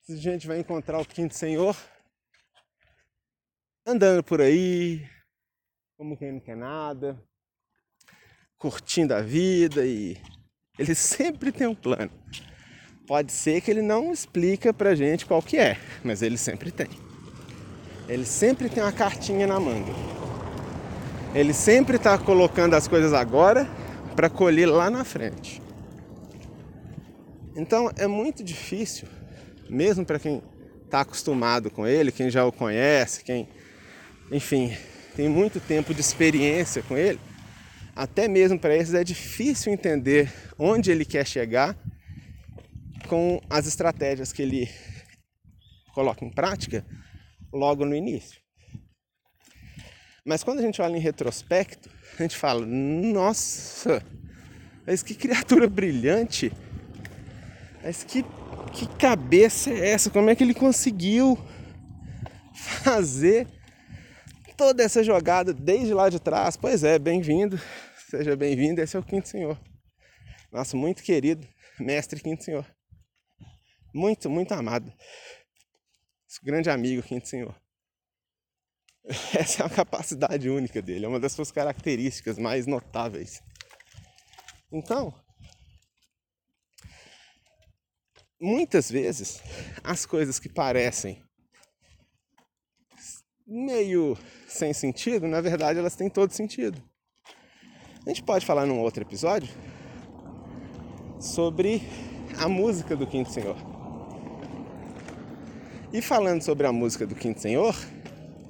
a 0.09 0.15
gente 0.15 0.47
vai 0.47 0.57
encontrar 0.59 0.99
o 0.99 1.05
quinto 1.05 1.35
senhor 1.35 1.77
andando 3.85 4.23
por 4.23 4.41
aí, 4.41 5.05
como 5.97 6.17
quem 6.17 6.33
não 6.33 6.39
quer 6.39 6.55
nada, 6.55 7.21
curtindo 8.57 9.13
a 9.13 9.21
vida 9.21 9.85
e 9.85 10.17
ele 10.77 10.93
sempre 10.95 11.51
tem 11.51 11.67
um 11.67 11.75
plano. 11.75 12.11
Pode 13.07 13.31
ser 13.31 13.61
que 13.61 13.71
ele 13.71 13.81
não 13.81 14.11
explica 14.11 14.71
pra 14.71 14.93
gente 14.93 15.25
qual 15.25 15.41
que 15.41 15.57
é, 15.57 15.77
mas 16.03 16.21
ele 16.21 16.37
sempre 16.37 16.71
tem. 16.71 16.89
Ele 18.07 18.25
sempre 18.25 18.69
tem 18.69 18.83
uma 18.83 18.91
cartinha 18.91 19.47
na 19.47 19.59
manga. 19.59 19.91
Ele 21.33 21.53
sempre 21.53 21.97
está 21.97 22.17
colocando 22.17 22.75
as 22.75 22.87
coisas 22.87 23.13
agora 23.13 23.67
para 24.15 24.29
colher 24.29 24.67
lá 24.67 24.89
na 24.89 25.03
frente. 25.03 25.61
Então 27.55 27.91
é 27.97 28.07
muito 28.07 28.43
difícil, 28.43 29.07
mesmo 29.69 30.05
para 30.05 30.19
quem 30.19 30.41
está 30.85 31.01
acostumado 31.01 31.69
com 31.69 31.85
ele, 31.85 32.11
quem 32.11 32.29
já 32.29 32.45
o 32.45 32.51
conhece, 32.51 33.23
quem 33.23 33.47
enfim, 34.31 34.75
tem 35.15 35.27
muito 35.27 35.59
tempo 35.59 35.93
de 35.93 36.01
experiência 36.01 36.83
com 36.83 36.97
ele, 36.97 37.19
até 37.95 38.27
mesmo 38.27 38.59
para 38.59 38.75
eles 38.75 38.93
é 38.93 39.03
difícil 39.03 39.73
entender 39.73 40.31
onde 40.57 40.91
ele 40.91 41.03
quer 41.03 41.25
chegar 41.25 41.77
com 43.07 43.41
as 43.49 43.67
estratégias 43.67 44.31
que 44.31 44.41
ele 44.41 44.69
coloca 45.93 46.23
em 46.23 46.29
prática 46.29 46.85
logo 47.51 47.85
no 47.85 47.95
início. 47.95 48.39
Mas 50.25 50.43
quando 50.43 50.59
a 50.59 50.61
gente 50.61 50.81
olha 50.81 50.95
em 50.95 51.01
retrospecto, 51.01 51.89
a 52.17 52.21
gente 52.21 52.37
fala: 52.37 52.65
nossa, 52.65 54.03
mas 54.85 55.01
que 55.01 55.15
criatura 55.15 55.67
brilhante! 55.67 56.51
Mas 57.83 58.03
que, 58.03 58.23
que 58.73 58.87
cabeça 58.97 59.71
é 59.71 59.89
essa? 59.89 60.09
Como 60.09 60.29
é 60.29 60.35
que 60.35 60.43
ele 60.43 60.53
conseguiu 60.53 61.37
fazer 62.53 63.47
toda 64.59 64.83
essa 64.83 65.01
jogada 65.01 65.53
desde 65.53 65.93
lá 65.93 66.09
de 66.09 66.19
trás? 66.19 66.57
Pois 66.57 66.83
é, 66.83 66.99
bem-vindo, 66.99 67.57
seja 68.09 68.35
bem-vindo. 68.35 68.81
Esse 68.81 68.97
é 68.97 68.99
o 68.99 69.03
Quinto 69.03 69.29
Senhor, 69.29 69.57
nosso 70.51 70.75
muito 70.75 71.01
querido 71.01 71.47
mestre 71.79 72.19
Quinto 72.19 72.43
Senhor, 72.43 72.65
muito, 73.95 74.29
muito 74.29 74.51
amado, 74.51 74.91
esse 76.29 76.43
grande 76.43 76.69
amigo 76.69 77.01
Quinto 77.01 77.25
Senhor. 77.25 77.55
Essa 79.33 79.63
é 79.63 79.65
uma 79.65 79.73
capacidade 79.73 80.49
única 80.49 80.81
dele, 80.81 81.05
é 81.05 81.07
uma 81.07 81.21
das 81.21 81.31
suas 81.31 81.53
características 81.53 82.37
mais 82.37 82.67
notáveis. 82.67 83.41
Então, 84.69 85.13
muitas 88.37 88.91
vezes, 88.91 89.41
as 89.81 90.05
coisas 90.05 90.37
que 90.37 90.49
parecem 90.49 91.23
meio 93.49 94.15
sem 94.47 94.71
sentido, 94.73 95.27
na 95.27 95.41
verdade 95.41 95.79
elas 95.79 95.95
têm 95.95 96.09
todo 96.09 96.31
sentido. 96.31 96.81
A 98.05 98.09
gente 98.09 98.21
pode 98.23 98.45
falar 98.45 98.65
num 98.65 98.79
outro 98.79 99.01
episódio 99.01 99.49
sobre 101.19 101.81
a 102.39 102.47
música 102.47 102.95
do 102.95 103.07
Quinto 103.07 103.31
Senhor. 103.31 103.57
E 105.91 106.01
falando 106.01 106.43
sobre 106.43 106.67
a 106.67 106.71
música 106.71 107.07
do 107.07 107.15
Quinto 107.15 107.41
Senhor, 107.41 107.75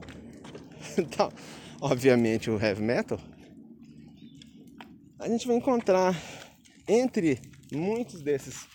então, 1.00 1.32
obviamente 1.80 2.52
o 2.52 2.62
heavy 2.62 2.84
metal, 2.84 3.20
a 5.18 5.30
gente 5.30 5.48
vai 5.48 5.56
encontrar 5.56 6.14
entre 6.86 7.40
muitos 7.72 8.22
desses 8.22 8.68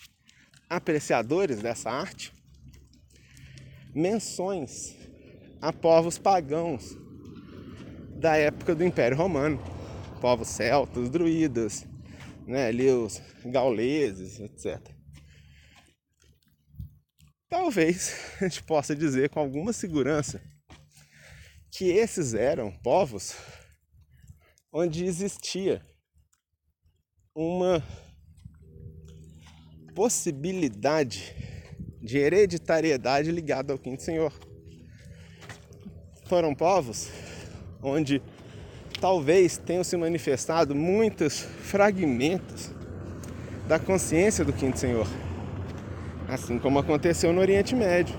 apreciadores 0.67 1.61
dessa 1.61 1.91
arte 1.91 2.33
menções 3.93 4.94
a 5.65 5.73
povos 5.73 6.19
pagãos 6.19 6.95
da 8.19 8.37
época 8.37 8.75
do 8.75 8.83
Império 8.83 9.17
Romano, 9.17 9.59
povos 10.21 10.47
celtas, 10.47 11.09
druidas, 11.09 11.87
né, 12.45 12.67
ali 12.67 12.87
os 12.91 13.19
gauleses, 13.43 14.39
etc. 14.39 14.79
Talvez 17.49 18.13
a 18.39 18.47
gente 18.47 18.61
possa 18.61 18.95
dizer 18.95 19.31
com 19.31 19.39
alguma 19.39 19.73
segurança 19.73 20.39
que 21.71 21.85
esses 21.85 22.35
eram 22.35 22.71
povos 22.83 23.35
onde 24.71 25.03
existia 25.03 25.83
uma 27.33 27.83
possibilidade 29.95 31.35
de 32.03 32.19
hereditariedade 32.19 33.31
ligada 33.31 33.73
ao 33.73 33.79
quinto 33.79 34.03
senhor. 34.03 34.31
Foram 36.25 36.53
povos 36.53 37.09
onde 37.81 38.21
talvez 38.99 39.57
tenham 39.57 39.83
se 39.83 39.95
manifestado 39.95 40.75
muitos 40.75 41.39
fragmentos 41.39 42.71
da 43.67 43.79
consciência 43.79 44.43
do 44.43 44.53
quinto 44.53 44.79
senhor, 44.79 45.07
assim 46.27 46.59
como 46.59 46.79
aconteceu 46.79 47.31
no 47.31 47.41
Oriente 47.41 47.75
Médio 47.75 48.15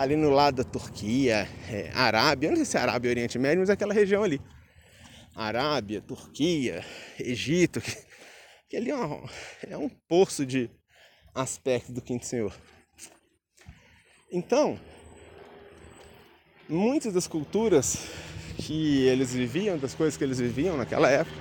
ali 0.00 0.16
no 0.16 0.30
lado 0.30 0.56
da 0.56 0.64
Turquia, 0.64 1.46
é, 1.68 1.90
Arábia, 1.92 2.48
não 2.48 2.56
sei 2.56 2.64
se 2.64 2.78
é 2.78 2.80
Arábia 2.80 3.08
e 3.08 3.12
Oriente 3.12 3.38
Médio, 3.38 3.60
mas 3.60 3.68
é 3.68 3.74
aquela 3.74 3.92
região 3.92 4.24
ali. 4.24 4.40
Arábia, 5.36 6.00
Turquia, 6.00 6.82
Egito, 7.18 7.82
que, 7.82 7.94
que 8.70 8.76
ali 8.78 8.90
é, 8.90 8.94
uma, 8.94 9.30
é 9.68 9.76
um 9.76 9.90
poço 9.90 10.46
de 10.46 10.70
aspecto 11.34 11.92
do 11.92 12.00
Quinto 12.00 12.24
Senhor. 12.24 12.54
Então, 14.32 14.80
muitas 16.70 17.12
das 17.12 17.26
culturas 17.26 17.98
que 18.56 19.02
eles 19.06 19.34
viviam, 19.34 19.76
das 19.76 19.94
coisas 19.94 20.16
que 20.16 20.22
eles 20.22 20.38
viviam 20.38 20.76
naquela 20.76 21.10
época, 21.10 21.36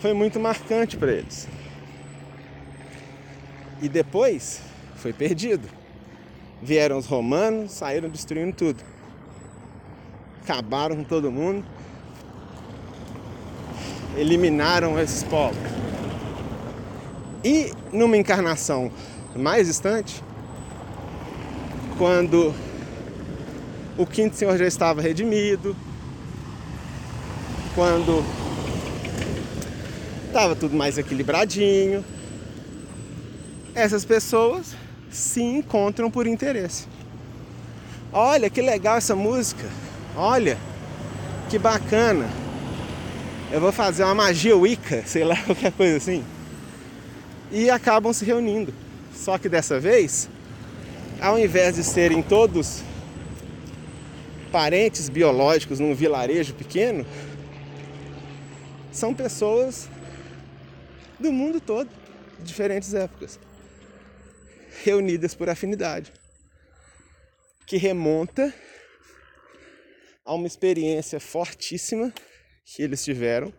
foi 0.00 0.12
muito 0.12 0.40
marcante 0.40 0.96
para 0.96 1.12
eles. 1.12 1.48
E 3.80 3.88
depois 3.88 4.60
foi 4.96 5.12
perdido. 5.12 5.68
Vieram 6.62 6.98
os 6.98 7.06
romanos, 7.06 7.72
saíram 7.72 8.08
destruindo 8.08 8.54
tudo. 8.56 8.82
Acabaram 10.42 10.96
com 10.96 11.04
todo 11.04 11.30
mundo. 11.30 11.64
Eliminaram 14.16 14.98
esses 14.98 15.22
povos. 15.22 15.58
E 17.44 17.70
numa 17.92 18.16
encarnação 18.16 18.90
mais 19.36 19.66
distante, 19.66 20.22
quando 21.98 22.54
o 23.96 24.06
quinto 24.06 24.36
senhor 24.36 24.56
já 24.58 24.66
estava 24.66 25.00
redimido, 25.00 25.74
quando 27.74 28.24
estava 30.26 30.54
tudo 30.54 30.76
mais 30.76 30.98
equilibradinho, 30.98 32.04
essas 33.74 34.04
pessoas 34.04 34.74
se 35.10 35.42
encontram 35.42 36.10
por 36.10 36.26
interesse. 36.26 36.86
Olha 38.12 38.48
que 38.48 38.62
legal 38.62 38.96
essa 38.96 39.14
música. 39.14 39.66
Olha 40.16 40.56
que 41.50 41.58
bacana. 41.58 42.26
Eu 43.52 43.60
vou 43.60 43.72
fazer 43.72 44.04
uma 44.04 44.14
magia 44.14 44.56
Wicca, 44.56 45.02
sei 45.06 45.24
lá, 45.24 45.36
qualquer 45.44 45.72
coisa 45.72 45.98
assim. 45.98 46.24
E 47.52 47.70
acabam 47.70 48.12
se 48.12 48.24
reunindo. 48.24 48.72
Só 49.14 49.38
que 49.38 49.48
dessa 49.48 49.78
vez, 49.78 50.28
ao 51.20 51.38
invés 51.38 51.76
de 51.76 51.84
serem 51.84 52.22
todos 52.22 52.82
parentes 54.50 55.08
biológicos 55.08 55.80
num 55.80 55.94
vilarejo 55.94 56.54
pequeno, 56.54 57.04
são 58.92 59.14
pessoas 59.14 59.88
do 61.18 61.32
mundo 61.32 61.60
todo, 61.60 61.90
de 62.38 62.44
diferentes 62.44 62.94
épocas 62.94 63.38
reunidas 64.84 65.34
por 65.34 65.48
afinidade, 65.48 66.12
que 67.66 67.76
remonta 67.76 68.54
a 70.24 70.34
uma 70.34 70.46
experiência 70.46 71.18
fortíssima 71.18 72.12
que 72.64 72.82
eles 72.82 73.04
tiveram 73.04 73.52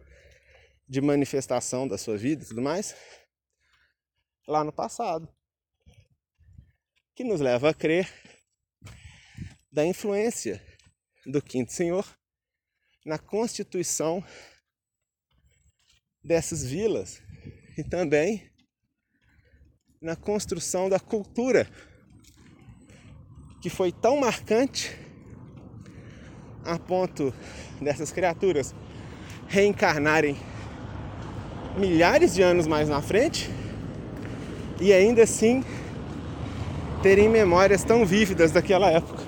de 0.87 1.01
manifestação 1.01 1.87
da 1.87 1.97
sua 1.97 2.17
vida 2.17 2.43
e 2.43 2.47
tudo 2.47 2.61
mais 2.61 2.95
lá 4.47 4.63
no 4.63 4.71
passado, 4.71 5.27
que 7.13 7.23
nos 7.23 7.41
leva 7.41 7.69
a 7.69 7.73
crer 7.73 8.09
da 9.71 9.85
influência 9.85 10.65
do 11.27 11.41
Quinto 11.41 11.73
Senhor 11.73 12.05
na 13.05 13.19
constituição 13.19 14.23
dessas 16.23 16.63
vilas 16.63 17.21
e 17.77 17.83
também 17.83 18.49
na 20.01 20.15
construção 20.15 20.87
da 20.87 20.99
cultura 20.99 21.69
que 23.61 23.69
foi 23.69 23.91
tão 23.91 24.17
marcante 24.17 24.97
a 26.63 26.79
ponto 26.79 27.33
dessas 27.81 28.11
criaturas 28.11 28.73
reencarnarem 29.47 30.37
milhares 31.77 32.33
de 32.33 32.41
anos 32.41 32.67
mais 32.67 32.87
na 32.87 33.01
frente 33.01 33.49
e 34.79 34.93
ainda 34.93 35.23
assim 35.23 35.63
terem 37.03 37.27
memórias 37.27 37.83
tão 37.83 38.05
vívidas 38.05 38.51
daquela 38.51 38.89
época 38.89 39.26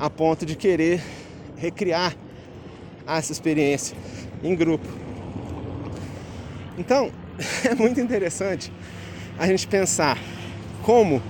a 0.00 0.08
ponto 0.08 0.46
de 0.46 0.56
querer 0.56 1.02
recriar 1.58 2.16
essa 3.06 3.32
experiência 3.32 3.94
em 4.42 4.54
grupo. 4.54 4.88
Então, 6.78 7.12
é 7.68 7.74
muito 7.74 8.00
interessante 8.00 8.72
a 9.38 9.46
gente 9.46 9.68
pensar 9.68 10.16
como 10.82 11.22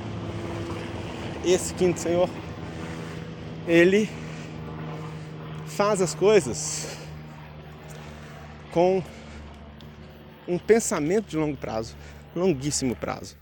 esse 1.45 1.75
quinto 1.75 1.99
Senhor 1.99 2.31
ele 3.67 4.09
faz 5.67 6.01
as 6.01 6.15
coisas 6.15 6.97
com 8.71 9.03
um 10.47 10.59
pensamento 10.59 11.29
de 11.29 11.37
longo 11.37 11.57
prazo, 11.57 11.97
longuíssimo 12.37 12.95
prazo. 12.95 13.37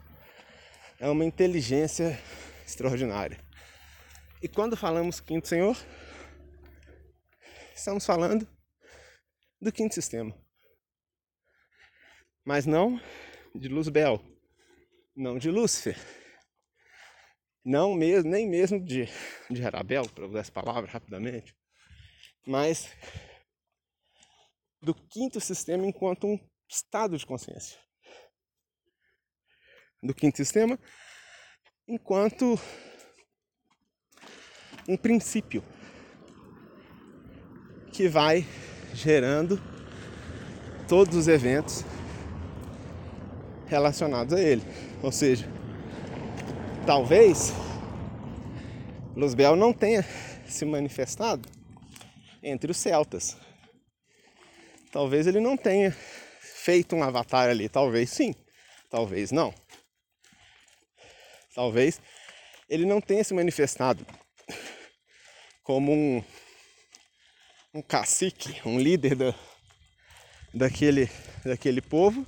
É 0.99 1.09
uma 1.09 1.25
inteligência 1.25 2.19
extraordinária. 2.67 3.48
E 4.41 4.47
quando 4.47 4.77
falamos 4.77 5.19
quinto 5.19 5.49
senhor, 5.49 5.77
estamos 7.75 8.07
falando 8.07 8.47
do 9.61 9.73
quinto 9.73 9.95
sistema. 9.95 10.33
Mas 12.45 12.65
não 12.65 13.01
de 13.53 13.69
Luzbel, 13.69 14.23
não 15.17 15.39
de 15.39 15.51
Lúcifer, 15.51 15.97
não 17.65 17.95
mesmo, 17.95 18.31
nem 18.31 18.49
mesmo 18.49 18.79
de, 18.83 19.07
de 19.51 19.65
Arabel, 19.65 20.09
para 20.09 20.27
usar 20.27 20.39
essa 20.39 20.53
palavra 20.53 20.89
rapidamente, 20.89 21.57
mas 22.47 22.95
do 24.81 24.95
quinto 24.95 25.41
sistema 25.41 25.85
enquanto 25.85 26.29
um 26.29 26.39
estado 26.69 27.19
de 27.19 27.27
consciência. 27.27 27.77
Do 30.01 30.15
quinto 30.15 30.37
sistema 30.37 30.79
enquanto 31.89 32.57
um 34.89 34.97
princípio 34.97 35.63
que 37.93 38.09
vai 38.09 38.47
gerando 38.95 39.61
todos 40.89 41.15
os 41.15 41.29
eventos 41.29 41.85
relacionados 43.67 44.33
a 44.33 44.41
ele. 44.41 44.63
Ou 45.03 45.13
seja, 45.13 45.47
talvez 46.87 47.53
Luzbel 49.15 49.55
não 49.57 49.75
tenha 49.75 50.03
se 50.47 50.65
manifestado 50.65 51.47
entre 52.43 52.71
os 52.71 52.79
celtas. 52.79 53.37
Talvez 54.91 55.27
ele 55.27 55.39
não 55.39 55.55
tenha 55.55 55.95
feito 56.41 56.97
um 56.97 57.03
avatar 57.03 57.51
ali, 57.51 57.69
talvez 57.69 58.09
sim, 58.09 58.35
talvez 58.89 59.31
não. 59.31 59.53
Talvez 61.55 62.01
ele 62.71 62.87
não 62.87 63.03
tenha 63.03 63.23
se 63.23 63.35
manifestado 63.35 64.07
como 65.69 65.93
um, 65.93 66.25
um 67.75 67.83
cacique, 67.83 68.59
um 68.65 68.81
líder 68.81 69.15
da, 69.15 69.35
daquele, 70.55 71.11
daquele 71.45 71.83
povo, 71.83 72.27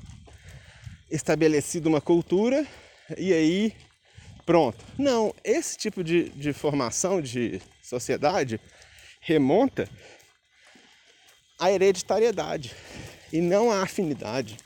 estabelecido 1.11 1.89
uma 1.89 2.03
cultura 2.03 2.67
e 3.17 3.33
aí 3.33 3.75
pronto. 4.45 4.85
Não, 4.99 5.35
esse 5.43 5.79
tipo 5.79 6.05
de, 6.05 6.29
de 6.29 6.53
formação 6.53 7.23
de 7.23 7.63
sociedade 7.83 8.61
remonta 9.23 9.89
à 11.59 11.73
hereditariedade 11.73 12.77
e 13.33 13.41
não 13.41 13.73
à 13.73 13.83
afinidade. 13.83 14.59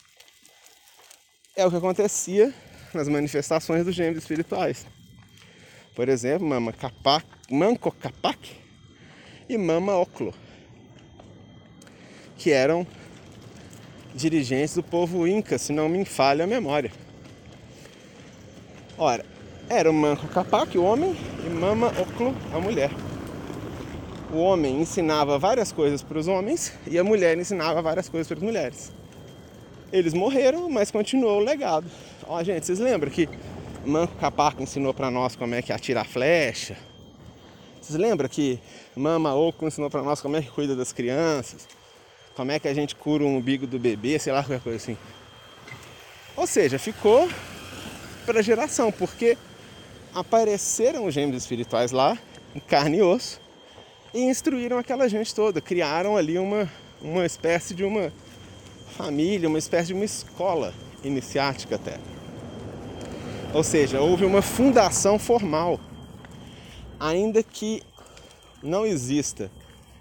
É 1.55 1.64
o 1.64 1.70
que 1.70 1.77
acontecia 1.77 2.53
nas 2.93 3.07
manifestações 3.07 3.85
dos 3.85 3.95
gêmeos 3.95 4.18
espirituais. 4.18 4.85
Por 5.95 6.09
exemplo, 6.09 6.45
Mama 6.45 6.72
Capac, 6.72 7.25
Manco 7.49 7.93
Capac 7.93 8.64
e 9.49 9.59
Mama 9.59 9.97
Oclo, 9.97 10.32
que 12.36 12.51
eram 12.51 12.86
dirigentes 14.14 14.74
do 14.74 14.82
povo 14.82 15.26
Inca, 15.26 15.59
se 15.59 15.72
não 15.72 15.88
me 15.88 16.05
falha 16.05 16.45
a 16.45 16.47
memória. 16.47 16.92
Ora, 18.97 19.24
era 19.68 19.90
o 19.90 19.95
Manco 19.95 20.28
Capac, 20.28 20.76
o 20.78 20.84
homem, 20.84 21.16
e 21.45 21.51
Mama 21.51 21.88
Oclo, 21.99 22.34
a 22.53 22.61
mulher. 22.61 22.90
O 24.32 24.38
homem 24.38 24.80
ensinava 24.80 25.38
várias 25.38 25.72
coisas 25.72 26.03
para 26.03 26.18
os 26.18 26.28
homens 26.28 26.72
e 26.86 26.99
a 26.99 27.05
mulher 27.05 27.38
ensinava 27.38 27.80
várias 27.80 28.09
coisas 28.09 28.26
para 28.26 28.36
as 28.36 28.42
mulheres. 28.42 28.92
Eles 29.92 30.12
morreram, 30.12 30.68
mas 30.68 30.90
continuou 30.90 31.40
o 31.40 31.45
legado. 31.45 31.86
Ó, 32.26 32.42
gente, 32.42 32.66
vocês 32.66 32.78
lembram 32.78 33.11
que 33.11 33.28
Manco 33.84 34.16
Capac 34.16 34.61
ensinou 34.62 34.92
para 34.92 35.11
nós 35.11 35.36
como 35.36 35.55
é 35.55 35.62
que 35.62 35.72
atira 35.72 36.01
a 36.01 36.05
flecha? 36.05 36.76
Vocês 37.85 37.99
lembram 37.99 38.26
que 38.30 38.59
Mama 38.97 39.35
Oco 39.35 39.66
ensinou 39.66 39.91
para 39.91 40.03
nós 40.03 40.18
como 40.18 40.37
é 40.37 40.41
que 40.41 40.51
cuida 40.51 40.74
das 40.74 40.91
crianças? 40.91 41.68
Como 42.35 42.51
é 42.51 42.59
que 42.59 42.66
a 42.66 42.72
gente 42.72 42.97
cura 42.97 43.22
um 43.22 43.37
umbigo 43.37 43.66
do 43.66 43.78
bebê, 43.78 44.18
sei 44.18 44.32
lá, 44.32 44.43
qualquer 44.43 44.61
coisa 44.61 44.78
assim. 44.78 44.97
Ou 46.35 46.47
seja, 46.47 46.78
ficou 46.78 47.28
para 48.24 48.41
geração, 48.41 48.91
porque 48.91 49.37
apareceram 50.14 51.05
os 51.05 51.12
gêmeos 51.12 51.43
espirituais 51.43 51.93
lá, 51.93 52.16
em 52.55 52.61
carne 52.61 52.99
e 52.99 53.03
osso, 53.03 53.39
e 54.14 54.22
instruíram 54.22 54.78
aquela 54.78 55.07
gente 55.07 55.35
toda, 55.35 55.61
criaram 55.61 56.16
ali 56.16 56.39
uma, 56.39 56.66
uma 57.03 57.26
espécie 57.26 57.74
de 57.74 57.85
uma 57.85 58.11
família, 58.97 59.47
uma 59.47 59.59
espécie 59.59 59.89
de 59.89 59.93
uma 59.93 60.07
escola 60.07 60.72
iniciática 61.05 61.74
até. 61.74 61.99
Ou 63.53 63.62
seja, 63.62 64.01
houve 64.01 64.24
uma 64.24 64.41
fundação 64.41 65.18
formal 65.18 65.78
ainda 67.05 67.42
que 67.42 67.82
não 68.62 68.86
exista, 68.86 69.50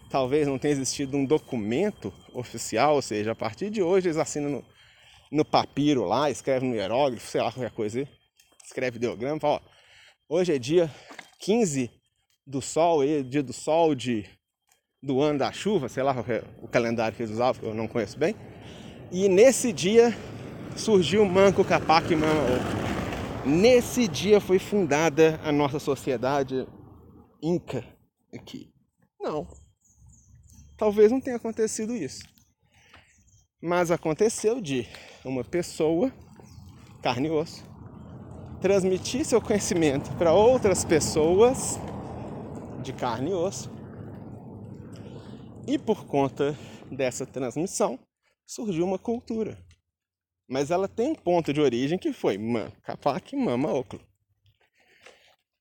talvez 0.09 0.47
não 0.47 0.57
tenha 0.57 0.71
existido 0.73 1.17
um 1.17 1.25
documento 1.25 2.13
oficial, 2.33 2.95
ou 2.95 3.01
seja, 3.01 3.33
a 3.33 3.35
partir 3.35 3.69
de 3.69 3.83
hoje 3.83 4.07
eles 4.07 4.17
assinam 4.17 4.49
no, 4.49 4.65
no 5.29 5.43
papiro 5.43 6.05
lá, 6.05 6.31
escrevem 6.31 6.69
no 6.69 6.75
hierógrafo, 6.75 7.27
sei 7.27 7.41
lá, 7.41 7.51
qualquer 7.51 7.71
coisa, 7.71 8.07
escreve 8.65 8.95
ideograma, 8.95 9.37
fala, 9.37 9.61
ó, 10.29 10.37
hoje 10.37 10.55
é 10.55 10.57
dia 10.57 10.89
15 11.39 11.91
do 12.47 12.61
sol, 12.61 13.01
dia 13.21 13.43
do 13.43 13.51
sol 13.51 13.93
de, 13.93 14.25
do 15.01 15.21
ano 15.21 15.39
da 15.39 15.51
chuva, 15.51 15.89
sei 15.89 16.03
lá 16.03 16.15
é 16.29 16.41
o 16.61 16.69
calendário 16.69 17.17
que 17.17 17.23
eles 17.23 17.33
usavam, 17.33 17.67
eu 17.67 17.75
não 17.75 17.87
conheço 17.87 18.17
bem. 18.17 18.33
E 19.11 19.27
nesse 19.27 19.73
dia 19.73 20.17
surgiu 20.77 21.25
Manco 21.25 21.65
Capac 21.65 22.11
e 22.11 22.15
Mama 22.15 22.33
Nesse 23.45 24.07
dia 24.07 24.39
foi 24.39 24.57
fundada 24.57 25.37
a 25.43 25.51
nossa 25.51 25.77
sociedade 25.77 26.65
Inca 27.45 27.83
aqui. 28.33 28.73
Não. 29.19 29.45
Talvez 30.77 31.11
não 31.11 31.19
tenha 31.19 31.35
acontecido 31.35 31.93
isso. 31.93 32.23
Mas 33.61 33.91
aconteceu 33.91 34.61
de 34.61 34.87
uma 35.25 35.43
pessoa, 35.43 36.09
carne 37.01 37.27
e 37.27 37.31
osso, 37.31 37.65
transmitir 38.61 39.25
seu 39.25 39.41
conhecimento 39.41 40.09
para 40.15 40.31
outras 40.31 40.85
pessoas 40.85 41.77
de 42.81 42.93
carne 42.93 43.31
e 43.31 43.33
osso. 43.33 43.69
E 45.67 45.77
por 45.77 46.05
conta 46.05 46.57
dessa 46.89 47.25
transmissão, 47.25 47.99
surgiu 48.45 48.85
uma 48.85 48.97
cultura. 48.97 49.61
Mas 50.47 50.71
ela 50.71 50.87
tem 50.87 51.11
um 51.11 51.15
ponto 51.15 51.51
de 51.51 51.59
origem 51.59 51.99
que 51.99 52.13
foi 52.13 52.39
Capac 52.83 53.35
Mama 53.35 53.73
Oclo. 53.73 53.99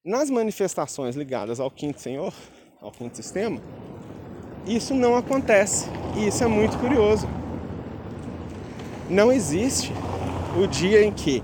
Nas 0.04 0.28
manifestações 0.28 1.14
ligadas 1.14 1.60
ao 1.60 1.70
quinto 1.70 2.00
senhor, 2.00 2.34
ao 2.80 2.90
quinto 2.90 3.16
sistema, 3.16 3.62
isso 4.66 4.94
não 4.94 5.14
acontece. 5.14 5.86
E 6.16 6.26
isso 6.26 6.42
é 6.42 6.46
muito 6.48 6.76
curioso. 6.78 7.28
Não 9.08 9.32
existe 9.32 9.92
o 10.60 10.66
dia 10.66 11.04
em 11.04 11.14
que 11.14 11.40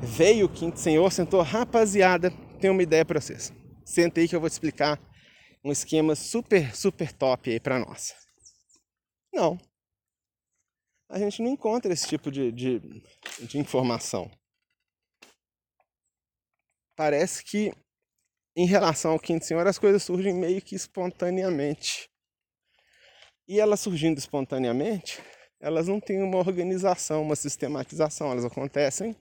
veio 0.00 0.46
o 0.46 0.48
quinto 0.48 0.80
senhor, 0.80 1.12
sentou, 1.12 1.42
rapaziada, 1.42 2.32
tenho 2.60 2.72
uma 2.72 2.82
ideia 2.82 3.04
para 3.04 3.20
vocês. 3.20 3.52
Senta 3.84 4.20
aí 4.20 4.26
que 4.26 4.34
eu 4.34 4.40
vou 4.40 4.50
te 4.50 4.54
explicar 4.54 5.00
um 5.64 5.70
esquema 5.70 6.16
super, 6.16 6.74
super 6.74 7.12
top 7.12 7.50
aí 7.50 7.60
para 7.60 7.78
nós. 7.78 8.16
Não. 9.32 9.56
A 11.08 11.20
gente 11.20 11.40
não 11.40 11.50
encontra 11.50 11.92
esse 11.92 12.08
tipo 12.08 12.32
de, 12.32 12.50
de, 12.50 12.80
de 13.40 13.58
informação. 13.58 14.28
Parece 16.96 17.44
que 17.44 17.72
em 18.54 18.66
relação 18.66 19.12
ao 19.12 19.18
quinto 19.18 19.44
senhor, 19.44 19.66
as 19.66 19.78
coisas 19.78 20.02
surgem 20.02 20.34
meio 20.34 20.60
que 20.60 20.74
espontaneamente. 20.74 22.08
E 23.48 23.58
elas 23.58 23.80
surgindo 23.80 24.18
espontaneamente, 24.18 25.20
elas 25.60 25.88
não 25.88 26.00
têm 26.00 26.22
uma 26.22 26.38
organização, 26.38 27.22
uma 27.22 27.36
sistematização, 27.36 28.30
elas 28.30 28.44
acontecem 28.44 29.16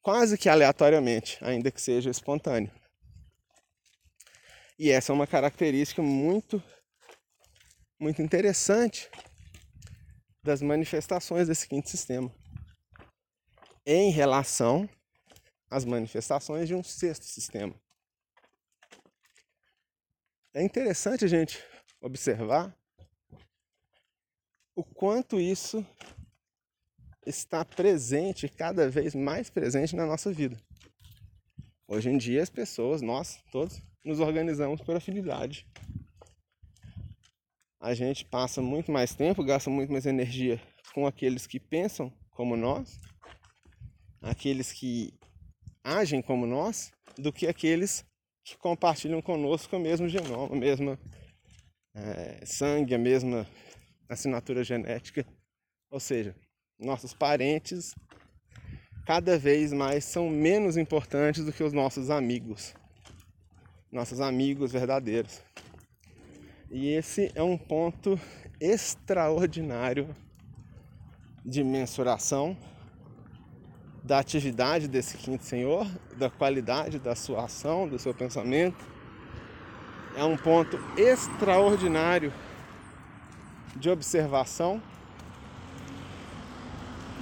quase 0.00 0.36
que 0.36 0.48
aleatoriamente, 0.48 1.38
ainda 1.42 1.70
que 1.70 1.80
seja 1.80 2.10
espontâneo. 2.10 2.70
E 4.78 4.90
essa 4.90 5.12
é 5.12 5.14
uma 5.14 5.26
característica 5.26 6.02
muito 6.02 6.62
muito 8.00 8.20
interessante 8.20 9.08
das 10.42 10.60
manifestações 10.60 11.46
desse 11.46 11.68
quinto 11.68 11.88
sistema 11.88 12.34
em 13.86 14.10
relação 14.10 14.88
às 15.70 15.84
manifestações 15.84 16.66
de 16.66 16.74
um 16.74 16.82
sexto 16.82 17.24
sistema. 17.24 17.74
É 20.54 20.62
interessante 20.62 21.24
a 21.24 21.28
gente 21.28 21.58
observar 21.98 22.76
o 24.76 24.84
quanto 24.84 25.40
isso 25.40 25.84
está 27.24 27.64
presente, 27.64 28.50
cada 28.50 28.86
vez 28.90 29.14
mais 29.14 29.48
presente 29.48 29.96
na 29.96 30.04
nossa 30.04 30.30
vida. 30.30 30.60
Hoje 31.88 32.10
em 32.10 32.18
dia, 32.18 32.42
as 32.42 32.50
pessoas, 32.50 33.00
nós 33.00 33.42
todos, 33.50 33.80
nos 34.04 34.20
organizamos 34.20 34.82
por 34.82 34.94
afinidade. 34.94 35.66
A 37.80 37.94
gente 37.94 38.22
passa 38.26 38.60
muito 38.60 38.92
mais 38.92 39.14
tempo, 39.14 39.42
gasta 39.42 39.70
muito 39.70 39.90
mais 39.90 40.04
energia 40.04 40.60
com 40.92 41.06
aqueles 41.06 41.46
que 41.46 41.58
pensam 41.58 42.12
como 42.30 42.58
nós, 42.58 43.00
aqueles 44.20 44.70
que 44.70 45.14
agem 45.82 46.20
como 46.20 46.46
nós, 46.46 46.92
do 47.16 47.32
que 47.32 47.46
aqueles 47.46 48.04
que 48.44 48.56
compartilham 48.58 49.22
conosco 49.22 49.76
o 49.76 49.80
mesmo 49.80 50.08
genoma, 50.08 50.54
a 50.54 50.58
mesma 50.58 50.98
é, 51.94 52.44
sangue, 52.44 52.94
a 52.94 52.98
mesma 52.98 53.46
assinatura 54.08 54.64
genética. 54.64 55.24
Ou 55.90 56.00
seja, 56.00 56.34
nossos 56.78 57.14
parentes 57.14 57.94
cada 59.04 59.38
vez 59.38 59.72
mais 59.72 60.04
são 60.04 60.28
menos 60.28 60.76
importantes 60.76 61.44
do 61.44 61.52
que 61.52 61.62
os 61.62 61.72
nossos 61.72 62.10
amigos, 62.10 62.74
nossos 63.90 64.20
amigos 64.20 64.72
verdadeiros. 64.72 65.42
E 66.70 66.88
esse 66.88 67.30
é 67.34 67.42
um 67.42 67.58
ponto 67.58 68.18
extraordinário 68.60 70.08
de 71.44 71.62
mensuração 71.62 72.56
da 74.02 74.18
atividade 74.18 74.88
desse 74.88 75.16
quinto 75.16 75.44
senhor, 75.44 75.86
da 76.16 76.28
qualidade 76.28 76.98
da 76.98 77.14
sua 77.14 77.44
ação, 77.44 77.88
do 77.88 77.98
seu 77.98 78.12
pensamento. 78.12 78.84
É 80.16 80.24
um 80.24 80.36
ponto 80.36 80.78
extraordinário 80.96 82.32
de 83.76 83.88
observação 83.88 84.82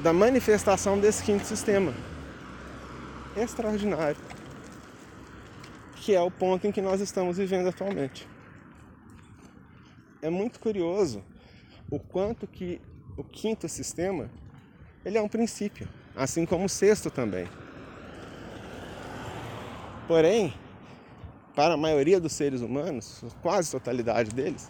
da 0.02 0.12
manifestação 0.12 0.98
desse 0.98 1.22
quinto 1.22 1.44
sistema. 1.44 1.94
Extraordinário. 3.36 4.16
Que 5.96 6.14
é 6.14 6.20
o 6.20 6.30
ponto 6.30 6.66
em 6.66 6.72
que 6.72 6.80
nós 6.80 7.00
estamos 7.00 7.36
vivendo 7.36 7.68
atualmente. 7.68 8.26
É 10.22 10.30
muito 10.30 10.58
curioso 10.58 11.22
o 11.90 11.98
quanto 11.98 12.46
que 12.46 12.80
o 13.16 13.22
quinto 13.22 13.68
sistema 13.68 14.30
ele 15.04 15.18
é 15.18 15.22
um 15.22 15.28
princípio, 15.28 15.88
assim 16.20 16.44
como 16.44 16.66
o 16.66 16.68
sexto 16.68 17.10
também. 17.10 17.48
Porém, 20.06 20.52
para 21.56 21.74
a 21.74 21.76
maioria 21.78 22.20
dos 22.20 22.32
seres 22.32 22.60
humanos, 22.60 23.24
quase 23.40 23.70
totalidade 23.70 24.30
deles, 24.30 24.68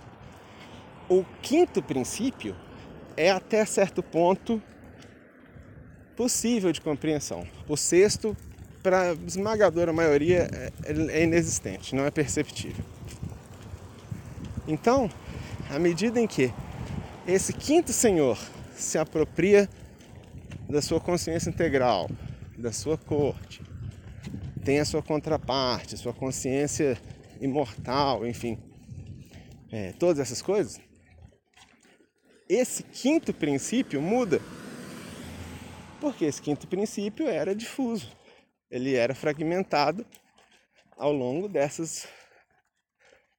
o 1.09 1.25
quinto 1.43 1.83
princípio 1.83 2.55
é 3.17 3.33
até 3.33 3.65
certo 3.65 4.01
ponto 4.01 4.63
possível 6.15 6.71
de 6.71 6.81
compreensão. 6.81 7.45
O 7.69 7.77
sexto, 7.77 8.37
para 8.81 9.11
a 9.11 9.15
esmagadora 9.15 9.93
maioria, 9.93 10.49
é, 10.53 10.71
é 10.85 11.25
inexistente, 11.25 11.97
não 11.97 12.05
é 12.05 12.13
perceptível. 12.13 12.85
Então, 14.69 15.11
à 15.69 15.81
medida 15.81 16.21
em 16.21 16.29
que 16.29 16.53
esse 17.27 17.53
quinto 17.53 17.93
senhor 17.93 18.39
se 18.73 18.97
apropria 18.99 19.69
da 20.69 20.81
sua 20.81 21.01
consciência 21.01 21.51
integral, 21.51 22.09
da 22.57 22.73
sua 22.73 22.97
corte, 22.97 23.63
tem 24.65 24.81
a 24.81 24.85
sua 24.85 25.03
contraparte, 25.03 25.97
sua 25.97 26.13
consciência 26.13 26.99
imortal, 27.41 28.27
enfim, 28.27 28.59
é, 29.73 29.93
todas 29.93 30.19
essas 30.19 30.43
coisas, 30.43 30.81
esse 32.49 32.83
quinto 32.83 33.33
princípio 33.33 34.03
muda. 34.03 34.41
Porque 36.01 36.25
esse 36.25 36.41
quinto 36.41 36.67
princípio 36.67 37.29
era 37.29 37.55
difuso, 37.55 38.11
ele 38.71 38.95
era 38.95 39.15
fragmentado 39.15 40.07
ao 40.97 41.13
longo 41.13 41.49
dessas 41.49 42.09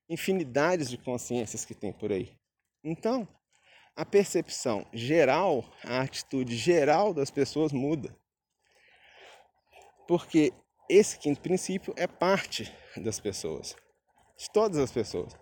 infinidades 0.09 0.89
de 0.89 0.97
consciências 0.97 1.65
que 1.65 1.73
tem 1.73 1.91
por 1.91 2.11
aí. 2.11 2.31
Então, 2.83 3.27
a 4.01 4.05
percepção 4.05 4.83
geral, 4.91 5.63
a 5.83 6.01
atitude 6.01 6.57
geral 6.57 7.13
das 7.13 7.29
pessoas 7.29 7.71
muda. 7.71 8.11
Porque 10.07 10.51
esse 10.89 11.19
quinto 11.19 11.39
princípio 11.39 11.93
é 11.95 12.07
parte 12.07 12.75
das 12.97 13.19
pessoas, 13.19 13.75
de 14.35 14.49
todas 14.49 14.79
as 14.79 14.91
pessoas. 14.91 15.37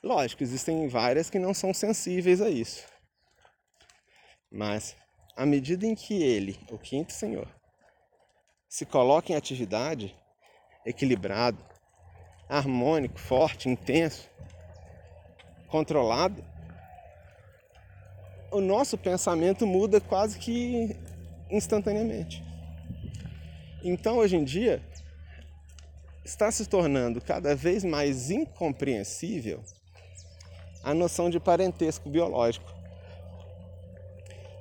Lógico, 0.00 0.44
existem 0.44 0.86
várias 0.86 1.28
que 1.28 1.40
não 1.40 1.52
são 1.52 1.74
sensíveis 1.74 2.40
a 2.40 2.48
isso. 2.48 2.86
Mas, 4.48 4.96
à 5.34 5.44
medida 5.44 5.84
em 5.84 5.96
que 5.96 6.22
ele, 6.22 6.56
o 6.70 6.78
quinto 6.78 7.12
senhor, 7.12 7.52
se 8.68 8.86
coloca 8.86 9.32
em 9.32 9.34
atividade, 9.34 10.16
equilibrado, 10.84 11.58
harmônico, 12.48 13.18
forte, 13.18 13.68
intenso, 13.68 14.30
controlado, 15.66 16.54
o 18.50 18.60
nosso 18.60 18.96
pensamento 18.96 19.66
muda 19.66 20.00
quase 20.00 20.38
que 20.38 20.96
instantaneamente. 21.50 22.42
Então, 23.82 24.18
hoje 24.18 24.36
em 24.36 24.44
dia, 24.44 24.82
está 26.24 26.50
se 26.50 26.66
tornando 26.66 27.20
cada 27.20 27.54
vez 27.54 27.84
mais 27.84 28.30
incompreensível 28.30 29.62
a 30.82 30.92
noção 30.92 31.30
de 31.30 31.38
parentesco 31.38 32.08
biológico. 32.08 32.72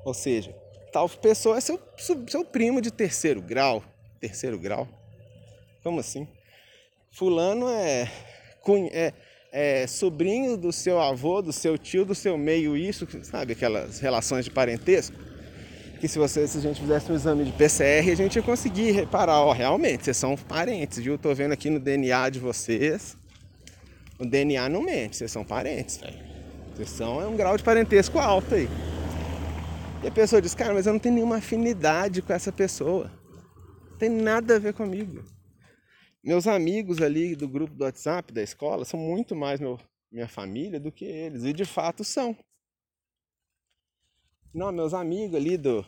Ou 0.04 0.14
seja, 0.14 0.56
tal 0.92 1.10
pessoa 1.10 1.58
é 1.58 1.62
seu, 1.62 1.80
seu 1.98 2.46
primo 2.46 2.82
de 2.82 2.92
terceiro 2.92 3.42
grau. 3.42 3.84
Terceiro 4.20 4.58
grau? 4.60 4.88
Como 5.84 6.00
assim? 6.00 6.28
Fulano 7.12 7.70
é, 7.70 8.12
é 8.92 9.14
é, 9.58 9.88
sobrinho 9.88 10.58
do 10.58 10.70
seu 10.74 11.00
avô, 11.00 11.42
do 11.42 11.54
seu 11.54 11.78
tio, 11.78 12.04
do 12.04 12.14
seu 12.14 12.38
meio, 12.38 12.76
isso, 12.76 13.08
sabe? 13.24 13.54
Aquelas 13.54 14.00
relações 14.02 14.44
de 14.44 14.52
parentesco. 14.52 15.16
Que 15.98 16.10
se, 16.10 16.20
você, 16.20 16.46
se 16.46 16.58
a 16.58 16.62
gente 16.62 16.82
fizesse 16.82 17.10
um 17.10 17.16
exame 17.16 17.46
de 17.46 17.54
PCR, 17.54 18.12
a 18.12 18.16
gente 18.16 18.36
ia 18.36 18.42
conseguir 18.42 18.92
reparar, 18.92 19.40
ó, 19.40 19.54
realmente, 19.54 20.04
vocês 20.04 20.18
são 20.18 20.36
parentes, 20.36 20.98
viu? 20.98 21.18
Tô 21.18 21.34
vendo 21.34 21.54
aqui 21.54 21.70
no 21.70 21.80
DNA 21.80 22.30
de 22.32 22.38
vocês. 22.38 23.16
O 24.20 24.26
DNA 24.26 24.68
não 24.68 24.84
mente, 24.84 25.16
vocês 25.16 25.32
são 25.32 25.46
parentes, 25.46 25.96
velho. 25.98 26.20
Vocês 26.76 26.90
são 26.90 27.22
é 27.22 27.26
um 27.26 27.38
grau 27.38 27.56
de 27.56 27.64
parentesco 27.64 28.20
alto 28.20 28.56
aí. 28.56 28.68
E 30.04 30.08
a 30.10 30.12
pessoa 30.12 30.42
diz, 30.42 30.54
cara, 30.54 30.74
mas 30.74 30.86
eu 30.86 30.92
não 30.92 31.00
tenho 31.00 31.16
nenhuma 31.16 31.38
afinidade 31.38 32.22
com 32.22 32.34
essa 32.34 32.52
pessoa. 32.52 33.10
Não 33.92 33.98
tem 33.98 34.10
nada 34.10 34.58
a 34.58 34.60
ver 34.60 34.74
comigo. 34.74 35.24
Meus 36.26 36.48
amigos 36.48 37.04
ali 37.04 37.36
do 37.36 37.48
grupo 37.48 37.76
do 37.76 37.84
WhatsApp 37.84 38.34
da 38.34 38.42
escola 38.42 38.84
são 38.84 39.00
muito 39.00 39.36
mais 39.36 39.60
meu, 39.60 39.80
minha 40.12 40.28
família 40.28 40.80
do 40.80 40.92
que 40.92 41.06
eles, 41.06 41.44
e 41.44 41.54
de 41.54 41.66
fato 41.66 42.04
são. 42.04 42.36
Não, 44.52 44.72
meus 44.72 44.96
amigos 44.96 45.36
ali 45.36 45.56
do, 45.56 45.86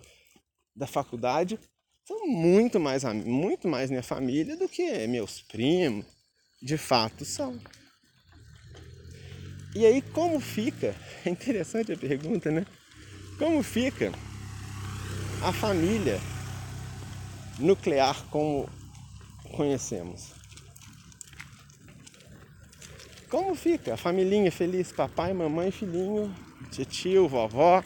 da 0.76 0.86
faculdade 0.86 1.60
são 2.06 2.28
muito 2.28 2.80
mais, 2.80 3.04
muito 3.04 3.68
mais 3.68 3.90
minha 3.90 4.04
família 4.04 4.56
do 4.56 4.70
que 4.70 5.08
meus 5.08 5.42
primos. 5.42 6.06
De 6.62 6.78
fato 6.78 7.26
são. 7.26 7.60
E 9.76 9.88
aí 9.88 10.04
como 10.04 10.40
fica? 10.40 10.96
É 11.26 11.30
interessante 11.30 11.92
a 11.92 11.98
pergunta, 11.98 12.52
né? 12.52 12.66
Como 13.40 13.62
fica 13.64 14.12
a 15.44 15.52
família 15.52 16.20
nuclear 17.60 18.24
como 18.30 18.70
conhecemos. 19.48 20.34
Como 23.30 23.56
fica 23.56 23.96
a 23.96 23.98
família 23.98 24.52
feliz, 24.52 24.92
papai, 24.92 25.34
mamãe, 25.34 25.70
filhinho, 25.70 26.34
tio, 26.72 27.28
vovó? 27.28 27.84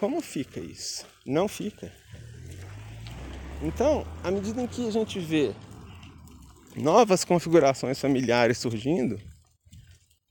Como 0.00 0.20
fica 0.22 0.58
isso? 0.58 1.06
Não 1.26 1.46
fica. 1.46 1.92
Então, 3.62 4.06
à 4.24 4.30
medida 4.30 4.62
em 4.62 4.66
que 4.66 4.88
a 4.88 4.90
gente 4.90 5.20
vê 5.20 5.54
novas 6.74 7.24
configurações 7.24 8.00
familiares 8.00 8.58
surgindo, 8.58 9.20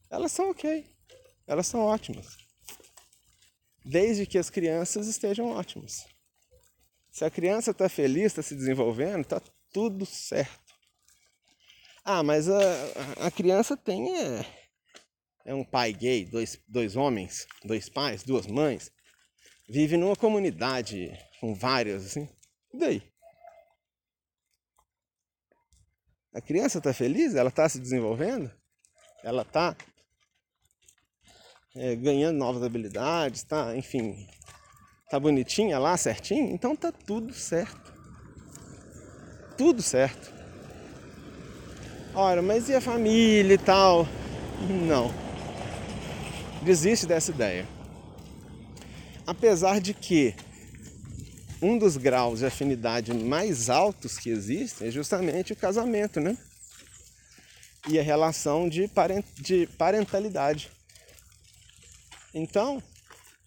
elas 0.09 0.31
são 0.31 0.49
ok, 0.49 0.85
elas 1.47 1.67
são 1.67 1.81
ótimas. 1.81 2.37
Desde 3.85 4.25
que 4.25 4.37
as 4.37 4.49
crianças 4.49 5.07
estejam 5.07 5.51
ótimas. 5.51 6.05
Se 7.11 7.23
a 7.23 7.29
criança 7.29 7.71
está 7.71 7.87
feliz, 7.87 8.25
está 8.25 8.41
se 8.41 8.55
desenvolvendo, 8.55 9.21
está 9.21 9.41
tudo 9.71 10.05
certo. 10.05 10.59
Ah, 12.03 12.23
mas 12.23 12.49
a, 12.49 12.61
a 13.27 13.31
criança 13.31 13.77
tem 13.77 14.17
é, 14.17 14.45
é 15.45 15.53
um 15.53 15.63
pai 15.63 15.93
gay, 15.93 16.25
dois, 16.25 16.59
dois 16.67 16.95
homens, 16.95 17.47
dois 17.63 17.89
pais, 17.89 18.23
duas 18.23 18.47
mães, 18.47 18.91
vive 19.69 19.97
numa 19.97 20.15
comunidade 20.15 21.11
com 21.39 21.53
várias, 21.53 22.05
assim. 22.05 22.27
E 22.73 22.77
daí? 22.77 23.03
A 26.33 26.41
criança 26.41 26.77
está 26.79 26.93
feliz? 26.93 27.35
Ela 27.35 27.49
está 27.49 27.67
se 27.67 27.79
desenvolvendo? 27.79 28.51
Ela 29.23 29.43
está 29.43 29.75
é, 31.75 31.95
ganhando 31.95 32.37
novas 32.37 32.63
habilidades, 32.63 33.43
tá, 33.43 33.75
enfim, 33.75 34.27
tá 35.09 35.19
bonitinha 35.19 35.77
lá, 35.77 35.95
certinho? 35.97 36.49
Então 36.51 36.75
tá 36.75 36.91
tudo 36.91 37.33
certo 37.33 37.90
tudo 39.61 39.79
certo. 39.83 40.33
Ora, 42.15 42.41
mas 42.41 42.67
e 42.67 42.73
a 42.73 42.81
família 42.81 43.53
e 43.53 43.57
tal? 43.59 44.07
Não. 44.87 45.13
Desiste 46.63 47.05
dessa 47.05 47.29
ideia. 47.29 47.67
Apesar 49.27 49.79
de 49.79 49.93
que 49.93 50.33
um 51.61 51.77
dos 51.77 51.95
graus 51.95 52.39
de 52.39 52.47
afinidade 52.47 53.13
mais 53.13 53.69
altos 53.69 54.17
que 54.17 54.31
existem 54.31 54.87
é 54.87 54.91
justamente 54.91 55.53
o 55.53 55.55
casamento, 55.55 56.19
né? 56.19 56.35
e 57.87 57.99
a 57.99 58.03
relação 58.03 58.67
de, 58.67 58.87
parent, 58.87 59.23
de 59.37 59.67
parentalidade. 59.77 60.71
Então, 62.33 62.81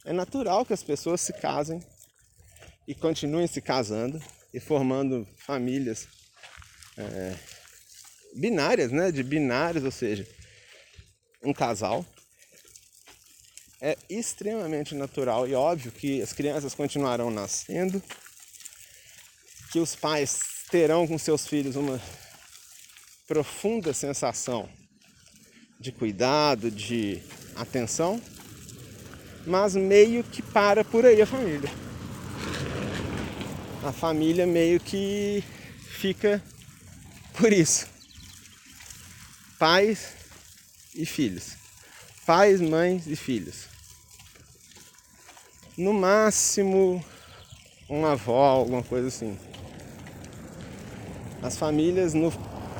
é 0.04 0.12
natural 0.12 0.64
que 0.64 0.72
as 0.72 0.82
pessoas 0.82 1.20
se 1.20 1.32
casem 1.32 1.82
e 2.86 2.94
continuem 2.94 3.48
se 3.48 3.60
casando 3.60 4.22
e 4.54 4.60
formando 4.60 5.26
famílias 5.36 6.06
é, 6.96 7.34
binárias, 8.36 8.92
né? 8.92 9.10
De 9.10 9.24
binários, 9.24 9.82
ou 9.82 9.90
seja, 9.90 10.24
um 11.42 11.52
casal. 11.52 12.06
É 13.80 13.98
extremamente 14.08 14.94
natural 14.94 15.46
e 15.48 15.54
óbvio 15.54 15.90
que 15.90 16.22
as 16.22 16.32
crianças 16.32 16.72
continuarão 16.72 17.30
nascendo, 17.30 18.00
que 19.72 19.80
os 19.80 19.96
pais 19.96 20.38
terão 20.70 21.06
com 21.06 21.18
seus 21.18 21.46
filhos 21.46 21.74
uma 21.74 22.00
profunda 23.26 23.92
sensação 23.92 24.68
de 25.80 25.90
cuidado, 25.90 26.70
de 26.70 27.20
atenção, 27.56 28.22
mas 29.44 29.74
meio 29.74 30.22
que 30.22 30.40
para 30.40 30.84
por 30.84 31.04
aí 31.04 31.20
a 31.20 31.26
família. 31.26 31.83
A 33.84 33.92
família 33.92 34.46
meio 34.46 34.80
que 34.80 35.44
fica 35.76 36.42
por 37.34 37.52
isso. 37.52 37.86
Pais 39.58 40.14
e 40.94 41.04
filhos. 41.04 41.54
Pais, 42.24 42.62
mães 42.62 43.06
e 43.06 43.14
filhos. 43.14 43.66
No 45.76 45.92
máximo, 45.92 47.04
uma 47.86 48.12
avó, 48.12 48.46
alguma 48.46 48.82
coisa 48.82 49.08
assim. 49.08 49.38
As 51.42 51.58
famílias 51.58 52.14
no 52.14 52.30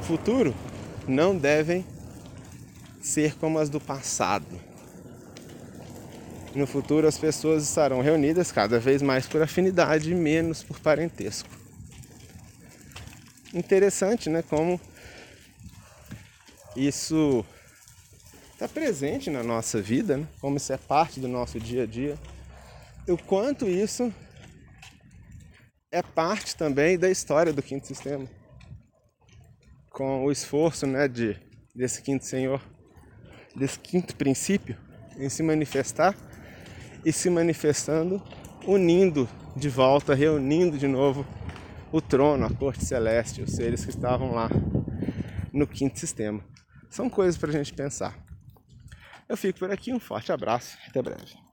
futuro 0.05 0.55
não 1.07 1.36
devem 1.36 1.84
ser 3.02 3.34
como 3.34 3.59
as 3.59 3.68
do 3.68 3.78
passado. 3.78 4.59
No 6.55 6.68
futuro, 6.68 7.09
as 7.09 7.18
pessoas 7.18 7.64
estarão 7.64 8.00
reunidas 8.00 8.52
cada 8.52 8.78
vez 8.78 9.02
mais 9.02 9.26
por 9.26 9.42
afinidade 9.42 10.12
e 10.12 10.14
menos 10.14 10.62
por 10.62 10.78
parentesco. 10.78 11.48
Interessante, 13.52 14.30
né? 14.30 14.40
Como 14.42 14.80
isso 16.76 17.44
está 18.52 18.68
presente 18.68 19.30
na 19.30 19.42
nossa 19.42 19.82
vida, 19.82 20.16
né? 20.16 20.28
como 20.40 20.57
isso 20.57 20.72
é 20.72 20.76
parte 20.76 21.18
do 21.18 21.26
nosso 21.26 21.59
dia 21.59 21.82
a 21.82 21.86
dia, 21.86 22.16
o 23.09 23.16
quanto 23.18 23.66
isso 23.66 24.14
é 25.90 26.02
parte 26.02 26.57
também 26.57 26.96
da 26.96 27.11
história 27.11 27.52
do 27.52 27.62
quinto 27.62 27.86
sistema, 27.86 28.28
com 29.90 30.24
o 30.24 30.30
esforço 30.30 30.86
né, 30.86 31.09
de, 31.09 31.36
desse 31.74 32.00
quinto 32.00 32.24
senhor, 32.24 32.62
desse 33.57 33.78
quinto 33.78 34.14
princípio 34.14 34.76
em 35.16 35.28
se 35.28 35.42
manifestar 35.42 36.16
e 37.05 37.12
se 37.12 37.28
manifestando, 37.28 38.22
unindo 38.66 39.28
de 39.57 39.68
volta, 39.68 40.14
reunindo 40.14 40.78
de 40.78 40.88
novo 40.88 41.26
o 41.92 42.00
trono, 42.00 42.46
a 42.46 42.50
corte 42.50 42.84
celeste, 42.84 43.42
os 43.42 43.52
seres 43.52 43.84
que 43.84 43.90
estavam 43.90 44.32
lá 44.32 44.50
no 45.52 45.66
quinto 45.66 45.98
sistema. 45.98 46.42
São 46.90 47.09
coisas 47.09 47.38
para 47.38 47.50
a 47.50 47.52
gente 47.52 47.72
pensar. 47.72 48.18
Eu 49.28 49.36
fico 49.36 49.61
por 49.61 49.70
aqui, 49.70 49.92
um 49.92 50.00
forte 50.00 50.32
abraço, 50.32 50.76
até 50.88 51.00
breve. 51.00 51.43